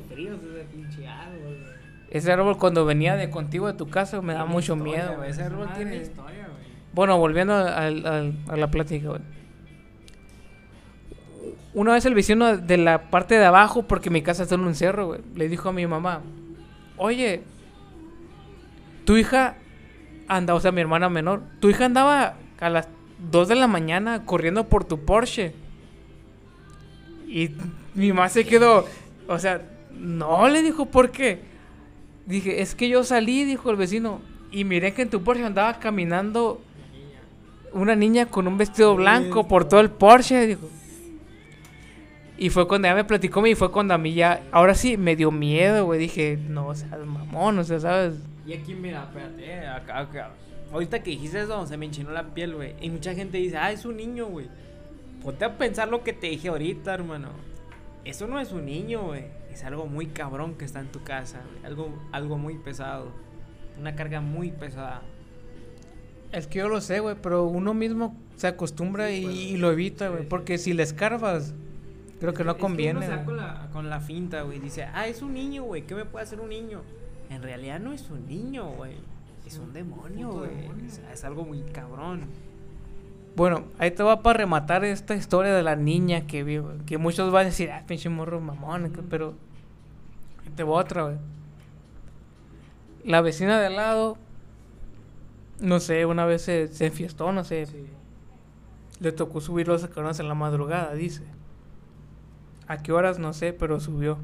ese 2.10 2.32
árbol 2.32 2.58
cuando 2.58 2.86
venía 2.86 3.16
de 3.16 3.30
contigo 3.30 3.68
de 3.68 3.74
tu 3.74 3.90
casa 3.90 4.22
me 4.22 4.34
da 4.34 4.46
mucho 4.46 4.76
miedo, 4.76 5.18
güey. 5.18 5.32
Ese 5.32 5.44
árbol 5.44 5.70
tiene 5.76 5.98
historia, 5.98 6.48
güey. 6.48 6.70
Bueno, 6.94 7.18
volviendo 7.18 7.54
a, 7.54 7.90
la 7.90 8.72
plática, 8.72 9.10
güey. 9.10 9.22
Una 11.74 11.94
vez 11.94 12.06
el 12.06 12.16
vecino 12.16 12.58
de 12.58 12.78
la 12.78 13.10
parte 13.10 13.36
de 13.36 13.46
abajo, 13.46 13.84
porque 13.84 14.10
mi 14.10 14.22
casa 14.22 14.44
está 14.44 14.56
en 14.56 14.62
un 14.62 14.76
cerro, 14.76 15.08
güey, 15.08 15.22
le 15.36 15.48
dijo 15.48 15.70
a 15.70 15.74
mi 15.74 15.86
mamá, 15.86 16.22
oye, 16.98 17.44
tu 19.10 19.18
hija 19.18 19.56
anda, 20.28 20.54
o 20.54 20.60
sea, 20.60 20.72
mi 20.72 20.82
hermana 20.82 21.10
menor, 21.10 21.42
tu 21.60 21.68
hija 21.68 21.86
andaba 21.86 22.36
a 22.60 22.70
las 22.70 22.88
2 23.32 23.48
de 23.48 23.56
la 23.56 23.66
mañana 23.66 24.24
corriendo 24.24 24.70
por 24.70 24.86
tu 24.86 25.04
Porsche. 25.04 25.56
Y 27.28 27.50
mi 27.96 28.10
mamá 28.10 28.30
se 28.30 28.46
quedó, 28.46 28.86
o 29.28 29.40
sea, 29.40 29.64
no, 29.98 30.48
le 30.48 30.62
dijo, 30.62 30.86
¿por 30.86 31.10
qué? 31.10 31.40
Dije, 32.28 32.62
es 32.62 32.76
que 32.76 32.88
yo 32.88 33.04
salí, 33.04 33.46
dijo 33.46 33.72
el 33.72 33.78
vecino, 33.78 34.22
y 34.52 34.64
miré 34.64 34.94
que 34.94 35.02
en 35.02 35.10
tu 35.10 35.24
Porsche 35.24 35.44
andaba 35.44 35.80
caminando 35.80 36.62
una 37.74 37.96
niña 37.96 38.28
con 38.28 38.48
un 38.48 38.60
vestido 38.60 38.96
blanco 38.96 39.48
por 39.48 39.68
todo 39.68 39.80
el 39.80 39.90
Porsche, 39.90 40.46
dijo. 40.46 40.70
Y 42.38 42.52
fue 42.52 42.68
cuando 42.68 42.88
ella 42.88 42.96
me 42.96 43.06
platicó 43.06 43.44
y 43.48 43.56
fue 43.56 43.72
cuando 43.72 43.96
a 43.96 43.98
mí 43.98 44.14
ya, 44.14 44.44
ahora 44.52 44.76
sí, 44.76 44.98
me 44.98 45.16
dio 45.16 45.32
miedo, 45.32 45.86
güey. 45.86 46.00
Dije, 46.00 46.38
no, 46.48 46.68
o 46.68 46.76
sea, 46.76 46.96
mamón, 47.04 47.58
o 47.58 47.64
sea, 47.64 47.80
¿sabes? 47.80 48.14
Y 48.50 48.54
aquí, 48.54 48.74
mira, 48.74 49.04
espérate, 49.04 49.68
acá, 49.68 50.00
acá, 50.00 50.32
Ahorita 50.72 51.04
que 51.04 51.12
dijiste 51.12 51.40
eso, 51.40 51.68
se 51.68 51.78
me 51.78 51.86
enchinó 51.86 52.10
la 52.10 52.34
piel, 52.34 52.56
güey. 52.56 52.74
Y 52.82 52.90
mucha 52.90 53.14
gente 53.14 53.38
dice, 53.38 53.58
ah, 53.58 53.72
es 53.72 53.86
un 53.86 53.98
niño, 53.98 54.26
güey. 54.26 54.48
Ponte 55.24 55.46
a 55.46 55.56
pensar 55.56 55.88
lo 55.88 56.04
que 56.04 56.14
te 56.14 56.28
dije 56.28 56.50
ahorita, 56.50 56.96
hermano. 56.96 57.30
Eso 58.06 58.26
no 58.26 58.40
es 58.40 58.52
un 58.52 58.66
niño, 58.66 59.04
güey. 59.04 59.26
Es 59.54 59.64
algo 59.64 59.86
muy 59.86 60.08
cabrón 60.08 60.56
que 60.56 60.66
está 60.66 60.80
en 60.80 60.92
tu 60.92 61.04
casa, 61.04 61.42
Algo, 61.64 61.94
algo 62.12 62.40
muy 62.40 62.58
pesado. 62.58 63.12
Una 63.80 63.96
carga 63.96 64.20
muy 64.20 64.52
pesada. 64.52 65.04
Es 66.32 66.48
que 66.48 66.58
yo 66.60 66.70
lo 66.70 66.82
sé, 66.82 67.02
güey, 67.02 67.16
pero 67.22 67.46
uno 67.46 67.76
mismo 67.76 68.16
se 68.36 68.48
acostumbra 68.48 69.12
y, 69.12 69.58
lo 69.58 69.72
evita, 69.72 70.10
güey. 70.10 70.28
Porque 70.28 70.58
si 70.58 70.74
le 70.74 70.82
escarbas, 70.82 71.54
creo 72.20 72.34
que 72.34 72.44
no 72.44 72.58
conviene. 72.58 73.06
Con, 73.26 73.38
la, 73.38 73.70
con 73.72 73.90
la 73.92 74.00
finta, 74.00 74.42
güey. 74.42 74.58
Dice, 74.58 74.86
ah, 74.86 75.08
es 75.08 75.22
un 75.22 75.36
niño, 75.36 75.66
güey. 75.66 75.84
¿Qué 75.84 75.94
me 75.94 76.06
puede 76.06 76.24
hacer 76.24 76.40
un 76.40 76.50
niño? 76.50 76.82
En 77.30 77.42
realidad 77.44 77.80
no 77.80 77.94
es 77.94 78.10
un 78.10 78.28
niño, 78.28 78.70
güey 78.72 78.96
es 79.50 79.58
un 79.58 79.74
demonio, 79.74 80.32
güey. 80.32 80.52
es 81.12 81.24
algo 81.24 81.44
muy 81.44 81.62
cabrón. 81.62 82.22
Bueno, 83.36 83.64
ahí 83.80 83.90
te 83.92 84.04
va 84.04 84.22
para 84.22 84.38
rematar 84.38 84.86
esta 84.86 85.16
historia 85.16 85.54
de 85.54 85.64
la 85.64 85.76
niña 85.76 86.28
que 86.28 86.44
vi, 86.44 86.62
Que 86.86 86.98
muchos 86.98 87.32
van 87.32 87.44
a 87.44 87.46
decir, 87.46 87.72
ah, 87.72 87.84
pinche 87.88 88.10
morro 88.10 88.40
mamón, 88.40 88.92
pero. 89.10 89.34
Te 90.56 90.64
voy 90.64 90.80
otra, 90.80 91.04
güey. 91.04 91.18
La 93.04 93.22
vecina 93.22 93.60
de 93.60 93.68
al 93.68 93.76
lado, 93.76 94.18
no 95.62 95.80
sé, 95.80 96.06
una 96.06 96.26
vez 96.26 96.44
se, 96.44 96.68
se 96.68 96.88
enfiestó, 96.88 97.32
no 97.32 97.44
sé. 97.44 97.66
Le 99.00 99.12
tocó 99.12 99.42
subir 99.42 99.68
los 99.68 99.84
escalones 99.84 100.20
en 100.20 100.28
la 100.28 100.36
madrugada, 100.36 100.94
dice. 100.94 101.24
¿A 102.68 102.78
qué 102.78 102.92
horas? 102.92 103.18
No 103.18 103.34
sé, 103.34 103.54
pero 103.54 103.80
subió. 103.80 104.20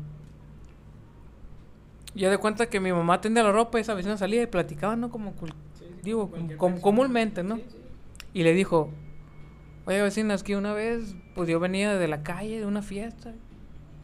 Yo 2.15 2.29
de 2.31 2.37
cuenta 2.37 2.67
que 2.67 2.79
mi 2.79 2.93
mamá 2.93 3.19
tendía 3.19 3.43
la 3.43 3.51
ropa 3.51 3.77
y 3.77 3.81
esa 3.81 3.93
vecina 3.93 4.17
salía 4.17 4.41
y 4.41 4.47
platicaba, 4.47 4.95
¿no? 4.95 5.09
Como, 5.09 5.33
digo, 6.01 6.31
comúnmente, 6.57 7.43
¿no? 7.43 7.59
Y 8.33 8.43
le 8.43 8.53
dijo, 8.53 8.89
oye 9.85 10.01
vecina, 10.01 10.33
es 10.33 10.43
que 10.43 10.55
una 10.55 10.73
vez, 10.73 11.15
pues 11.35 11.49
yo 11.49 11.59
venía 11.59 11.97
de 11.97 12.07
la 12.07 12.23
calle, 12.23 12.59
de 12.59 12.65
una 12.65 12.81
fiesta, 12.81 13.33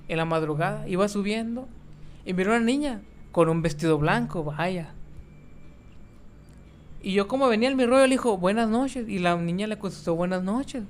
en 0.10 0.18
la 0.18 0.26
madrugada, 0.26 0.88
iba 0.90 1.08
subiendo 1.08 1.70
y 2.26 2.34
miró 2.34 2.54
a 2.54 2.58
una 2.58 2.66
niña 2.66 3.02
con 3.32 3.48
un 3.48 3.62
vestido 3.62 3.98
blanco, 3.98 4.44
vaya. 4.44 4.94
Y 7.02 7.14
yo 7.14 7.28
como 7.28 7.48
venía 7.48 7.70
en 7.70 7.78
mi 7.78 7.86
rollo 7.86 8.04
le 8.04 8.12
dijo, 8.12 8.38
buenas 8.38 8.70
noches. 8.70 9.08
Y 9.10 9.20
la 9.20 9.36
niña 9.38 9.68
le 9.68 9.80
contestó, 9.80 10.16
buenas 10.16 10.44
noches. 10.44 10.84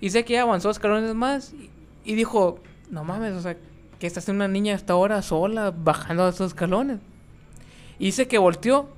Y 0.00 0.10
sé 0.10 0.24
que 0.24 0.34
ella 0.34 0.42
avanzó 0.42 0.70
escalones 0.70 1.14
más 1.14 1.52
y, 1.52 1.70
y 2.04 2.14
dijo, 2.14 2.60
no 2.90 3.04
mames, 3.04 3.32
o 3.34 3.40
sea, 3.40 3.56
que 3.98 4.06
está 4.06 4.20
haciendo 4.20 4.44
una 4.44 4.52
niña 4.52 4.74
hasta 4.74 4.92
ahora 4.92 5.22
sola, 5.22 5.70
bajando 5.70 6.28
esos 6.28 6.48
escalones. 6.48 6.98
Y 7.98 8.06
dice 8.06 8.28
que 8.28 8.38
volteó 8.38 8.88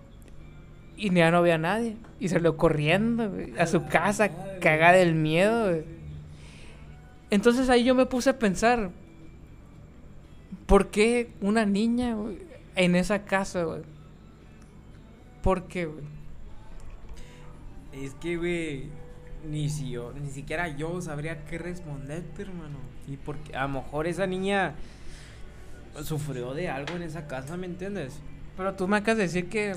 y 0.97 1.13
ya 1.15 1.31
no 1.31 1.39
había 1.39 1.55
a 1.55 1.59
nadie. 1.59 1.97
Y 2.19 2.29
salió 2.29 2.57
corriendo 2.57 3.33
a 3.59 3.67
su 3.67 3.87
casa, 3.87 4.31
cagada 4.61 4.95
del 4.95 5.15
miedo. 5.15 5.83
Entonces 7.31 7.69
ahí 7.69 7.85
yo 7.85 7.95
me 7.95 8.07
puse 8.07 8.31
a 8.31 8.39
pensar, 8.39 8.91
¿por 10.67 10.89
qué 10.89 11.31
una 11.41 11.65
niña 11.65 12.17
en 12.75 12.97
esa 12.97 13.25
casa? 13.25 13.65
¿Por 15.43 15.65
qué? 15.65 15.89
Es 17.93 18.15
que, 18.15 18.89
ni 19.49 19.69
si 19.69 19.91
yo, 19.91 20.13
ni 20.13 20.31
siquiera 20.31 20.69
yo 20.77 21.01
sabría 21.01 21.45
qué 21.45 21.59
responderte, 21.59 22.43
hermano. 22.43 22.79
Y 23.09 23.17
porque 23.17 23.57
a 23.57 23.63
lo 23.63 23.81
mejor 23.81 24.07
esa 24.07 24.27
niña 24.27 24.75
sufrió 26.03 26.55
de 26.55 26.69
algo 26.69 26.95
en 26.95 27.03
esa 27.03 27.27
casa, 27.27 27.57
¿me 27.57 27.67
entiendes? 27.67 28.21
Pero 28.57 28.75
tú 28.75 28.87
me 28.87 28.99
acabas 28.99 29.19
de 29.19 29.23
decir 29.25 29.49
que 29.49 29.75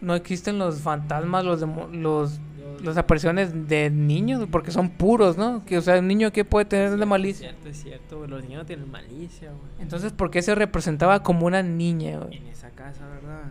no 0.00 0.14
existen 0.14 0.58
los 0.58 0.80
fantasmas, 0.80 1.44
los, 1.44 1.60
los, 1.92 2.40
las 2.82 2.96
apariciones 2.96 3.68
de 3.68 3.90
niños, 3.90 4.46
porque 4.50 4.70
son 4.70 4.90
puros, 4.90 5.36
¿no? 5.36 5.64
Que, 5.64 5.78
o 5.78 5.82
sea, 5.82 5.98
un 5.98 6.08
niño 6.08 6.32
que 6.32 6.44
puede 6.44 6.64
tener 6.66 6.96
de 6.96 7.06
malicia. 7.06 7.50
Es 7.50 7.54
cierto, 7.54 7.68
es 7.68 7.82
cierto, 7.82 8.18
güey. 8.18 8.30
Los 8.30 8.42
niños 8.42 8.58
no 8.62 8.66
tienen 8.66 8.90
malicia, 8.90 9.50
güey. 9.50 9.70
Entonces, 9.78 10.12
¿por 10.12 10.30
qué 10.30 10.42
se 10.42 10.54
representaba 10.54 11.22
como 11.22 11.46
una 11.46 11.62
niña, 11.62 12.18
güey? 12.18 12.38
En 12.38 12.46
esa 12.48 12.70
casa, 12.70 13.06
¿verdad? 13.06 13.44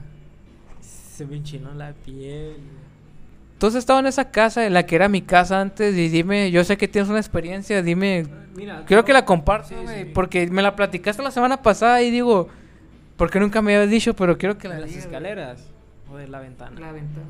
Se 0.81 1.25
me 1.25 1.37
enchinó 1.37 1.73
la 1.73 1.93
piel. 1.93 2.57
Tú 3.57 3.67
has 3.67 3.75
estado 3.75 3.99
en 3.99 4.05
esa 4.07 4.31
casa, 4.31 4.65
en 4.65 4.73
la 4.73 4.85
que 4.85 4.95
era 4.95 5.07
mi 5.07 5.21
casa 5.21 5.61
antes, 5.61 5.95
y 5.95 6.09
dime, 6.09 6.51
yo 6.51 6.63
sé 6.63 6.77
que 6.77 6.87
tienes 6.87 7.09
una 7.09 7.19
experiencia, 7.19 7.81
dime, 7.81 8.25
Mira, 8.55 8.83
quiero 8.85 9.03
tú- 9.03 9.07
que 9.07 9.13
la 9.13 9.23
compartas, 9.25 9.69
Sí, 9.69 10.11
porque 10.13 10.47
me 10.47 10.61
la 10.61 10.75
platicaste 10.75 11.23
la 11.23 11.31
semana 11.31 11.61
pasada 11.61 12.01
y 12.01 12.11
digo, 12.11 12.49
¿por 13.15 13.29
qué 13.31 13.39
nunca 13.39 13.61
me 13.61 13.75
habías 13.75 13.89
dicho? 13.89 14.13
Pero 14.13 14.37
quiero 14.37 14.57
que 14.57 14.67
la 14.67 14.75
¿De 14.75 14.81
las 14.81 14.95
escaleras 14.95 15.65
o 16.11 16.17
de 16.17 16.27
la 16.27 16.39
ventana? 16.39 16.79
La 16.79 16.91
ventana, 16.91 17.25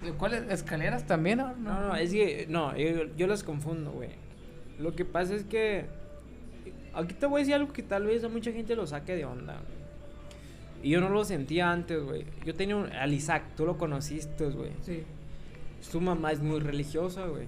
güey. 0.00 0.12
¿Cuáles? 0.16 0.48
¿Escaleras 0.50 1.04
también? 1.04 1.38
No, 1.38 1.54
no, 1.58 1.96
es 1.96 2.12
que, 2.12 2.46
no, 2.48 2.76
yo, 2.76 3.06
yo 3.16 3.26
las 3.26 3.42
confundo, 3.42 3.90
güey. 3.90 4.10
Lo 4.78 4.94
que 4.94 5.04
pasa 5.04 5.34
es 5.34 5.42
que, 5.42 5.86
aquí 6.94 7.14
te 7.14 7.26
voy 7.26 7.40
a 7.40 7.42
decir 7.42 7.54
algo 7.54 7.72
que 7.72 7.82
tal 7.82 8.04
vez 8.06 8.22
a 8.22 8.28
mucha 8.28 8.52
gente 8.52 8.76
lo 8.76 8.86
saque 8.86 9.16
de 9.16 9.24
onda. 9.24 9.56
Y 10.82 10.90
yo 10.90 11.00
no 11.00 11.08
lo 11.08 11.24
sentía 11.24 11.72
antes, 11.72 12.00
güey. 12.04 12.24
Yo 12.44 12.54
tenía 12.54 12.76
un, 12.76 12.92
al 12.92 13.12
Isaac, 13.12 13.42
tú 13.56 13.66
lo 13.66 13.76
conociste, 13.78 14.44
güey. 14.50 14.70
Sí. 14.82 15.02
Su 15.80 16.00
mamá 16.00 16.32
es 16.32 16.40
muy 16.40 16.60
religiosa, 16.60 17.26
güey. 17.26 17.46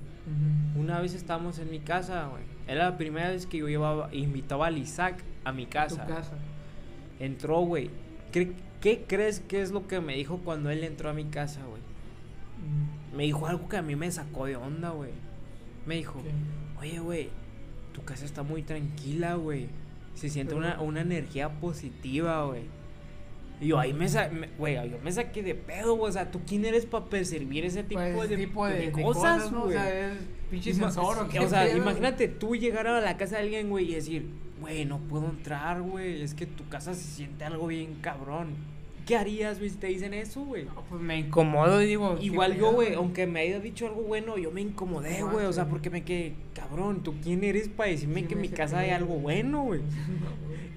Una 0.76 1.00
vez 1.00 1.14
estábamos 1.14 1.58
en 1.58 1.70
mi 1.70 1.80
casa, 1.80 2.26
güey. 2.26 2.42
Era 2.66 2.90
la 2.90 2.98
primera 2.98 3.30
vez 3.30 3.46
que 3.46 3.58
yo 3.58 3.68
llevaba, 3.68 4.14
invitaba 4.14 4.66
al 4.66 4.76
Isaac 4.78 5.22
a 5.44 5.52
mi 5.52 5.66
casa. 5.66 6.06
Tu 6.06 6.12
casa. 6.14 6.32
Entró, 7.18 7.60
güey. 7.60 7.90
¿Qué, 8.30 8.52
¿Qué 8.80 9.04
crees 9.08 9.40
que 9.40 9.62
es 9.62 9.70
lo 9.72 9.86
que 9.88 10.00
me 10.00 10.14
dijo 10.14 10.38
cuando 10.44 10.70
él 10.70 10.84
entró 10.84 11.08
a 11.10 11.14
mi 11.14 11.24
casa, 11.24 11.60
güey? 11.64 11.80
Me 13.16 13.24
dijo 13.24 13.46
algo 13.46 13.68
que 13.68 13.76
a 13.78 13.82
mí 13.82 13.96
me 13.96 14.10
sacó 14.10 14.46
de 14.46 14.56
onda, 14.56 14.90
güey. 14.90 15.10
Me 15.86 15.96
dijo, 15.96 16.20
oye, 16.80 16.98
güey, 17.00 17.30
tu 17.94 18.04
casa 18.04 18.24
está 18.24 18.42
muy 18.42 18.62
tranquila, 18.62 19.34
güey. 19.36 19.68
Se 20.14 20.28
siente 20.28 20.54
Pero- 20.54 20.66
una, 20.66 20.80
una 20.80 21.00
energía 21.00 21.48
positiva, 21.48 22.44
güey. 22.44 22.62
Y 23.60 23.66
yo 23.68 23.78
ahí 23.78 23.92
me, 23.92 24.08
sa- 24.08 24.28
me- 24.28 24.48
güey, 24.58 24.74
yo 24.90 24.98
me 25.02 25.10
saqué 25.10 25.42
de 25.42 25.54
pedo, 25.54 25.94
güey. 25.96 26.10
O 26.10 26.12
sea, 26.12 26.30
¿tú 26.30 26.40
quién 26.46 26.64
eres 26.64 26.86
para 26.86 27.06
percibir 27.06 27.64
ese 27.64 27.82
tipo, 27.82 28.00
Pues, 28.14 28.28
de, 28.28 28.36
tipo 28.36 28.66
de, 28.66 28.92
cosas, 28.92 29.50
¿no? 29.50 29.64
O 29.64 29.70
sea, 29.70 30.10
es 30.12 30.18
pinche 30.50 30.72
sensor 30.74 31.18
o 31.24 31.28
qué 31.28 31.40
O 31.40 31.48
sea, 31.48 31.64
pedo, 31.64 31.76
imagínate 31.78 32.28
tú 32.28 32.54
llegar 32.54 32.86
a 32.86 33.00
la 33.00 33.16
casa 33.16 33.36
de 33.36 33.42
alguien, 33.42 33.68
güey, 33.68 33.90
y 33.90 33.94
decir, 33.96 34.26
güey, 34.60 34.84
no 34.84 34.98
puedo 34.98 35.26
entrar, 35.28 35.82
güey. 35.82 36.22
Es 36.22 36.34
que 36.34 36.46
tu 36.46 36.68
casa 36.68 36.94
se 36.94 37.02
siente 37.02 37.44
algo 37.44 37.66
bien 37.66 37.96
cabrón. 38.00 38.78
¿Qué 39.06 39.16
harías, 39.16 39.56
güey, 39.58 39.70
si 39.70 39.76
te 39.78 39.86
dicen 39.86 40.12
eso, 40.12 40.42
güey? 40.42 40.66
No, 40.66 40.84
Pues 40.88 41.00
me 41.00 41.18
incomodo 41.18 41.78
digo. 41.78 42.16
¿qué 42.18 42.26
Igual 42.26 42.56
yo, 42.58 42.72
güey, 42.72 42.92
aunque 42.92 43.26
me 43.26 43.40
haya 43.40 43.58
dicho 43.58 43.86
algo 43.86 44.02
bueno, 44.02 44.36
yo 44.36 44.50
me 44.50 44.60
incomodé, 44.60 45.20
No, 45.20 45.30
güey. 45.30 45.46
O 45.46 45.52
sea, 45.52 45.66
porque 45.66 45.88
me 45.88 46.04
quedé, 46.04 46.34
cabrón, 46.54 47.02
¿tú 47.02 47.14
quién 47.22 47.42
eres 47.42 47.68
para 47.70 47.88
decirme 47.90 48.20
Sí, 48.20 48.26
que 48.26 48.34
en 48.34 48.40
mi 48.42 48.50
casa 48.50 48.80
hay 48.80 48.90
algo 48.90 49.14
bueno, 49.14 49.62
güey? 49.64 49.80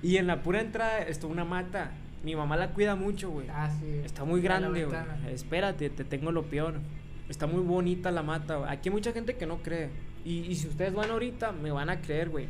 Y 0.02 0.16
en 0.18 0.28
la 0.28 0.42
pura 0.44 0.62
entrada 0.62 1.00
está 1.00 1.28
una 1.28 1.44
mata. 1.46 1.92
Mi 2.24 2.36
mamá 2.36 2.56
la 2.56 2.72
cuida 2.72 2.96
mucho, 2.96 3.32
güey. 3.32 3.48
Ah, 3.50 3.70
sí. 3.80 4.02
Está 4.04 4.24
muy 4.24 4.42
grande, 4.42 4.86
güey. 4.86 5.00
Espérate, 5.32 5.90
te 5.90 6.04
tengo 6.04 6.32
lo 6.32 6.44
peor. 6.44 6.76
Está 7.30 7.48
muy 7.48 7.62
bonita 7.62 8.12
la 8.12 8.24
mata, 8.24 8.58
güey. 8.58 8.70
Aquí 8.70 8.90
hay 8.90 8.94
mucha 8.94 9.12
gente 9.12 9.36
que 9.38 9.46
no 9.46 9.58
cree. 9.64 9.90
Y, 10.24 10.42
y 10.42 10.56
si 10.56 10.68
ustedes 10.68 10.94
van 10.94 11.10
ahorita, 11.10 11.52
me 11.52 11.72
van 11.72 11.90
a 11.90 12.02
creer, 12.02 12.30
güey. 12.30 12.48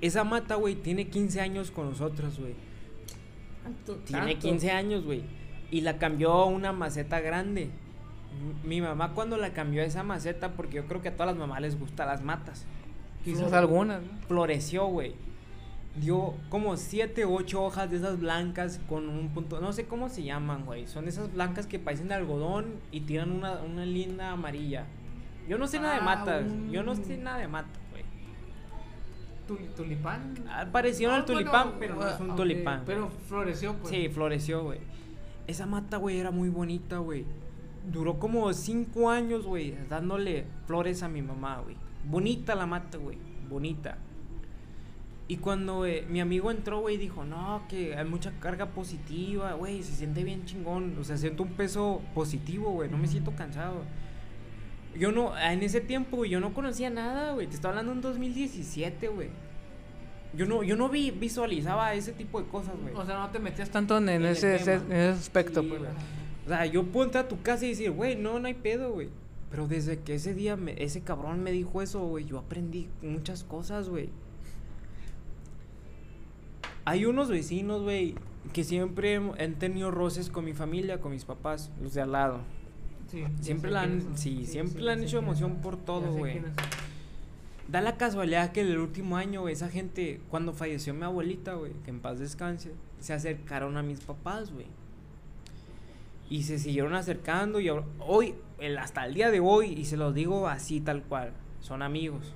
Esa 0.00 0.24
mata, 0.24 0.56
güey, 0.56 0.74
tiene 0.74 1.08
15 1.08 1.40
años 1.40 1.70
con 1.70 1.88
nosotros, 1.88 2.38
güey. 2.38 2.54
Tiene 4.04 4.32
tanto. 4.32 4.48
15 4.48 4.70
años, 4.70 5.04
güey. 5.04 5.22
Y 5.70 5.80
la 5.80 5.98
cambió 5.98 6.32
a 6.32 6.44
una 6.44 6.72
maceta 6.72 7.20
grande. 7.20 7.70
Mi 8.64 8.80
mamá 8.80 9.12
cuando 9.14 9.38
la 9.38 9.54
cambió 9.54 9.82
a 9.82 9.86
esa 9.86 10.02
maceta, 10.02 10.52
porque 10.52 10.76
yo 10.76 10.86
creo 10.86 11.00
que 11.00 11.08
a 11.08 11.12
todas 11.12 11.28
las 11.28 11.36
mamás 11.36 11.62
les 11.62 11.78
gustan 11.78 12.08
las 12.08 12.22
matas. 12.22 12.66
Quizás 13.24 13.52
algunas, 13.52 14.02
¿no? 14.02 14.08
Floreció, 14.28 14.86
güey. 14.86 15.14
Dio 16.00 16.34
como 16.50 16.76
7, 16.76 17.24
8 17.24 17.62
hojas 17.62 17.90
de 17.90 17.96
esas 17.96 18.18
blancas 18.20 18.80
con 18.88 19.08
un 19.08 19.30
punto. 19.30 19.60
No 19.60 19.72
sé 19.72 19.86
cómo 19.86 20.08
se 20.08 20.22
llaman, 20.22 20.64
güey. 20.66 20.86
Son 20.86 21.08
esas 21.08 21.32
blancas 21.32 21.66
que 21.66 21.78
parecen 21.78 22.08
de 22.08 22.14
algodón 22.14 22.66
y 22.92 23.00
tiran 23.00 23.32
una, 23.32 23.60
una 23.62 23.86
linda 23.86 24.30
amarilla. 24.32 24.84
Yo 25.48 25.56
no 25.58 25.66
sé 25.66 25.78
nada 25.80 25.94
de 25.94 26.00
Ah, 26.00 26.04
matas. 26.04 26.44
un- 26.52 26.70
Yo 26.70 26.82
no 26.82 26.94
sé 26.96 27.16
nada 27.16 27.38
de 27.38 27.48
matas, 27.48 27.80
güey. 27.90 28.04
Tul- 29.48 29.74
¿Tulipán? 29.74 30.34
Ah, 30.48 30.66
Pareció 30.70 31.12
al 31.12 31.20
No, 31.20 31.24
tulipán, 31.24 31.62
bueno, 31.68 31.76
pero 31.78 31.94
no 31.94 32.02
ah, 32.02 32.10
es 32.14 32.20
un 32.20 32.36
tulipán. 32.36 32.82
Pero 32.84 33.08
floreció, 33.28 33.74
pues. 33.74 33.90
Sí, 33.94 34.08
floreció, 34.08 34.64
güey. 34.64 34.80
Esa 35.46 35.66
mata, 35.66 35.96
güey, 35.98 36.18
era 36.18 36.30
muy 36.32 36.48
bonita, 36.48 36.98
güey. 36.98 37.24
Duró 37.90 38.18
como 38.18 38.52
cinco 38.52 39.08
años, 39.10 39.46
güey, 39.46 39.76
dándole 39.88 40.44
flores 40.66 41.02
a 41.04 41.08
mi 41.08 41.22
mamá, 41.22 41.60
güey. 41.60 41.76
Bonita 42.04 42.54
la 42.56 42.66
mata, 42.66 42.98
güey. 42.98 43.16
Bonita. 43.48 43.98
Y 45.28 45.38
cuando 45.38 45.84
eh, 45.86 46.04
mi 46.08 46.20
amigo 46.20 46.50
entró, 46.52 46.80
güey, 46.80 46.96
dijo, 46.98 47.24
no, 47.24 47.62
que 47.68 47.96
hay 47.96 48.04
mucha 48.04 48.30
carga 48.38 48.66
positiva, 48.66 49.54
güey, 49.54 49.82
se 49.82 49.92
siente 49.92 50.22
bien 50.22 50.44
chingón. 50.44 50.96
O 51.00 51.04
sea, 51.04 51.16
siento 51.16 51.42
un 51.42 51.50
peso 51.54 52.00
positivo, 52.14 52.70
güey, 52.70 52.88
no 52.88 52.96
me 52.96 53.08
siento 53.08 53.32
cansado. 53.34 53.82
Yo 54.98 55.12
no, 55.12 55.36
en 55.38 55.62
ese 55.62 55.80
tiempo, 55.80 56.18
güey, 56.18 56.30
yo 56.30 56.40
no 56.40 56.54
conocía 56.54 56.88
nada, 56.90 57.32
güey. 57.32 57.46
Te 57.48 57.56
estoy 57.56 57.70
hablando 57.70 57.92
en 57.92 58.00
2017, 58.00 59.08
güey. 59.08 59.28
Yo 60.34 60.46
no, 60.46 60.62
yo 60.62 60.76
no 60.76 60.88
vi, 60.88 61.10
visualizaba 61.10 61.92
ese 61.94 62.12
tipo 62.12 62.40
de 62.40 62.46
cosas, 62.48 62.74
güey. 62.80 62.94
O 62.94 63.04
sea, 63.04 63.18
no 63.18 63.28
te 63.30 63.38
metías 63.38 63.70
tanto 63.70 63.96
en, 63.98 64.08
en 64.08 64.14
En 64.16 64.22
el 64.22 64.28
ese, 64.32 64.54
en 64.54 64.92
ese 64.92 65.08
aspecto, 65.08 65.60
Sí, 65.62 65.68
pues. 65.68 65.80
güey. 65.80 65.92
O 66.46 66.48
sea, 66.48 66.66
yo 66.66 66.84
puedo 66.84 67.06
entrar 67.06 67.24
a 67.24 67.28
tu 67.28 67.42
casa 67.42 67.64
y 67.66 67.70
decir, 67.70 67.90
güey, 67.90 68.14
no, 68.16 68.38
no 68.38 68.46
hay 68.46 68.54
pedo, 68.54 68.92
güey. 68.92 69.08
Pero 69.50 69.66
desde 69.66 69.98
que 70.00 70.14
ese 70.14 70.34
día 70.34 70.56
me- 70.56 70.80
ese 70.82 71.00
cabrón 71.02 71.42
me 71.42 71.50
dijo 71.52 71.82
eso, 71.82 72.00
güey, 72.06 72.24
yo 72.24 72.38
aprendí 72.38 72.88
muchas 73.02 73.42
cosas, 73.44 73.88
güey. 73.88 74.08
Hay 76.86 77.04
unos 77.04 77.28
vecinos, 77.28 77.82
güey, 77.82 78.14
que 78.54 78.64
siempre 78.64 79.16
han 79.16 79.54
tenido 79.58 79.90
roces 79.90 80.30
con 80.30 80.44
mi 80.46 80.54
familia, 80.54 81.00
con 81.00 81.12
mis 81.12 81.24
papás, 81.26 81.70
los 81.82 81.92
de 81.92 82.00
al 82.00 82.12
lado. 82.12 82.38
Sí, 83.10 83.24
Siempre 83.40 83.70
la 83.70 83.82
han- 83.82 84.16
sí, 84.16 84.46
siempre 84.46 84.78
sí, 84.80 84.84
le 84.84 84.92
han 84.92 85.02
hecho 85.02 85.18
emoción 85.18 85.56
por 85.56 85.76
todo, 85.76 86.12
güey. 86.12 86.40
Da 87.68 87.80
la 87.80 87.96
casualidad 87.96 88.52
que 88.52 88.60
el 88.60 88.78
último 88.78 89.16
año, 89.16 89.40
güey, 89.42 89.52
esa 89.52 89.68
gente, 89.68 90.20
cuando 90.30 90.52
falleció 90.52 90.94
mi 90.94 91.02
abuelita, 91.02 91.54
güey, 91.54 91.72
que 91.84 91.90
en 91.90 92.00
paz 92.00 92.18
descanse, 92.20 92.70
se 93.00 93.12
acercaron 93.12 93.76
a 93.76 93.82
mis 93.82 94.00
papás, 94.00 94.52
güey. 94.52 94.66
Y 96.30 96.44
se 96.44 96.58
siguieron 96.58 96.94
acercando 96.94 97.60
y 97.60 97.68
ahora- 97.68 97.84
hoy, 98.00 98.34
el- 98.58 98.78
hasta 98.78 99.04
el 99.06 99.14
día 99.14 99.30
de 99.30 99.40
hoy, 99.40 99.72
y 99.72 99.84
se 99.84 99.96
los 99.96 100.14
digo 100.14 100.48
así 100.48 100.80
tal 100.80 101.02
cual, 101.02 101.32
son 101.60 101.82
amigos. 101.82 102.32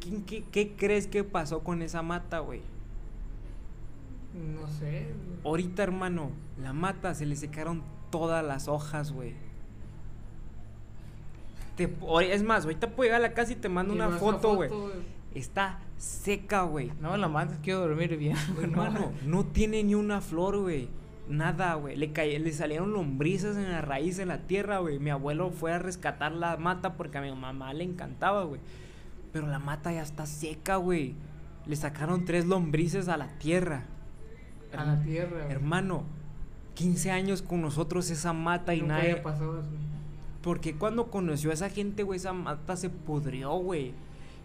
¿Quién- 0.00 0.22
qué, 0.24 0.44
qué 0.50 0.72
crees 0.76 1.06
que 1.06 1.24
pasó 1.24 1.60
con 1.60 1.80
esa 1.82 2.02
mata, 2.02 2.38
güey? 2.40 2.60
No 4.34 4.66
sé. 4.66 5.06
Ahorita, 5.44 5.82
hermano, 5.82 6.30
la 6.60 6.72
mata 6.72 7.14
se 7.14 7.24
le 7.26 7.36
secaron 7.36 7.82
todas 8.10 8.44
las 8.44 8.68
hojas, 8.68 9.12
güey. 9.12 9.34
Te- 11.76 11.92
es 12.32 12.42
más, 12.42 12.64
ahorita 12.64 12.90
puedo 12.90 13.08
llegar 13.08 13.20
a 13.20 13.28
la 13.28 13.34
casa 13.34 13.52
y 13.52 13.56
te 13.56 13.68
mando 13.68 13.94
Y 13.94 13.96
una 13.96 14.10
foto, 14.10 14.54
güey. 14.54 14.70
Está 15.34 15.80
seca, 15.96 16.62
güey. 16.62 16.92
No, 17.00 17.16
la 17.16 17.28
mandas, 17.28 17.58
quiero 17.62 17.80
dormir 17.80 18.16
bien. 18.16 18.36
Hermano, 18.62 19.12
no 19.24 19.44
tiene 19.44 19.82
ni 19.82 19.94
una 19.96 20.20
flor, 20.20 20.58
güey. 20.60 20.88
Nada, 21.28 21.74
güey. 21.74 21.96
Le, 21.96 22.12
cae- 22.12 22.38
le 22.38 22.52
salieron 22.52 22.92
lombrices 22.92 23.56
en 23.56 23.72
la 23.72 23.80
raíz 23.80 24.16
de 24.16 24.26
la 24.26 24.38
tierra, 24.46 24.78
güey. 24.78 24.98
Mi 25.00 25.10
abuelo 25.10 25.50
fue 25.50 25.72
a 25.72 25.78
rescatar 25.78 26.32
la 26.32 26.56
mata 26.56 26.94
porque 26.96 27.18
a 27.18 27.22
mi 27.22 27.32
mamá 27.32 27.72
le 27.74 27.82
encantaba, 27.84 28.44
güey. 28.44 28.60
Pero 29.32 29.48
la 29.48 29.58
mata 29.58 29.92
ya 29.92 30.02
está 30.02 30.26
seca, 30.26 30.76
güey. 30.76 31.14
Le 31.66 31.74
sacaron 31.74 32.24
tres 32.24 32.44
lombrices 32.46 33.08
a 33.08 33.16
la 33.16 33.26
tierra. 33.38 33.86
A 34.80 34.84
la 34.84 35.02
tierra. 35.02 35.42
güey. 35.42 35.52
Hermano, 35.52 36.04
15 36.74 37.10
años 37.10 37.42
con 37.42 37.62
nosotros 37.62 38.10
esa 38.10 38.32
mata 38.32 38.74
y 38.74 38.80
Nunca 38.80 38.94
nadie... 38.94 39.10
había 39.12 39.22
pasado 39.22 39.60
eso. 39.60 39.68
Porque 40.42 40.74
cuando 40.76 41.10
conoció 41.10 41.50
a 41.50 41.54
esa 41.54 41.70
gente, 41.70 42.02
güey, 42.02 42.18
esa 42.18 42.32
mata 42.32 42.76
se 42.76 42.90
pudrió, 42.90 43.52
güey. 43.56 43.92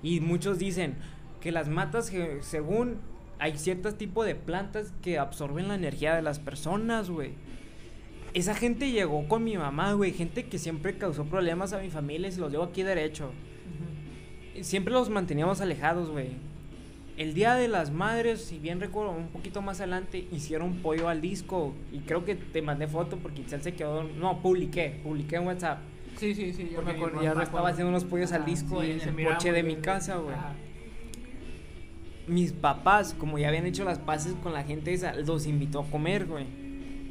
Y 0.01 0.21
muchos 0.21 0.57
dicen 0.57 0.95
que 1.41 1.51
las 1.51 1.67
matas, 1.67 2.11
según 2.41 2.97
hay 3.37 3.57
ciertos 3.57 3.97
tipos 3.97 4.25
de 4.25 4.35
plantas 4.35 4.93
que 5.01 5.17
absorben 5.19 5.67
la 5.67 5.75
energía 5.75 6.15
de 6.15 6.21
las 6.21 6.39
personas, 6.39 7.09
güey. 7.09 7.33
Esa 8.33 8.53
gente 8.53 8.91
llegó 8.91 9.27
con 9.27 9.43
mi 9.43 9.57
mamá, 9.57 9.93
güey. 9.93 10.13
Gente 10.13 10.45
que 10.45 10.57
siempre 10.57 10.97
causó 10.97 11.25
problemas 11.25 11.73
a 11.73 11.79
mi 11.79 11.89
familia 11.89 12.29
y 12.29 12.31
se 12.31 12.39
los 12.39 12.51
llevo 12.51 12.63
aquí 12.65 12.83
derecho. 12.83 13.31
Siempre 14.61 14.93
los 14.93 15.09
manteníamos 15.09 15.61
alejados, 15.61 16.09
güey. 16.09 16.29
El 17.19 17.33
día 17.33 17.55
de 17.55 17.67
las 17.67 17.91
madres, 17.91 18.45
si 18.45 18.59
bien 18.59 18.79
recuerdo, 18.79 19.11
un 19.11 19.27
poquito 19.27 19.61
más 19.61 19.81
adelante, 19.81 20.25
hicieron 20.31 20.75
pollo 20.75 21.09
al 21.09 21.19
disco. 21.19 21.75
Y 21.91 21.99
creo 21.99 22.23
que 22.23 22.35
te 22.35 22.61
mandé 22.61 22.87
foto 22.87 23.17
porque 23.17 23.41
Itzel 23.41 23.61
se 23.61 23.73
quedó. 23.73 24.03
No, 24.03 24.41
publiqué, 24.41 25.01
publiqué 25.03 25.35
en 25.35 25.45
WhatsApp. 25.45 25.79
Sí, 26.15 26.33
sí, 26.33 26.53
sí, 26.53 26.69
yo 26.73 26.81
me 26.81 26.91
acuerdo. 26.91 27.21
Ya 27.21 27.33
estaba 27.33 27.67
haciendo 27.67 27.89
unos 27.89 28.05
pollos 28.05 28.31
al 28.31 28.45
disco 28.45 28.81
en 28.81 29.01
se 29.01 29.09
el 29.09 29.15
muy 29.15 29.51
de 29.51 29.63
mi 29.63 29.75
casa, 29.75 30.15
güey. 30.15 30.33
Ajá. 30.33 30.53
Mis 32.27 32.53
papás, 32.53 33.13
como 33.13 33.37
ya 33.37 33.49
habían 33.49 33.65
hecho 33.65 33.83
las 33.83 33.99
paces 33.99 34.33
con 34.41 34.53
la 34.53 34.63
gente 34.63 34.93
esa, 34.93 35.13
los 35.13 35.45
invitó 35.45 35.81
a 35.81 35.85
comer, 35.87 36.25
güey. 36.25 36.45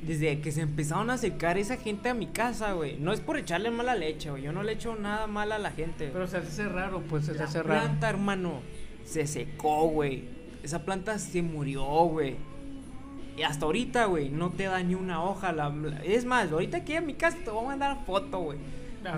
desde 0.02 0.40
que 0.40 0.52
se 0.52 0.62
empezaron 0.62 1.11
a 1.11 1.14
acercar 1.14 1.59
esa 1.59 1.76
gente 1.76 2.09
a 2.09 2.14
mi 2.14 2.28
casa, 2.28 2.72
güey. 2.72 2.96
No 2.98 3.12
es 3.12 3.20
por 3.20 3.36
echarle 3.36 3.70
mala 3.70 3.94
leche, 3.94 4.30
güey. 4.30 4.42
Yo 4.42 4.52
no 4.52 4.62
le 4.62 4.72
echo 4.72 4.96
nada 4.96 5.26
mal 5.26 5.52
a 5.52 5.59
la 5.59 5.70
gente. 5.70 6.09
Pero 6.11 6.26
se 6.26 6.38
hace 6.38 6.66
raro, 6.66 7.02
pues 7.02 7.26
se 7.26 7.34
la 7.34 7.44
hace 7.44 7.62
raro. 7.62 7.82
planta, 7.82 8.09
hermano, 8.09 8.62
se 9.09 9.26
secó, 9.26 9.88
güey. 9.88 10.24
Esa 10.62 10.84
planta 10.84 11.18
se 11.18 11.42
murió, 11.42 11.84
güey. 11.84 12.36
Y 13.36 13.42
hasta 13.42 13.66
ahorita, 13.66 14.06
güey, 14.06 14.28
no 14.30 14.50
te 14.50 14.64
da 14.64 14.82
ni 14.82 14.94
una 14.94 15.22
hoja. 15.22 15.52
La, 15.52 15.72
es 16.04 16.24
más, 16.24 16.50
ahorita 16.50 16.78
aquí 16.78 16.94
en 16.94 17.06
mi 17.06 17.14
casa 17.14 17.38
te 17.44 17.50
voy 17.50 17.64
a 17.64 17.68
mandar 17.68 18.04
foto, 18.04 18.40
güey. 18.40 18.59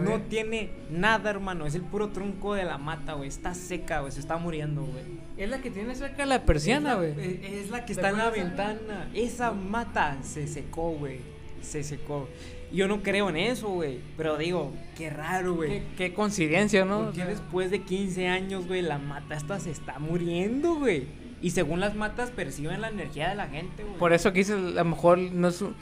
No 0.03 0.20
tiene 0.20 0.70
nada, 0.91 1.30
hermano. 1.30 1.66
Es 1.66 1.74
el 1.74 1.82
puro 1.82 2.11
tronco 2.11 2.55
de 2.55 2.64
la 2.64 2.78
mata, 2.78 3.14
güey. 3.14 3.28
Está 3.28 3.55
seca, 3.55 4.01
güey. 4.01 4.12
Se 4.12 4.20
está 4.20 4.36
muriendo, 4.36 4.82
güey. 4.82 5.05
Es 5.36 5.49
la 5.49 5.61
que 5.61 5.70
tiene 5.70 5.95
cerca 5.95 6.26
la 6.26 6.45
persiana, 6.45 6.95
güey. 6.95 7.12
Es, 7.12 7.64
es 7.64 7.70
la 7.70 7.80
que 7.80 7.95
¿Te 7.95 8.01
está 8.01 8.11
en 8.11 8.18
la 8.18 8.30
ventana. 8.30 9.11
Esa 9.14 9.53
mata 9.53 10.18
se 10.22 10.47
secó, 10.47 10.91
güey. 10.93 11.20
Se 11.62 11.82
secó. 11.82 12.28
Yo 12.73 12.87
no 12.89 13.03
creo 13.03 13.29
en 13.31 13.37
eso, 13.37 13.68
güey. 13.68 13.99
Pero 14.16 14.37
digo, 14.37 14.73
qué 14.97 15.11
raro, 15.11 15.55
güey. 15.55 15.71
Qué, 15.71 15.83
qué 15.97 16.14
coincidencia, 16.14 16.85
¿no? 16.85 17.05
Porque 17.05 17.23
O 17.23 17.25
sea, 17.25 17.27
después 17.27 17.71
de 17.71 17.83
15 17.83 18.29
años, 18.29 18.66
güey, 18.66 18.83
la 18.83 18.99
mata 18.99 19.35
esta 19.37 19.59
se 19.59 19.71
está 19.71 19.99
muriendo, 19.99 20.77
güey. 20.77 21.05
Y 21.43 21.51
según 21.51 21.81
las 21.81 21.97
matas 21.97 22.31
perciben 22.31 22.81
la 22.81 22.89
energía 22.89 23.31
de 23.31 23.35
la 23.35 23.49
gente, 23.49 23.83
güey. 23.83 23.97
Por 23.97 24.12
eso 24.12 24.33
que 24.33 24.41
dices, 24.41 24.57
a 24.57 24.61
lo 24.61 24.85
mejor 24.85 25.18
no 25.18 25.49
es 25.49 25.61
un- 25.62 25.75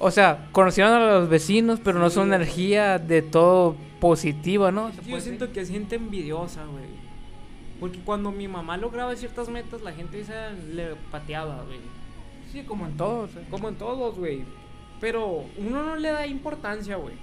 O 0.00 0.10
sea, 0.10 0.48
conocieron 0.52 0.92
a 0.92 1.06
los 1.20 1.28
vecinos, 1.28 1.80
pero 1.82 1.98
no 2.00 2.06
es 2.08 2.16
una 2.16 2.34
energía 2.36 2.98
de 2.98 3.22
todo 3.22 3.76
positiva, 4.00 4.72
¿no? 4.72 4.90
Se 4.90 4.96
Yo 4.96 5.02
puede 5.10 5.20
siento 5.20 5.52
que 5.52 5.60
es 5.60 5.70
gente 5.70 5.96
envidiosa, 5.96 6.64
güey. 6.64 6.84
Porque 7.80 8.00
cuando 8.00 8.32
mi 8.32 8.48
mamá 8.48 8.76
lograba 8.76 9.14
ciertas 9.16 9.48
metas, 9.48 9.82
la 9.82 9.92
gente 9.92 10.20
esa 10.20 10.50
le 10.50 10.94
pateaba, 11.10 11.62
güey. 11.62 11.78
Sí, 12.52 12.62
como 12.62 12.86
en 12.86 12.96
todo. 12.96 13.20
o 13.22 13.28
sea. 13.28 13.42
Como 13.50 13.68
en 13.68 13.76
todos, 13.76 14.16
güey. 14.18 14.42
Pero 15.04 15.44
uno 15.58 15.82
no 15.84 15.96
le 15.96 16.08
da 16.10 16.26
importancia, 16.26 16.96
güey. 16.96 17.14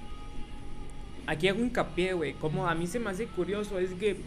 Aquí 1.25 1.47
hago 1.47 1.61
hincapié, 1.61 2.13
güey. 2.13 2.33
Como 2.33 2.67
a 2.67 2.75
mí 2.75 2.85
se 2.85 2.99
me 2.99 3.09
hace 3.09 3.25
curioso, 3.25 3.79
es 3.79 3.89
que. 3.95 4.17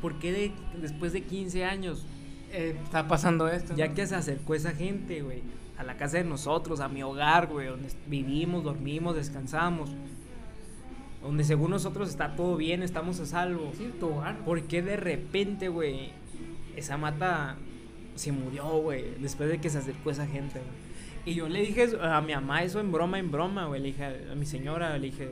¿Por 0.00 0.20
qué 0.20 0.30
de- 0.30 0.52
después 0.80 1.12
de 1.12 1.22
15 1.22 1.64
años, 1.64 2.06
Eh, 2.52 2.76
está 2.84 3.08
pasando 3.08 3.48
esto. 3.48 3.74
ya 3.74 3.88
¿no? 3.88 3.94
que 3.96 4.06
se 4.06 4.14
acercó 4.14 4.54
esa 4.54 4.70
gente, 4.70 5.20
güey, 5.22 5.42
a 5.78 5.82
la 5.82 5.96
casa 5.96 6.18
de 6.18 6.24
nosotros, 6.24 6.78
a 6.78 6.88
mi 6.88 7.02
hogar, 7.02 7.48
güey, 7.48 7.66
donde 7.66 7.88
vivimos, 8.06 8.62
dormimos, 8.62 9.16
descansamos, 9.16 9.90
donde 11.22 11.42
según 11.42 11.72
nosotros 11.72 12.08
está 12.08 12.36
todo 12.36 12.56
bien, 12.56 12.84
estamos 12.84 13.18
a 13.18 13.26
salvo? 13.26 13.72
Sí, 13.76 13.90
tu 13.98 14.10
hogar. 14.10 14.38
¿Por 14.44 14.62
qué 14.62 14.80
de 14.80 14.96
repente, 14.96 15.66
güey, 15.68 16.10
esa 16.76 16.96
mata 16.96 17.56
se 18.14 18.30
murió, 18.30 18.64
güey, 18.78 19.16
después 19.18 19.48
de 19.50 19.58
que 19.58 19.70
se 19.70 19.78
acercó 19.78 20.12
esa 20.12 20.26
gente, 20.28 20.60
güey? 20.60 20.89
Y 21.26 21.34
yo 21.34 21.48
le 21.48 21.60
dije 21.60 21.82
eso- 21.84 22.02
a 22.02 22.20
mi 22.20 22.34
mamá 22.34 22.62
eso 22.62 22.80
en 22.80 22.90
broma, 22.92 23.18
en 23.18 23.30
broma, 23.30 23.66
güey, 23.66 23.80
le 23.80 23.86
dije 23.88 24.04
a, 24.04 24.32
a 24.32 24.34
mi 24.34 24.46
señora, 24.46 24.96
le 24.98 25.06
dije, 25.10 25.30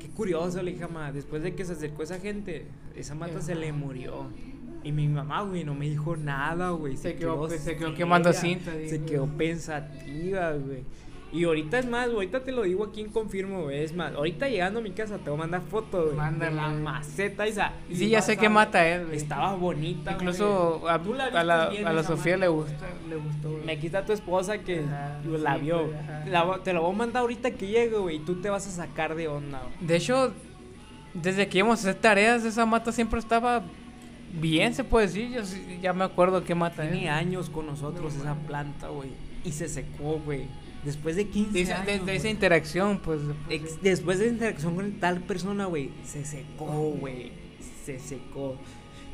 qué 0.00 0.08
curioso, 0.08 0.62
le 0.62 0.72
dije, 0.72 0.86
mamá, 0.86 1.12
después 1.12 1.42
de 1.42 1.54
que 1.54 1.64
se 1.64 1.72
acercó 1.74 2.02
esa 2.02 2.18
gente, 2.18 2.66
esa 2.96 3.14
mata 3.14 3.40
se 3.42 3.54
le 3.54 3.72
murió. 3.72 4.26
Y 4.82 4.92
mi 4.92 5.06
mamá, 5.08 5.42
güey, 5.42 5.62
no 5.62 5.74
me 5.74 5.88
dijo 5.88 6.16
nada, 6.16 6.70
güey. 6.70 6.96
Se 6.96 7.14
quedó- 7.14 7.48
se 7.58 7.76
quedó 7.76 7.94
quemando 7.94 8.30
cinta, 8.40 8.72
Se 8.88 9.04
quedó 9.04 9.26
pensativa, 9.26 10.52
güey. 10.52 10.82
Y 11.32 11.44
ahorita 11.44 11.78
es 11.78 11.86
más, 11.86 12.08
ahorita 12.08 12.40
te 12.42 12.50
lo 12.50 12.62
digo 12.62 12.84
aquí 12.84 13.00
en 13.02 13.08
confirmo, 13.08 13.62
güey. 13.62 13.84
Es 13.84 13.94
más, 13.94 14.12
ahorita 14.14 14.48
llegando 14.48 14.80
a 14.80 14.82
mi 14.82 14.90
casa 14.90 15.18
te 15.18 15.30
voy 15.30 15.38
a 15.38 15.42
mandar 15.42 15.62
foto, 15.62 16.04
güey. 16.06 16.16
Mándame. 16.16 16.50
De 16.50 16.56
la 16.56 16.68
maceta 16.70 17.46
esa. 17.46 17.72
Sí, 17.92 18.08
ya 18.08 18.20
sé 18.20 18.36
ver, 18.36 18.50
mata 18.50 18.86
es, 18.88 19.04
güey. 19.06 19.16
Estaba 19.16 19.54
bonita, 19.54 20.12
Incluso 20.12 20.78
güey. 20.80 20.92
a, 20.92 20.98
Tú 21.00 21.14
la 21.14 21.24
a 21.26 21.44
la, 21.44 21.68
bien, 21.68 21.86
a 21.86 21.92
la 21.92 22.02
Sofía 22.02 22.36
le 22.36 22.48
gustó, 22.48 22.84
le 23.08 23.16
gustó. 23.16 23.50
güey. 23.52 23.64
Me 23.64 23.78
quita 23.78 24.04
tu 24.04 24.12
esposa 24.12 24.58
que 24.58 24.80
Ajá, 24.80 25.20
la 25.24 25.54
sí, 25.54 25.60
vio. 25.62 25.88
La 26.26 26.58
te 26.64 26.72
lo 26.72 26.82
voy 26.82 26.94
a 26.94 26.96
mandar 26.98 27.20
ahorita 27.22 27.52
que 27.52 27.68
llegue, 27.68 27.96
güey. 27.96 28.16
Y 28.16 28.20
tú 28.20 28.40
te 28.40 28.50
vas 28.50 28.66
a 28.66 28.70
sacar 28.70 29.14
de 29.14 29.28
onda, 29.28 29.60
güey. 29.60 29.86
De 29.86 29.96
hecho, 29.96 30.32
desde 31.14 31.48
que 31.48 31.58
íbamos 31.58 31.78
a 31.78 31.90
hacer 31.90 32.00
tareas, 32.00 32.44
esa 32.44 32.66
mata 32.66 32.90
siempre 32.90 33.20
estaba 33.20 33.62
bien, 34.32 34.74
se 34.74 34.82
puede 34.82 35.06
decir. 35.06 35.30
Yo 35.30 35.42
ya 35.80 35.92
me 35.92 36.02
acuerdo 36.02 36.42
qué 36.42 36.56
mata 36.56 36.82
Tiene 36.82 37.08
años 37.08 37.50
con 37.50 37.66
nosotros 37.66 38.16
esa 38.16 38.34
planta, 38.34 38.88
güey. 38.88 39.10
Y 39.44 39.52
se 39.52 39.68
secó, 39.68 40.20
güey. 40.24 40.46
Después 40.84 41.14
de 41.16 41.26
15 41.28 41.52
De 41.52 41.60
esa, 41.60 41.74
años. 41.76 41.86
de- 41.86 41.92
de 41.92 41.98
güey. 42.00 42.16
esa 42.16 42.28
interacción, 42.30 42.98
pues. 43.00 43.20
Después 43.82 44.18
de 44.18 44.28
interacción 44.28 44.74
con 44.76 44.92
tal 45.00 45.20
persona, 45.20 45.66
güey, 45.66 45.90
se 46.04 46.24
secó, 46.24 46.64
güey. 46.98 47.32
Se 47.84 47.98
secó. 47.98 48.56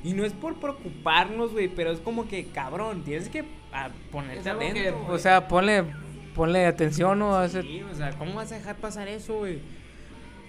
Y 0.05 0.13
no 0.13 0.25
es 0.25 0.33
por 0.33 0.55
preocuparnos, 0.61 1.53
güey, 1.53 1.69
pero 1.69 1.91
es 1.91 1.99
como 1.99 2.29
que, 2.29 2.47
cabrón, 2.47 3.03
tienes 3.03 3.29
que 3.29 3.45
ah, 3.73 3.91
ponerte 4.13 4.49
adentro. 4.49 5.07
o 5.09 5.19
sea, 5.19 5.49
ponle, 5.49 5.85
ponle 6.35 6.67
atención, 6.67 7.21
ese- 7.45 7.63
Sí, 7.63 7.83
o 7.83 7.95
sea, 7.95 8.11
¿cómo 8.17 8.35
vas 8.35 8.53
a 8.53 8.59
dejar 8.59 8.77
pasar 8.77 9.09
eso, 9.09 9.39
güey? 9.39 9.59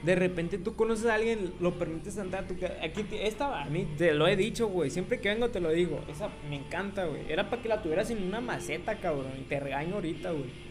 De 0.04 0.14
repente 0.16 0.60
tú 0.60 0.76
conoces 0.76 1.08
a 1.08 1.16
alguien, 1.16 1.54
lo 1.60 1.74
permites 1.80 2.20
andar 2.20 2.44
a 2.44 2.48
tu 2.48 2.56
casa. 2.60 2.76
Aquí, 2.84 3.04
esta, 3.20 3.64
a 3.64 3.66
mí 3.66 3.88
te 3.98 4.14
lo 4.14 4.28
he 4.28 4.36
dicho, 4.36 4.68
güey. 4.68 4.92
Siempre 4.92 5.20
que 5.20 5.30
vengo 5.30 5.50
te 5.50 5.60
lo 5.60 5.72
digo. 5.72 6.00
Esa 6.08 6.30
me 6.48 6.58
encanta, 6.58 7.06
güey. 7.06 7.24
Era 7.28 7.50
para 7.50 7.64
que 7.64 7.68
la 7.70 7.82
tuvieras 7.82 8.12
en 8.12 8.22
una 8.22 8.40
maceta, 8.40 9.00
cabrón. 9.00 9.32
Y 9.40 9.42
te 9.46 9.60
regaño 9.60 9.96
ahorita, 9.96 10.30
güey. 10.32 10.67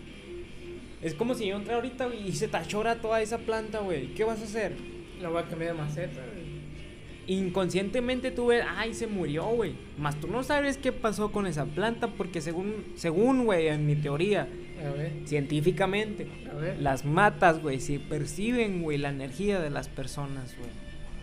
Es 1.07 1.15
como 1.15 1.35
si 1.37 1.47
yo 1.47 1.55
entrara 1.55 1.77
ahorita 1.77 2.09
y 2.13 2.33
se 2.33 2.49
te 2.49 2.57
achora 2.57 2.97
toda 2.97 3.23
esa 3.23 3.39
planta, 3.39 3.79
güey. 3.79 4.09
¿Qué 4.15 4.25
vas 4.25 4.41
a 4.41 4.45
hacer? 4.45 4.73
Lo 5.23 5.31
voy 5.31 5.41
a 5.41 5.47
cambiar 5.47 5.77
de 5.77 5.81
maceta. 5.81 6.21
Inconscientemente 7.29 8.33
tú 8.33 8.47
ves, 8.47 8.65
ay, 8.77 8.93
se 8.93 9.07
murió, 9.07 9.45
güey. 9.47 9.75
Más 9.99 10.17
tú 10.17 10.27
no 10.27 10.43
sabes 10.43 10.79
qué 10.79 10.91
pasó 10.91 11.31
con 11.31 11.47
esa 11.47 11.65
planta 11.65 12.09
porque 12.09 12.41
según, 12.41 12.87
según, 12.97 13.45
güey, 13.45 13.69
en 13.69 13.87
mi 13.87 13.95
teoría, 13.95 14.49
A 14.85 14.91
ver, 14.91 15.13
científicamente, 15.27 16.27
a 16.51 16.55
ver. 16.57 16.81
las 16.81 17.05
matas, 17.05 17.63
güey, 17.63 17.79
si 17.79 17.99
perciben, 17.99 18.83
güey, 18.83 18.99
la 18.99 19.11
energía 19.11 19.61
de 19.61 19.71
las 19.71 19.89
personas, 19.89 20.57
güey. 20.59 20.71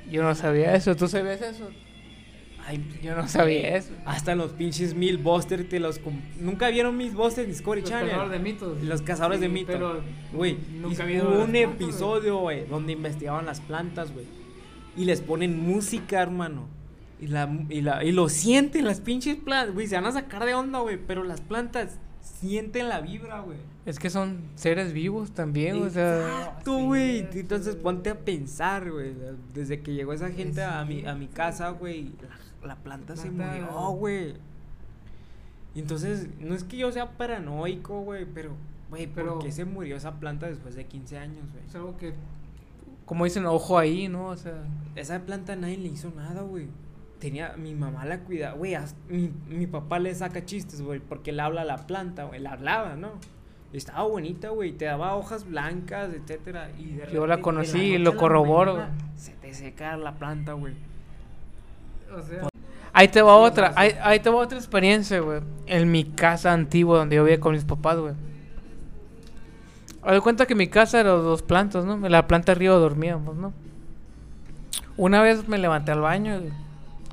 Yo 0.09 0.23
no 0.23 0.33
sabía 0.33 0.75
eso. 0.75 0.95
¿Tú 0.95 1.09
sabías 1.09 1.41
eso? 1.41 1.69
Ay, 2.65 2.99
Yo 3.03 3.15
no 3.15 3.27
sabía 3.27 3.75
eso. 3.77 3.91
hasta 4.05 4.35
los 4.35 4.51
pinches 4.53 4.93
mil 4.95 5.17
Buster 5.17 5.67
te 5.67 5.79
los... 5.79 5.99
Nunca 6.39 6.69
vieron 6.69 6.95
mis 6.95 7.13
Buster 7.13 7.43
en 7.43 7.51
Discovery 7.51 7.81
Los 7.81 7.89
Channel. 7.89 8.09
cazadores 8.09 8.31
de 8.31 8.39
mitos. 8.39 8.83
Los 8.83 9.01
cazadores 9.01 9.39
de 9.41 9.49
mitos. 9.49 9.73
Pero 9.75 10.01
Güey, 10.33 10.57
nunca 10.79 11.03
hubo 11.05 11.43
un 11.43 11.55
episodio, 11.55 12.37
güey, 12.37 12.65
donde 12.67 12.93
investigaban 12.93 13.45
las 13.45 13.59
plantas, 13.59 14.13
güey. 14.13 14.25
Y 14.95 15.05
les 15.05 15.21
ponen 15.21 15.59
música, 15.59 16.21
hermano. 16.21 16.67
Y, 17.19 17.27
la, 17.27 17.49
y, 17.69 17.81
la, 17.81 18.03
y 18.03 18.11
lo 18.11 18.29
sienten 18.29 18.85
las 18.85 18.99
pinches 19.01 19.35
plantas, 19.37 19.73
güey. 19.73 19.87
Se 19.87 19.95
van 19.95 20.05
a 20.05 20.11
sacar 20.11 20.45
de 20.45 20.53
onda, 20.53 20.79
güey. 20.79 20.97
Pero 21.05 21.23
las 21.23 21.41
plantas 21.41 21.97
sienten 22.21 22.89
la 22.89 23.01
vibra, 23.01 23.41
güey. 23.41 23.57
Es 23.85 23.99
que 23.99 24.09
son 24.09 24.37
seres 24.55 24.93
vivos 24.93 25.31
también, 25.31 25.81
o 25.81 25.89
sea. 25.89 26.19
Exacto, 26.27 26.77
güey. 26.77 27.27
Entonces 27.33 27.75
ponte 27.75 28.09
a 28.09 28.19
pensar, 28.19 28.89
güey. 28.91 29.13
Desde 29.53 29.81
que 29.81 29.93
llegó 29.93 30.13
esa 30.13 30.29
gente 30.31 30.63
a 30.63 30.85
mi, 30.85 31.05
a 31.05 31.15
mi 31.15 31.27
casa, 31.27 31.69
güey, 31.71 32.03
la, 32.21 32.42
la 32.65 32.75
planta 32.77 33.15
se 33.15 33.29
Planta- 33.29 33.61
murió, 33.61 33.89
güey. 33.91 34.33
Y 35.75 35.79
Entonces, 35.79 36.27
no 36.39 36.53
es 36.55 36.63
que 36.63 36.77
yo 36.77 36.91
sea 36.91 37.11
paranoico, 37.17 38.01
güey, 38.01 38.25
pero, 38.25 38.51
güey, 38.89 39.07
Pero- 39.07 39.33
¿por 39.35 39.43
qué 39.43 39.51
se 39.51 39.65
murió 39.65 39.95
esa 39.95 40.19
planta 40.19 40.47
después 40.47 40.75
de 40.75 40.85
15 40.85 41.17
años, 41.17 41.45
güey? 41.51 41.65
Es 41.65 41.75
algo 41.75 41.97
que. 41.97 42.13
Como 43.05 43.25
dicen, 43.25 43.45
ojo 43.45 43.77
ahí, 43.77 44.07
¿no? 44.07 44.27
O 44.27 44.37
sea. 44.37 44.63
Esa 44.95 45.19
planta 45.25 45.55
nadie 45.55 45.77
le 45.77 45.89
hizo 45.89 46.11
nada, 46.15 46.41
güey. 46.41 46.67
Tenía, 47.19 47.55
mi 47.57 47.73
mamá 47.73 48.05
la 48.05 48.19
cuidaba, 48.19 48.55
güey, 48.55 48.75
hasta- 48.75 48.99
mi, 49.09 49.31
mi 49.49 49.65
papá 49.65 49.97
le 49.99 50.13
saca 50.13 50.45
chistes, 50.45 50.81
güey, 50.81 50.99
porque 50.99 51.31
le 51.31 51.41
habla 51.41 51.61
a 51.61 51.65
la 51.65 51.87
planta, 51.87 52.25
güey, 52.25 52.39
la 52.41 52.51
hablaba, 52.51 52.95
¿no? 52.95 53.11
Estaba 53.71 54.03
bonita, 54.03 54.49
güey, 54.49 54.73
te 54.73 54.85
daba 54.85 55.15
hojas 55.15 55.45
blancas, 55.45 56.13
etcétera, 56.13 56.69
y 56.77 56.91
de 56.93 57.07
Yo 57.11 57.21
la 57.25 57.37
repente, 57.37 57.41
conocí 57.41 57.79
y 57.79 57.97
lo 57.97 58.15
corroboro, 58.17 58.73
mañana, 58.75 58.97
Se 59.15 59.31
te 59.33 59.53
seca 59.53 59.97
la 59.97 60.13
planta, 60.15 60.53
güey. 60.53 60.75
O 62.15 62.21
sea. 62.21 62.47
Ahí 62.93 63.07
te 63.07 63.23
va 63.23 63.35
otra, 63.35 63.73
ahí, 63.75 63.91
ahí 64.03 64.19
te 64.19 64.29
va 64.29 64.37
otra 64.37 64.57
experiencia, 64.57 65.19
güey. 65.19 65.41
En 65.65 65.91
mi 65.91 66.05
casa 66.05 66.53
antigua 66.53 66.99
donde 66.99 67.15
yo 67.15 67.23
vivía 67.23 67.39
con 67.39 67.53
mis 67.53 67.65
papás, 67.65 67.97
güey. 67.97 68.13
De 70.11 70.21
cuenta 70.21 70.45
que 70.45 70.53
mi 70.53 70.67
casa 70.67 70.99
era 70.99 71.11
dos 71.11 71.41
plantas, 71.41 71.85
¿no? 71.85 72.05
En 72.05 72.11
la 72.11 72.27
planta 72.27 72.51
arriba 72.51 72.75
dormíamos, 72.75 73.35
¿no? 73.35 73.53
Una 74.95 75.21
vez 75.21 75.47
me 75.47 75.57
levanté 75.57 75.91
al 75.91 76.01
baño, 76.01 76.39
güey. 76.39 76.51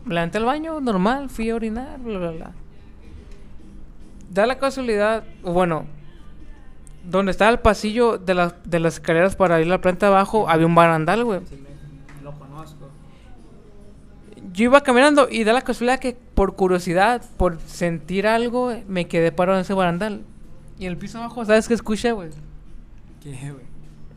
me 0.05 0.14
levanté 0.14 0.39
al 0.39 0.45
baño 0.45 0.81
normal, 0.81 1.31
fui 1.31 1.49
a 1.49 1.55
orinar, 1.55 1.99
bla, 2.01 2.18
bla, 2.18 2.31
bla. 2.33 2.51
Da 4.28 4.47
la 4.47 4.59
casualidad, 4.59 5.24
bueno, 5.43 5.87
donde 7.05 7.31
estaba 7.31 7.51
el 7.51 7.61
pasillo 7.61 8.18
de, 8.18 8.35
las 8.35 8.55
de 8.64 8.81
las 8.81 8.95
escaleras 8.95 9.35
para 9.35 9.61
ir 9.61 9.66
a 9.66 9.70
la 9.70 9.81
planta 9.81 10.09
abajo, 10.09 10.49
había 10.49 10.66
un 10.66 10.74
barandal, 10.74 11.24
güey. 11.24 11.41
Yo 14.53 14.64
iba 14.64 14.82
caminando 14.82 15.28
y 15.30 15.44
da 15.44 15.53
la 15.53 15.62
casualidad 15.62 16.01
que 16.01 16.16
por 16.34 16.57
curiosidad, 16.57 17.22
por 17.36 17.61
sentir 17.61 18.26
algo, 18.26 18.74
me 18.88 19.07
quedé 19.07 19.32
parado 19.32 19.59
en 19.59 19.62
ese 19.62 19.74
barandal. 19.74 20.22
Y 20.78 20.86
en 20.86 20.92
el 20.92 20.98
piso 20.98 21.18
abajo, 21.18 21.44
¿sabes 21.44 21.68
qué 21.68 21.74
escuché, 21.74 22.12
güey? 22.12 22.30
¿Qué, 23.22 23.30
güey? 23.30 23.70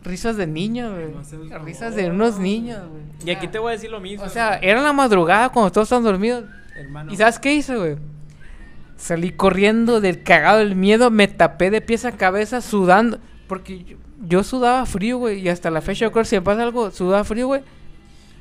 Risas 0.03 0.37
de 0.37 0.47
niños, 0.47 0.91
güey. 0.93 1.11
No 1.49 1.59
Risas 1.59 1.95
de 1.95 2.09
unos 2.09 2.39
niños, 2.39 2.79
güey. 2.89 3.03
Y 3.25 3.31
aquí 3.31 3.47
te 3.47 3.59
voy 3.59 3.69
a 3.69 3.71
decir 3.73 3.89
lo 3.89 3.99
mismo. 3.99 4.25
O 4.25 4.29
sea, 4.29 4.57
era 4.57 4.81
la 4.81 4.93
madrugada 4.93 5.49
cuando 5.49 5.71
todos 5.71 5.85
estaban 5.85 6.03
dormidos. 6.03 6.45
Hermano. 6.75 7.13
¿Y 7.13 7.17
sabes 7.17 7.39
qué 7.39 7.53
hice, 7.53 7.77
güey? 7.77 7.97
Salí 8.97 9.31
corriendo 9.31 10.01
del 10.01 10.23
cagado 10.23 10.59
del 10.59 10.75
miedo, 10.75 11.11
me 11.11 11.27
tapé 11.27 11.69
de 11.69 11.81
pies 11.81 12.05
a 12.05 12.13
cabeza 12.13 12.61
sudando. 12.61 13.19
Porque 13.47 13.83
yo, 13.83 13.97
yo 14.25 14.43
sudaba 14.43 14.85
frío, 14.85 15.17
güey. 15.17 15.39
Y 15.41 15.49
hasta 15.49 15.69
la 15.69 15.81
fecha, 15.81 16.05
yo 16.05 16.11
creo 16.11 16.23
que 16.23 16.29
si 16.29 16.35
me 16.35 16.41
pasa 16.41 16.63
algo, 16.63 16.91
sudaba 16.91 17.23
frío, 17.23 17.47
güey. 17.47 17.61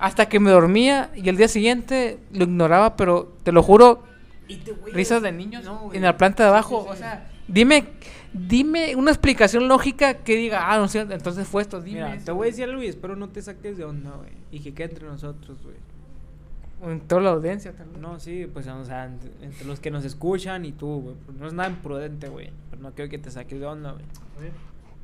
Hasta 0.03 0.29
que 0.29 0.41
me 0.41 0.51
dormía 0.51 1.13
y 1.15 1.29
el 1.29 1.37
día 1.37 1.47
siguiente 1.47 2.19
lo 2.33 2.43
ignoraba, 2.43 2.97
pero 2.97 3.33
te 3.45 3.53
lo 3.53 3.63
juro, 3.63 4.03
Y 4.49 4.57
te, 4.57 4.73
güey, 4.73 4.93
risas 4.93 5.23
de 5.23 5.31
niños 5.31 5.63
no, 5.65 5.91
en 5.93 6.03
la 6.03 6.17
planta 6.17 6.43
de 6.43 6.49
abajo. 6.49 6.81
Sí, 6.81 6.87
sí, 6.89 6.93
O 6.93 6.97
sea, 6.97 7.31
dime, 7.47 7.85
dime 8.33 8.97
una 8.97 9.13
explicación 9.13 9.69
lógica 9.69 10.15
que 10.15 10.35
diga, 10.35 10.73
ah, 10.73 10.79
no 10.79 10.89
sé, 10.89 11.07
entonces 11.09 11.47
fue 11.47 11.63
esto, 11.63 11.81
dime. 11.81 12.01
Mira, 12.01 12.15
eso, 12.17 12.25
te 12.25 12.33
voy 12.33 12.49
a 12.49 12.51
decir 12.51 12.65
algo 12.65 12.83
y 12.83 12.89
espero 12.89 13.15
no 13.15 13.29
te 13.29 13.43
saques 13.43 13.77
de 13.77 13.85
onda, 13.85 14.11
güey. 14.11 14.31
Y 14.51 14.59
que 14.59 14.75
quede 14.75 14.89
entre 14.89 15.07
nosotros, 15.07 15.63
güey. 15.63 15.77
En 16.93 16.99
toda 17.03 17.21
la 17.21 17.31
audiencia, 17.31 17.73
tal 17.73 17.87
vez. 17.87 17.99
No, 18.01 18.19
sí, 18.19 18.51
pues, 18.53 18.67
o 18.67 18.85
sea, 18.85 19.05
entre, 19.05 19.31
entre 19.41 19.65
los 19.67 19.79
que 19.79 19.93
nos 19.93 20.05
escuchan 20.05 20.65
y 20.65 20.73
tú, 20.73 21.01
güey. 21.01 21.15
pues, 21.25 21.39
No 21.39 21.47
es 21.47 21.53
nada 21.53 21.71
imprudente, 21.71 22.29
güey. 22.29 22.51
Pero 22.71 22.83
no 22.83 22.91
quiero 22.91 23.09
que 23.09 23.19
te 23.19 23.31
saques 23.31 23.61
de 23.61 23.67
onda, 23.67 23.93
güey. 23.93 24.05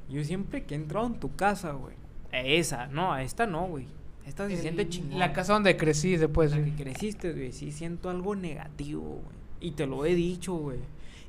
Yo 0.09 0.25
siempre 0.25 0.65
que 0.65 0.75
he 0.75 0.77
entrado 0.77 1.07
en 1.07 1.21
tu 1.21 1.37
casa, 1.37 1.71
güey. 1.71 1.95
A 2.33 2.41
esa, 2.41 2.89
no, 2.89 3.13
a 3.13 3.23
esta 3.23 3.47
no, 3.47 3.67
güey. 3.69 3.87
El- 4.29 4.57
siente 4.59 4.89
chingón. 4.89 5.19
La 5.19 5.33
casa 5.33 5.53
donde 5.55 5.77
crecí, 5.77 6.17
después. 6.17 6.51
La 6.53 6.63
que 6.65 6.73
creciste, 6.73 7.33
güey. 7.33 7.53
Sí 7.53 7.73
siento 7.73 8.11
algo 8.11 8.35
negativo, 8.37 9.03
güey. 9.03 9.39
Y 9.61 9.73
te 9.73 9.87
lo 9.87 10.05
he 10.05 10.15
dicho, 10.15 10.55
güey. 10.55 10.79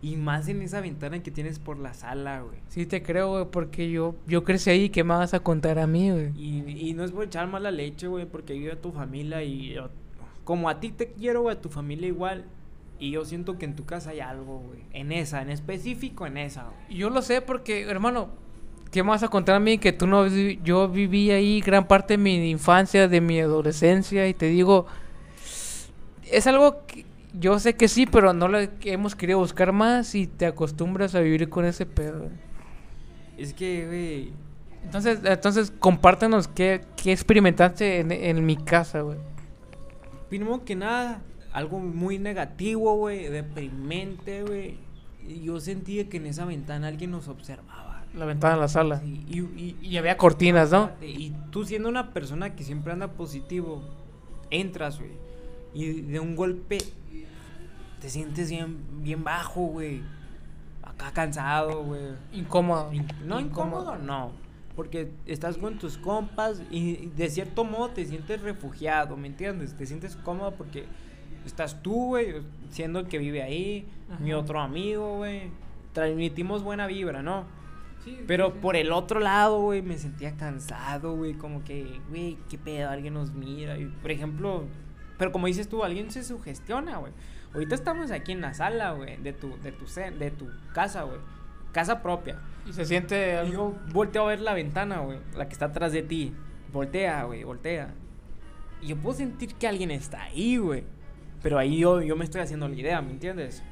Y 0.02 0.16
más 0.16 0.48
en 0.48 0.62
esa 0.62 0.80
ventana 0.80 1.22
que 1.22 1.30
tienes 1.32 1.60
por 1.60 1.78
la 1.78 1.94
sala, 1.94 2.42
güey. 2.42 2.58
Sí 2.70 2.86
te 2.86 3.04
creo, 3.04 3.32
güey, 3.32 3.46
porque 3.52 3.90
yo, 3.92 4.16
yo 4.28 4.44
crecí 4.46 4.70
ahí, 4.70 4.90
¿qué 4.90 5.04
me 5.04 5.14
vas 5.14 5.34
a 5.34 5.42
contar 5.42 5.78
a 5.78 5.88
mí, 5.88 6.10
güey? 6.12 6.32
Y, 6.38 6.90
y 6.90 6.94
no 6.94 7.04
es 7.04 7.12
por 7.12 7.26
echar 7.26 7.48
mala 7.48 7.70
leche, 7.72 8.08
güey, 8.08 8.26
porque 8.26 8.54
vive 8.54 8.76
tu 8.78 8.92
familia 8.94 9.44
y 9.44 9.74
yo- 9.74 9.90
como 10.46 10.70
a 10.70 10.80
ti 10.80 10.90
te 10.92 11.12
quiero, 11.12 11.42
güey, 11.42 11.56
a 11.58 11.62
tu 11.62 11.70
familia 11.70 12.08
igual. 12.08 12.46
Y 12.98 13.12
yo 13.12 13.24
siento 13.26 13.58
que 13.58 13.66
en 13.66 13.76
tu 13.76 13.86
casa 13.86 14.10
hay 14.12 14.20
algo, 14.20 14.60
güey. 14.60 14.82
En 14.94 15.12
esa, 15.12 15.42
en 15.42 15.50
específico 15.50 16.26
en 16.28 16.38
esa, 16.38 16.64
güey. 16.66 16.98
Yo 16.98 17.10
lo 17.10 17.22
sé 17.22 17.42
porque, 17.42 17.82
hermano, 17.84 18.30
¿qué 18.92 19.04
me 19.04 19.10
vas 19.10 19.24
a 19.24 19.28
contar 19.28 19.56
a 19.56 19.60
mí? 19.60 19.78
Que 19.78 19.94
tú 19.94 20.08
no... 20.08 20.28
Yo 20.28 20.90
viví 20.90 21.32
ahí 21.32 21.62
gran 21.62 21.88
parte 21.88 22.14
de 22.14 22.18
mi 22.18 22.50
infancia, 22.50 23.08
de 23.08 23.22
mi 23.22 23.40
adolescencia, 23.40 24.28
y 24.28 24.34
te 24.34 24.48
digo... 24.48 24.88
Es 26.24 26.46
algo 26.46 26.86
que 26.86 27.06
yo 27.34 27.60
sé 27.60 27.76
que 27.76 27.88
sí, 27.88 28.06
pero 28.06 28.34
no 28.34 28.48
lo 28.48 28.60
hemos 28.84 29.16
querido 29.16 29.40
buscar 29.40 29.72
más 29.72 30.16
y 30.16 30.28
te 30.28 30.46
acostumbras 30.46 31.16
a 31.16 31.20
vivir 31.20 31.50
con 31.50 31.66
ese 31.66 31.86
pedo. 31.86 32.30
Es 33.38 33.54
que, 33.54 33.86
güey. 33.86 34.34
Entonces, 34.84 35.20
entonces 35.24 35.72
compártenos 35.78 36.48
qué, 36.48 36.82
qué 36.96 37.12
experimentaste 37.12 38.00
en, 38.00 38.12
en 38.12 38.46
mi 38.46 38.56
casa, 38.58 39.02
güey. 39.02 39.18
Primero 40.30 40.64
que 40.64 40.76
nada, 40.76 41.22
algo 41.52 41.80
muy 41.80 42.18
negativo, 42.20 42.96
güey, 42.96 43.30
deprimente, 43.30 44.44
güey. 44.44 44.78
Yo 45.44 45.60
sentía 45.60 46.10
que 46.10 46.18
en 46.18 46.28
esa 46.28 46.46
ventana 46.46 46.88
alguien 46.88 47.12
nos 47.12 47.28
observaba. 47.28 47.89
La 48.16 48.26
ventana 48.26 48.56
de 48.56 48.62
la 48.62 48.68
sala. 48.68 49.02
Y, 49.04 49.40
y, 49.40 49.78
Y 49.82 49.98
había 49.98 50.18
cortinas, 50.18 50.72
¿no? 50.72 50.92
Y 51.02 51.32
tú 51.52 51.66
siendo 51.66 51.90
una 51.90 52.12
persona 52.12 52.56
que 52.56 52.64
siempre 52.64 52.92
anda 52.94 53.08
positivo, 53.10 53.84
entras, 54.50 54.98
güey. 55.00 55.12
Y 55.74 56.02
de 56.02 56.20
un 56.20 56.36
golpe 56.36 56.80
te 58.02 58.10
sientes 58.10 58.50
bien, 58.50 58.78
bien 59.04 59.24
bajo, 59.24 59.62
güey. 59.68 60.02
Acá 60.82 61.12
cansado, 61.12 61.84
güey. 61.84 62.02
Incómodo. 62.34 62.92
In- 62.94 63.08
No 63.26 63.40
incómodo, 63.40 63.98
no. 63.98 64.32
Porque 64.76 65.12
estás 65.26 65.58
con 65.58 65.78
tus 65.78 65.98
compas 65.98 66.62
y 66.72 67.08
de 67.16 67.30
cierto 67.30 67.64
modo 67.66 67.90
te 67.90 68.06
sientes 68.06 68.42
refugiado, 68.42 69.18
¿me 69.18 69.28
entiendes? 69.28 69.76
Te 69.76 69.86
sientes 69.86 70.16
cómodo 70.16 70.52
porque 70.56 70.86
estás 71.46 71.82
tú, 71.84 72.08
güey, 72.08 72.36
siendo 72.70 73.00
el 73.00 73.08
que 73.08 73.18
vive 73.18 73.44
ahí, 73.44 73.86
mi 74.20 74.34
otro 74.34 74.60
amigo, 74.62 75.18
güey. 75.18 75.52
Transmitimos 75.94 76.64
buena 76.64 76.88
vibra, 76.88 77.22
¿no? 77.22 77.44
Sí, 78.10 78.24
Pero 78.26 78.54
por 78.56 78.76
el 78.76 78.92
otro 78.92 79.20
lado, 79.20 79.62
güey, 79.62 79.82
me 79.82 79.98
sentía 79.98 80.36
cansado, 80.36 81.16
güey, 81.16 81.34
como 81.34 81.64
que, 81.64 82.02
güey, 82.10 82.38
qué 82.50 82.58
pedo, 82.58 82.90
alguien 82.90 83.14
nos 83.14 83.34
mira. 83.34 83.78
Y, 83.78 83.86
por 83.86 84.12
ejemplo, 84.12 84.66
pero 85.18 85.32
como 85.32 85.48
dices 85.48 85.68
tú, 85.68 85.84
alguien 85.84 86.10
se 86.10 86.24
sugestiona, 86.24 86.98
güey. 86.98 87.12
Ahorita 87.54 87.76
estamos 87.76 88.10
aquí 88.12 88.32
en 88.32 88.42
la 88.42 88.54
sala, 88.54 88.94
güey, 88.94 89.18
de 89.18 89.34
tu, 89.34 89.58
de 89.62 89.72
tu, 89.72 89.86
de 90.18 90.32
tu 90.32 90.48
casa, 90.74 91.04
güey. 91.04 91.20
Casa 91.72 92.02
propia. 92.02 92.40
Y 92.68 92.74
se 92.74 92.86
siente 92.86 93.38
algo... 93.38 93.54
yo 93.54 93.94
volteo 93.94 94.24
a 94.24 94.28
ver 94.28 94.40
la 94.40 94.54
ventana, 94.54 95.00
güey, 95.00 95.20
la 95.36 95.48
que 95.48 95.54
está 95.54 95.66
atrás 95.66 95.92
de 95.92 96.02
ti. 96.02 96.34
Voltea, 96.72 97.24
güey, 97.24 97.44
voltea. 97.44 97.94
Y 98.82 98.88
yo 98.88 98.98
puedo 98.98 99.18
sentir 99.18 99.56
que 99.56 99.68
alguien 99.68 99.92
está 99.92 100.24
ahí, 100.24 100.58
güey. 100.58 100.84
Pero 101.44 101.58
ahí 101.58 101.80
yo, 101.80 102.02
yo 102.02 102.16
me 102.16 102.26
estoy 102.26 102.42
haciendo 102.42 102.68
la 102.68 102.76
idea, 102.76 103.02
¿me 103.02 103.12
entiendes? 103.12 103.64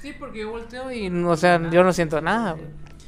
Sí, 0.00 0.14
porque 0.18 0.40
yo 0.40 0.50
volteo 0.50 0.90
y, 0.90 1.08
o 1.08 1.36
sea, 1.36 1.70
yo 1.70 1.82
no 1.84 1.92
siento 1.92 2.20
nada, 2.20 2.52
güey. 2.52 2.66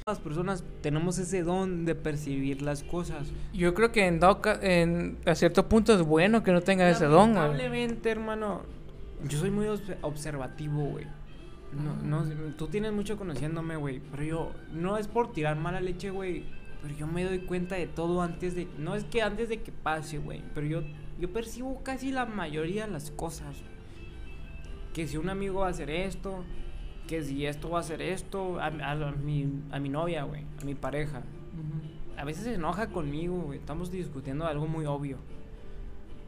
Las 0.08 0.18
personas 0.20 0.64
tenemos 0.80 1.18
ese 1.18 1.42
don 1.42 1.84
de 1.84 1.94
percibir 1.94 2.62
las 2.62 2.82
cosas. 2.82 3.28
Yo 3.52 3.74
creo 3.74 3.92
que 3.92 4.06
en, 4.06 4.18
dado 4.20 4.40
en 4.62 5.18
a 5.26 5.34
cierto 5.34 5.68
punto 5.68 5.94
es 5.94 6.02
bueno 6.02 6.42
que 6.42 6.50
no 6.52 6.60
tenga 6.62 6.88
ese 6.88 7.04
don. 7.04 7.34
Lamentablemente, 7.34 8.10
hermano, 8.10 8.62
yo 9.28 9.38
soy 9.38 9.50
muy 9.50 9.66
obs- 9.66 9.96
observativo, 10.02 10.82
güey. 10.84 11.06
No, 11.72 12.24
no, 12.24 12.54
tú 12.56 12.68
tienes 12.68 12.92
mucho 12.92 13.18
conociéndome, 13.18 13.76
güey, 13.76 14.00
pero 14.10 14.22
yo 14.24 14.52
no 14.72 14.96
es 14.96 15.06
por 15.06 15.32
tirar 15.32 15.56
mala 15.56 15.80
leche, 15.82 16.08
güey, 16.08 16.46
pero 16.80 16.94
yo 16.96 17.06
me 17.06 17.24
doy 17.24 17.40
cuenta 17.40 17.74
de 17.74 17.86
todo 17.86 18.22
antes 18.22 18.54
de 18.54 18.66
no 18.78 18.94
es 18.94 19.04
que 19.04 19.20
antes 19.20 19.50
de 19.50 19.60
que 19.60 19.70
pase, 19.70 20.16
güey, 20.18 20.42
pero 20.54 20.66
yo 20.66 20.82
yo 21.20 21.30
percibo 21.32 21.82
casi 21.82 22.10
la 22.10 22.24
mayoría 22.24 22.86
de 22.86 22.92
las 22.92 23.10
cosas. 23.10 23.56
Que 24.94 25.06
si 25.06 25.16
un 25.16 25.28
amigo 25.28 25.60
va 25.60 25.66
a 25.66 25.70
hacer 25.70 25.90
esto, 25.90 26.44
que 27.08 27.24
si 27.24 27.44
esto 27.46 27.70
va 27.70 27.78
a 27.78 27.80
hacer 27.80 28.00
esto, 28.00 28.60
a, 28.60 28.66
a- 28.66 28.92
a 28.92 29.12
mi, 29.12 29.50
a 29.72 29.80
mi 29.80 29.88
novia, 29.88 30.22
güey, 30.22 30.44
a 30.62 30.64
mi 30.64 30.74
pareja. 30.76 31.22
A 32.16 32.24
veces 32.24 32.44
se 32.44 32.54
enoja 32.54 32.88
conmigo, 32.88 33.36
güey. 33.40 33.58
Estamos 33.58 33.90
discutiendo 33.90 34.46
algo 34.46 34.66
muy 34.68 34.86
obvio. 34.86 35.16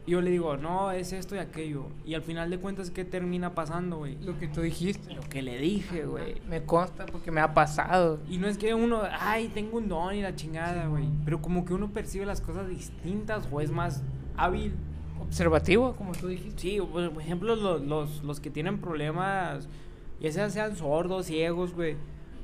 Y 0.07 0.11
yo 0.11 0.21
le 0.21 0.31
digo, 0.31 0.57
no, 0.57 0.91
es 0.91 1.13
esto 1.13 1.35
y 1.35 1.39
aquello. 1.39 1.85
Y 2.05 2.15
al 2.15 2.23
final 2.23 2.49
de 2.49 2.57
cuentas, 2.57 2.89
¿qué 2.89 3.05
termina 3.05 3.53
pasando, 3.53 3.97
güey? 3.97 4.17
Lo 4.23 4.37
que 4.39 4.47
tú 4.47 4.61
dijiste. 4.61 5.13
Lo 5.13 5.21
que 5.21 5.41
le 5.43 5.59
dije, 5.59 6.05
güey. 6.05 6.41
Me 6.49 6.63
consta 6.63 7.05
porque 7.05 7.29
me 7.29 7.39
ha 7.39 7.53
pasado. 7.53 8.19
Y 8.27 8.37
no 8.39 8.47
es 8.47 8.57
que 8.57 8.73
uno, 8.73 9.01
ay, 9.19 9.49
tengo 9.49 9.77
un 9.77 9.87
don 9.89 10.15
y 10.15 10.21
la 10.23 10.35
chingada, 10.35 10.87
güey. 10.87 11.05
Pero 11.23 11.39
como 11.41 11.65
que 11.65 11.73
uno 11.75 11.89
percibe 11.91 12.25
las 12.25 12.41
cosas 12.41 12.67
distintas 12.67 13.47
o 13.51 13.61
es 13.61 13.69
más 13.71 14.01
hábil. 14.37 14.73
Observativo, 15.19 15.93
como 15.95 16.13
tú 16.13 16.27
dijiste. 16.29 16.59
Sí, 16.61 16.79
por 16.79 17.11
por 17.11 17.21
ejemplo, 17.21 17.55
los, 17.55 17.81
los, 17.83 18.23
los 18.23 18.39
que 18.39 18.49
tienen 18.49 18.79
problemas, 18.79 19.67
ya 20.21 20.31
sea 20.31 20.49
sean 20.49 20.75
sordos, 20.77 21.25
ciegos, 21.25 21.73
güey, 21.73 21.95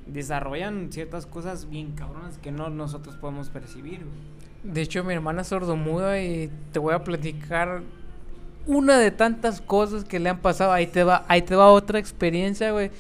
desarrollan 0.08 0.92
ciertas 0.92 1.26
cosas 1.26 1.70
bien 1.70 1.92
cabronas 1.94 2.38
que 2.40 2.52
no 2.52 2.70
nosotros 2.70 3.16
podemos 3.18 3.50
percibir, 3.50 4.00
güey. 4.00 4.74
De 4.74 4.82
hecho, 4.82 5.04
mi 5.04 5.14
hermana 5.14 5.42
es 5.44 5.48
sordomuda 5.48 6.20
y 6.22 6.50
te 6.74 6.80
voy 6.80 6.94
a 6.94 7.04
platicar 7.04 7.84
una 8.66 8.98
de 8.98 9.12
tantas 9.12 9.62
cosas 9.62 10.04
que 10.04 10.20
le 10.20 10.30
han 10.30 10.40
pasado. 10.40 10.74
Ahí 10.74 10.88
te 10.88 11.04
va, 11.04 11.24
ahí 11.30 11.42
te 11.44 11.56
va 11.56 11.68
otra 11.72 12.00
experiencia, 12.00 12.72
güey. 12.72 12.92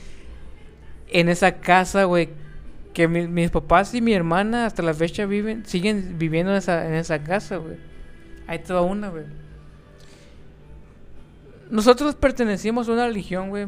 En 1.09 1.27
esa 1.29 1.53
casa, 1.59 2.05
güey. 2.05 2.29
Que 2.93 3.07
mi- 3.07 3.27
mis 3.27 3.51
papás 3.51 3.93
y 3.93 4.01
mi 4.01 4.13
hermana 4.13 4.65
hasta 4.65 4.81
la 4.81 4.93
fecha 4.93 5.25
viven, 5.25 5.65
siguen 5.65 6.15
viviendo 6.17 6.51
en 6.51 6.57
esa, 6.57 6.87
en 6.87 6.93
esa 6.93 7.21
casa, 7.23 7.57
güey. 7.57 7.77
Ahí 8.47 8.59
te 8.59 8.71
va 8.73 8.81
una, 8.81 9.09
güey. 9.09 9.25
Nosotros 11.69 12.15
pertenecimos 12.15 12.87
a 12.87 12.93
una 12.93 13.07
religión, 13.07 13.49
güey. 13.49 13.67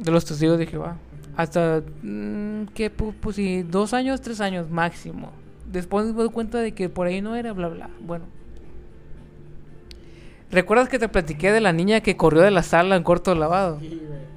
De 0.00 0.10
los 0.10 0.24
testigos 0.24 0.58
de 0.58 0.66
Jehová. 0.66 0.96
Hasta, 1.36 1.82
mm, 2.02 2.64
¿qué? 2.74 2.90
Pu- 2.94 3.14
Pues 3.20 3.36
sí, 3.36 3.62
dos 3.62 3.94
años, 3.94 4.20
tres 4.20 4.40
años 4.40 4.68
máximo. 4.70 5.30
Después 5.70 6.06
me 6.06 6.12
doy 6.12 6.30
cuenta 6.30 6.58
de 6.58 6.72
que 6.72 6.88
por 6.88 7.06
ahí 7.06 7.20
no 7.22 7.36
era, 7.36 7.52
bla, 7.52 7.68
bla. 7.68 7.88
Bueno. 8.00 8.24
¿Recuerdas 10.50 10.88
que 10.88 10.98
te 10.98 11.08
platiqué 11.08 11.52
de 11.52 11.60
la 11.60 11.72
niña 11.72 12.00
que 12.00 12.16
corrió 12.16 12.42
de 12.42 12.50
la 12.50 12.62
sala 12.64 12.96
en 12.96 13.04
corto 13.04 13.34
lavado? 13.34 13.78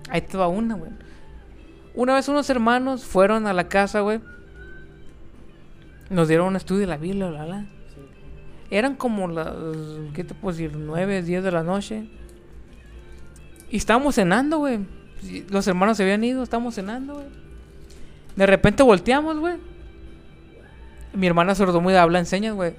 Ahí 0.09 0.22
te 0.22 0.38
va 0.38 0.47
una, 0.47 0.76
güey. 0.76 0.91
Una 1.95 2.14
vez 2.14 2.28
unos 2.28 2.49
hermanos 2.49 3.03
fueron 3.03 3.47
a 3.47 3.53
la 3.53 3.68
casa, 3.68 4.01
güey. 4.01 4.20
Nos 6.09 6.28
dieron 6.28 6.47
un 6.47 6.55
estudio 6.55 6.82
de 6.82 6.88
la 6.88 6.97
Biblia, 6.97 7.30
bla, 7.30 7.45
bla. 7.45 7.66
Eran 8.70 8.95
como 8.95 9.28
las, 9.28 9.53
¿qué 10.14 10.24
te 10.24 10.36
puedo 10.36 10.55
decir? 10.55 10.76
9, 10.78 11.24
10 11.24 11.43
de 11.43 11.51
la 11.51 11.64
noche. 11.64 12.07
Y 13.72 13.78
estábamos 13.78 14.16
cenando, 14.16 14.59
güey. 14.59 14.80
Los 15.49 15.67
hermanos 15.67 15.97
se 15.97 16.03
habían 16.03 16.24
ido, 16.24 16.43
estábamos 16.43 16.76
cenando, 16.76 17.15
güey. 17.15 17.26
De 18.36 18.45
repente 18.45 18.84
volteamos, 18.84 19.38
güey. 19.39 19.55
Mi 21.13 21.28
hermana 21.28 21.55
sordomuda 21.55 22.01
habla 22.01 22.19
en 22.19 22.26
señas, 22.26 22.55
güey. 22.55 22.74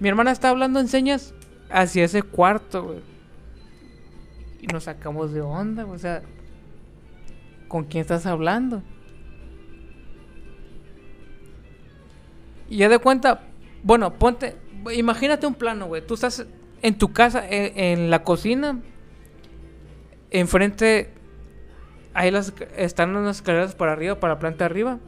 Mi 0.00 0.08
hermana 0.08 0.32
está 0.32 0.50
hablando 0.50 0.80
en 0.80 0.88
señas 0.88 1.34
hacia 1.70 2.04
ese 2.04 2.22
cuarto, 2.22 2.84
güey. 2.84 2.98
Y 4.60 4.66
nos 4.66 4.84
sacamos 4.84 5.32
de 5.32 5.40
onda, 5.40 5.84
güey. 5.84 5.96
O 5.96 5.98
sea, 5.98 6.22
¿con 7.68 7.84
quién 7.84 8.02
estás 8.02 8.26
hablando? 8.26 8.82
Y 12.68 12.78
ya 12.78 12.88
de 12.88 12.98
cuenta, 12.98 13.42
bueno, 13.82 14.14
ponte, 14.14 14.56
imagínate 14.94 15.46
un 15.46 15.54
plano, 15.54 15.86
güey. 15.86 16.04
Tú 16.04 16.14
estás 16.14 16.44
en 16.82 16.98
tu 16.98 17.12
casa, 17.12 17.44
en 17.48 18.10
la 18.10 18.24
cocina, 18.24 18.80
enfrente 20.30 21.12
ahí 22.16 22.30
las, 22.30 22.52
están 22.76 23.14
unas 23.14 23.36
escaleras 23.36 23.74
para 23.74 23.92
arriba, 23.92 24.18
para 24.18 24.34
la 24.34 24.40
planta 24.40 24.64
arriba. 24.64 24.98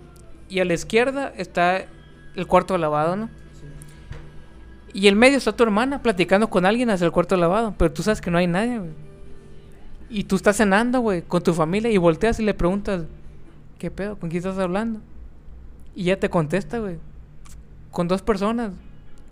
Y 0.49 0.61
a 0.61 0.65
la 0.65 0.75
izquierda 0.75 1.33
está 1.37 1.87
el 2.37 2.47
cuarto 2.47 2.75
de 2.75 2.81
lavado, 2.81 3.17
¿no? 3.17 3.31
Y 4.93 5.09
en 5.09 5.19
medio 5.19 5.39
está 5.39 5.53
tu 5.53 5.63
hermana 5.63 6.03
platicando 6.03 6.49
con 6.49 6.65
alguien 6.67 6.91
hacia 6.91 7.05
el 7.05 7.13
cuarto 7.13 7.35
de 7.35 7.41
lavado. 7.41 7.75
Pero 7.77 7.93
tú 7.93 8.03
sabes 8.03 8.21
que 8.21 8.31
no 8.31 8.39
hay 8.39 8.47
nadie, 8.47 8.79
güey. 8.79 8.91
Y 10.11 10.25
tú 10.25 10.37
estás 10.37 10.57
cenando, 10.57 11.01
güey, 11.01 11.23
con 11.23 11.43
tu 11.43 11.53
familia 11.53 11.91
y 11.91 11.97
volteas 11.99 12.41
y 12.41 12.45
le 12.45 12.55
preguntas, 12.55 13.05
¿qué 13.79 13.91
pedo? 13.91 14.19
¿Con 14.19 14.31
quién 14.31 14.39
estás 14.39 14.59
hablando? 14.59 15.01
Y 15.95 16.05
ya 16.05 16.19
te 16.19 16.31
contesta, 16.31 16.79
güey. 16.79 16.97
Con 17.91 18.09
dos 18.09 18.23
personas. 18.23 18.73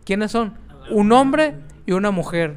¿Quiénes 0.05 0.33
son? 0.33 0.55
Un 0.91 1.13
hombre 1.13 1.55
y 1.87 1.93
una 1.93 2.11
mujer. 2.11 2.57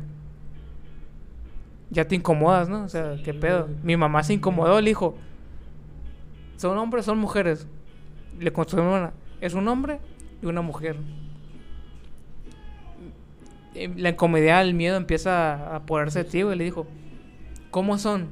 Ya 1.92 2.08
te 2.08 2.16
incomodas, 2.16 2.70
¿no? 2.70 2.84
O 2.84 2.90
sea, 2.90 3.16
¿qué 3.24 3.34
pedo? 3.34 3.68
Mi 3.84 3.98
mamá 3.98 4.24
se 4.24 4.34
incomodó, 4.34 4.80
le 4.80 4.92
dijo, 4.92 5.16
¿son 6.58 6.78
hombres 6.78 7.06
son 7.06 7.18
mujeres? 7.18 7.68
Le 8.40 8.54
contestó 8.54 8.78
mi 8.78 8.84
hermana, 8.84 9.14
es 9.42 9.54
un 9.54 9.68
hombre 9.68 10.00
y 10.42 10.46
una 10.46 10.62
mujer. 10.62 10.98
La 13.96 14.10
incomodidad, 14.10 14.62
el 14.62 14.74
miedo 14.74 14.98
empieza 14.98 15.54
a 15.54 15.78
apoderarse 15.78 16.24
de 16.24 16.30
ti, 16.30 16.42
güey. 16.42 16.58
Le 16.58 16.66
dijo, 16.66 16.86
¿cómo 17.72 17.98
son? 17.98 18.28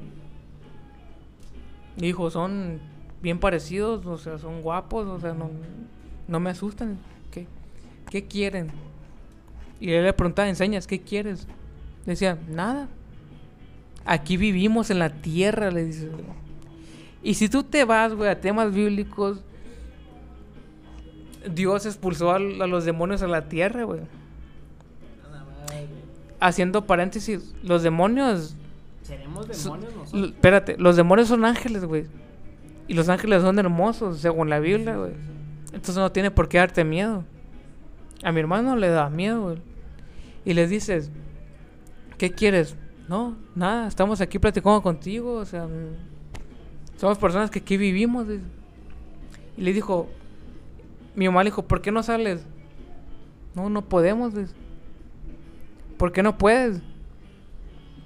Le 1.96 2.06
dijo, 2.06 2.30
son 2.30 2.80
bien 3.22 3.38
parecidos, 3.40 4.06
o 4.06 4.18
sea, 4.18 4.38
son 4.38 4.62
guapos, 4.62 5.06
o 5.06 5.18
sea, 5.20 5.34
no, 5.34 5.50
no 6.28 6.40
me 6.40 6.50
asustan. 6.50 6.98
¿Qué, 7.30 7.46
¿Qué 8.10 8.26
quieren? 8.26 8.70
Y 9.80 9.92
él 9.92 10.04
le 10.04 10.12
preguntaba, 10.12 10.48
enseñas, 10.48 10.86
¿qué 10.86 11.00
quieres? 11.00 11.46
Le 12.04 12.12
decía, 12.12 12.38
nada. 12.48 12.88
Aquí 14.10 14.38
vivimos 14.38 14.88
en 14.88 15.00
la 15.00 15.10
tierra, 15.10 15.70
le 15.70 15.84
dice. 15.84 16.08
Y 17.22 17.34
si 17.34 17.50
tú 17.50 17.62
te 17.62 17.84
vas, 17.84 18.14
güey, 18.14 18.30
a 18.30 18.40
temas 18.40 18.72
bíblicos, 18.72 19.44
Dios 21.52 21.84
expulsó 21.84 22.30
a, 22.30 22.36
a 22.36 22.38
los 22.38 22.86
demonios 22.86 23.20
a 23.20 23.26
la 23.26 23.50
tierra, 23.50 23.84
güey. 23.84 24.00
Haciendo 26.40 26.86
paréntesis, 26.86 27.54
los 27.62 27.82
demonios 27.82 28.56
¿Seremos 29.02 29.46
demonios 29.46 29.94
nosotros? 29.94 30.30
espérate, 30.30 30.78
los 30.78 30.96
demonios 30.96 31.28
son 31.28 31.44
ángeles, 31.44 31.84
güey. 31.84 32.06
Y 32.86 32.94
los 32.94 33.10
ángeles 33.10 33.42
son 33.42 33.58
hermosos, 33.58 34.20
según 34.20 34.48
la 34.48 34.58
Biblia, 34.58 34.96
güey. 34.96 35.12
Entonces 35.66 35.96
no 35.96 36.10
tiene 36.12 36.30
por 36.30 36.48
qué 36.48 36.56
darte 36.56 36.82
miedo. 36.82 37.24
A 38.22 38.32
mi 38.32 38.40
hermano 38.40 38.74
le 38.74 38.88
da 38.88 39.10
miedo, 39.10 39.42
güey. 39.42 39.58
Y 40.46 40.54
le 40.54 40.66
dices, 40.66 41.10
¿qué 42.16 42.30
quieres? 42.30 42.74
No, 43.08 43.36
nada, 43.54 43.88
estamos 43.88 44.20
aquí 44.20 44.38
platicando 44.38 44.82
contigo, 44.82 45.34
o 45.34 45.44
sea, 45.44 45.66
somos 46.98 47.16
personas 47.18 47.50
que 47.50 47.60
aquí 47.60 47.76
vivimos. 47.76 48.28
dice. 48.28 48.44
Y 49.56 49.62
le 49.62 49.72
dijo, 49.72 50.08
mi 51.14 51.26
mamá 51.26 51.42
le 51.42 51.50
dijo, 51.50 51.62
¿por 51.62 51.80
qué 51.80 51.90
no 51.90 52.02
sales? 52.02 52.44
No, 53.54 53.70
no 53.70 53.82
podemos, 53.82 54.34
dice. 54.34 54.54
¿Por 55.96 56.12
qué 56.12 56.22
no 56.22 56.36
puedes? 56.36 56.82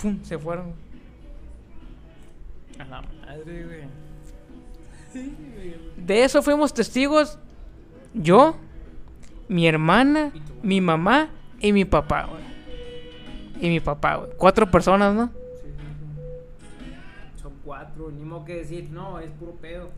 Pum, 0.00 0.22
se 0.22 0.38
fueron. 0.38 0.72
A 2.78 2.84
la 2.84 3.02
madre, 3.02 3.64
güey. 3.64 4.02
De 5.96 6.24
eso 6.24 6.42
fuimos 6.42 6.72
testigos 6.72 7.38
yo, 8.14 8.56
mi 9.48 9.66
hermana, 9.66 10.32
mi 10.62 10.80
mamá 10.80 11.30
y 11.60 11.72
mi 11.72 11.84
papá, 11.84 12.26
güey 12.26 12.51
y 13.62 13.68
mi 13.68 13.78
papá, 13.78 14.16
güey. 14.16 14.30
Cuatro 14.36 14.68
personas, 14.68 15.14
¿no? 15.14 15.26
Sí, 15.62 15.70
sí. 15.78 17.40
Son 17.40 17.52
cuatro, 17.64 18.10
ni 18.10 18.24
modo 18.24 18.44
que 18.44 18.56
decir, 18.56 18.90
no, 18.90 19.20
es 19.20 19.30
puro 19.30 19.52
pedo. 19.52 19.90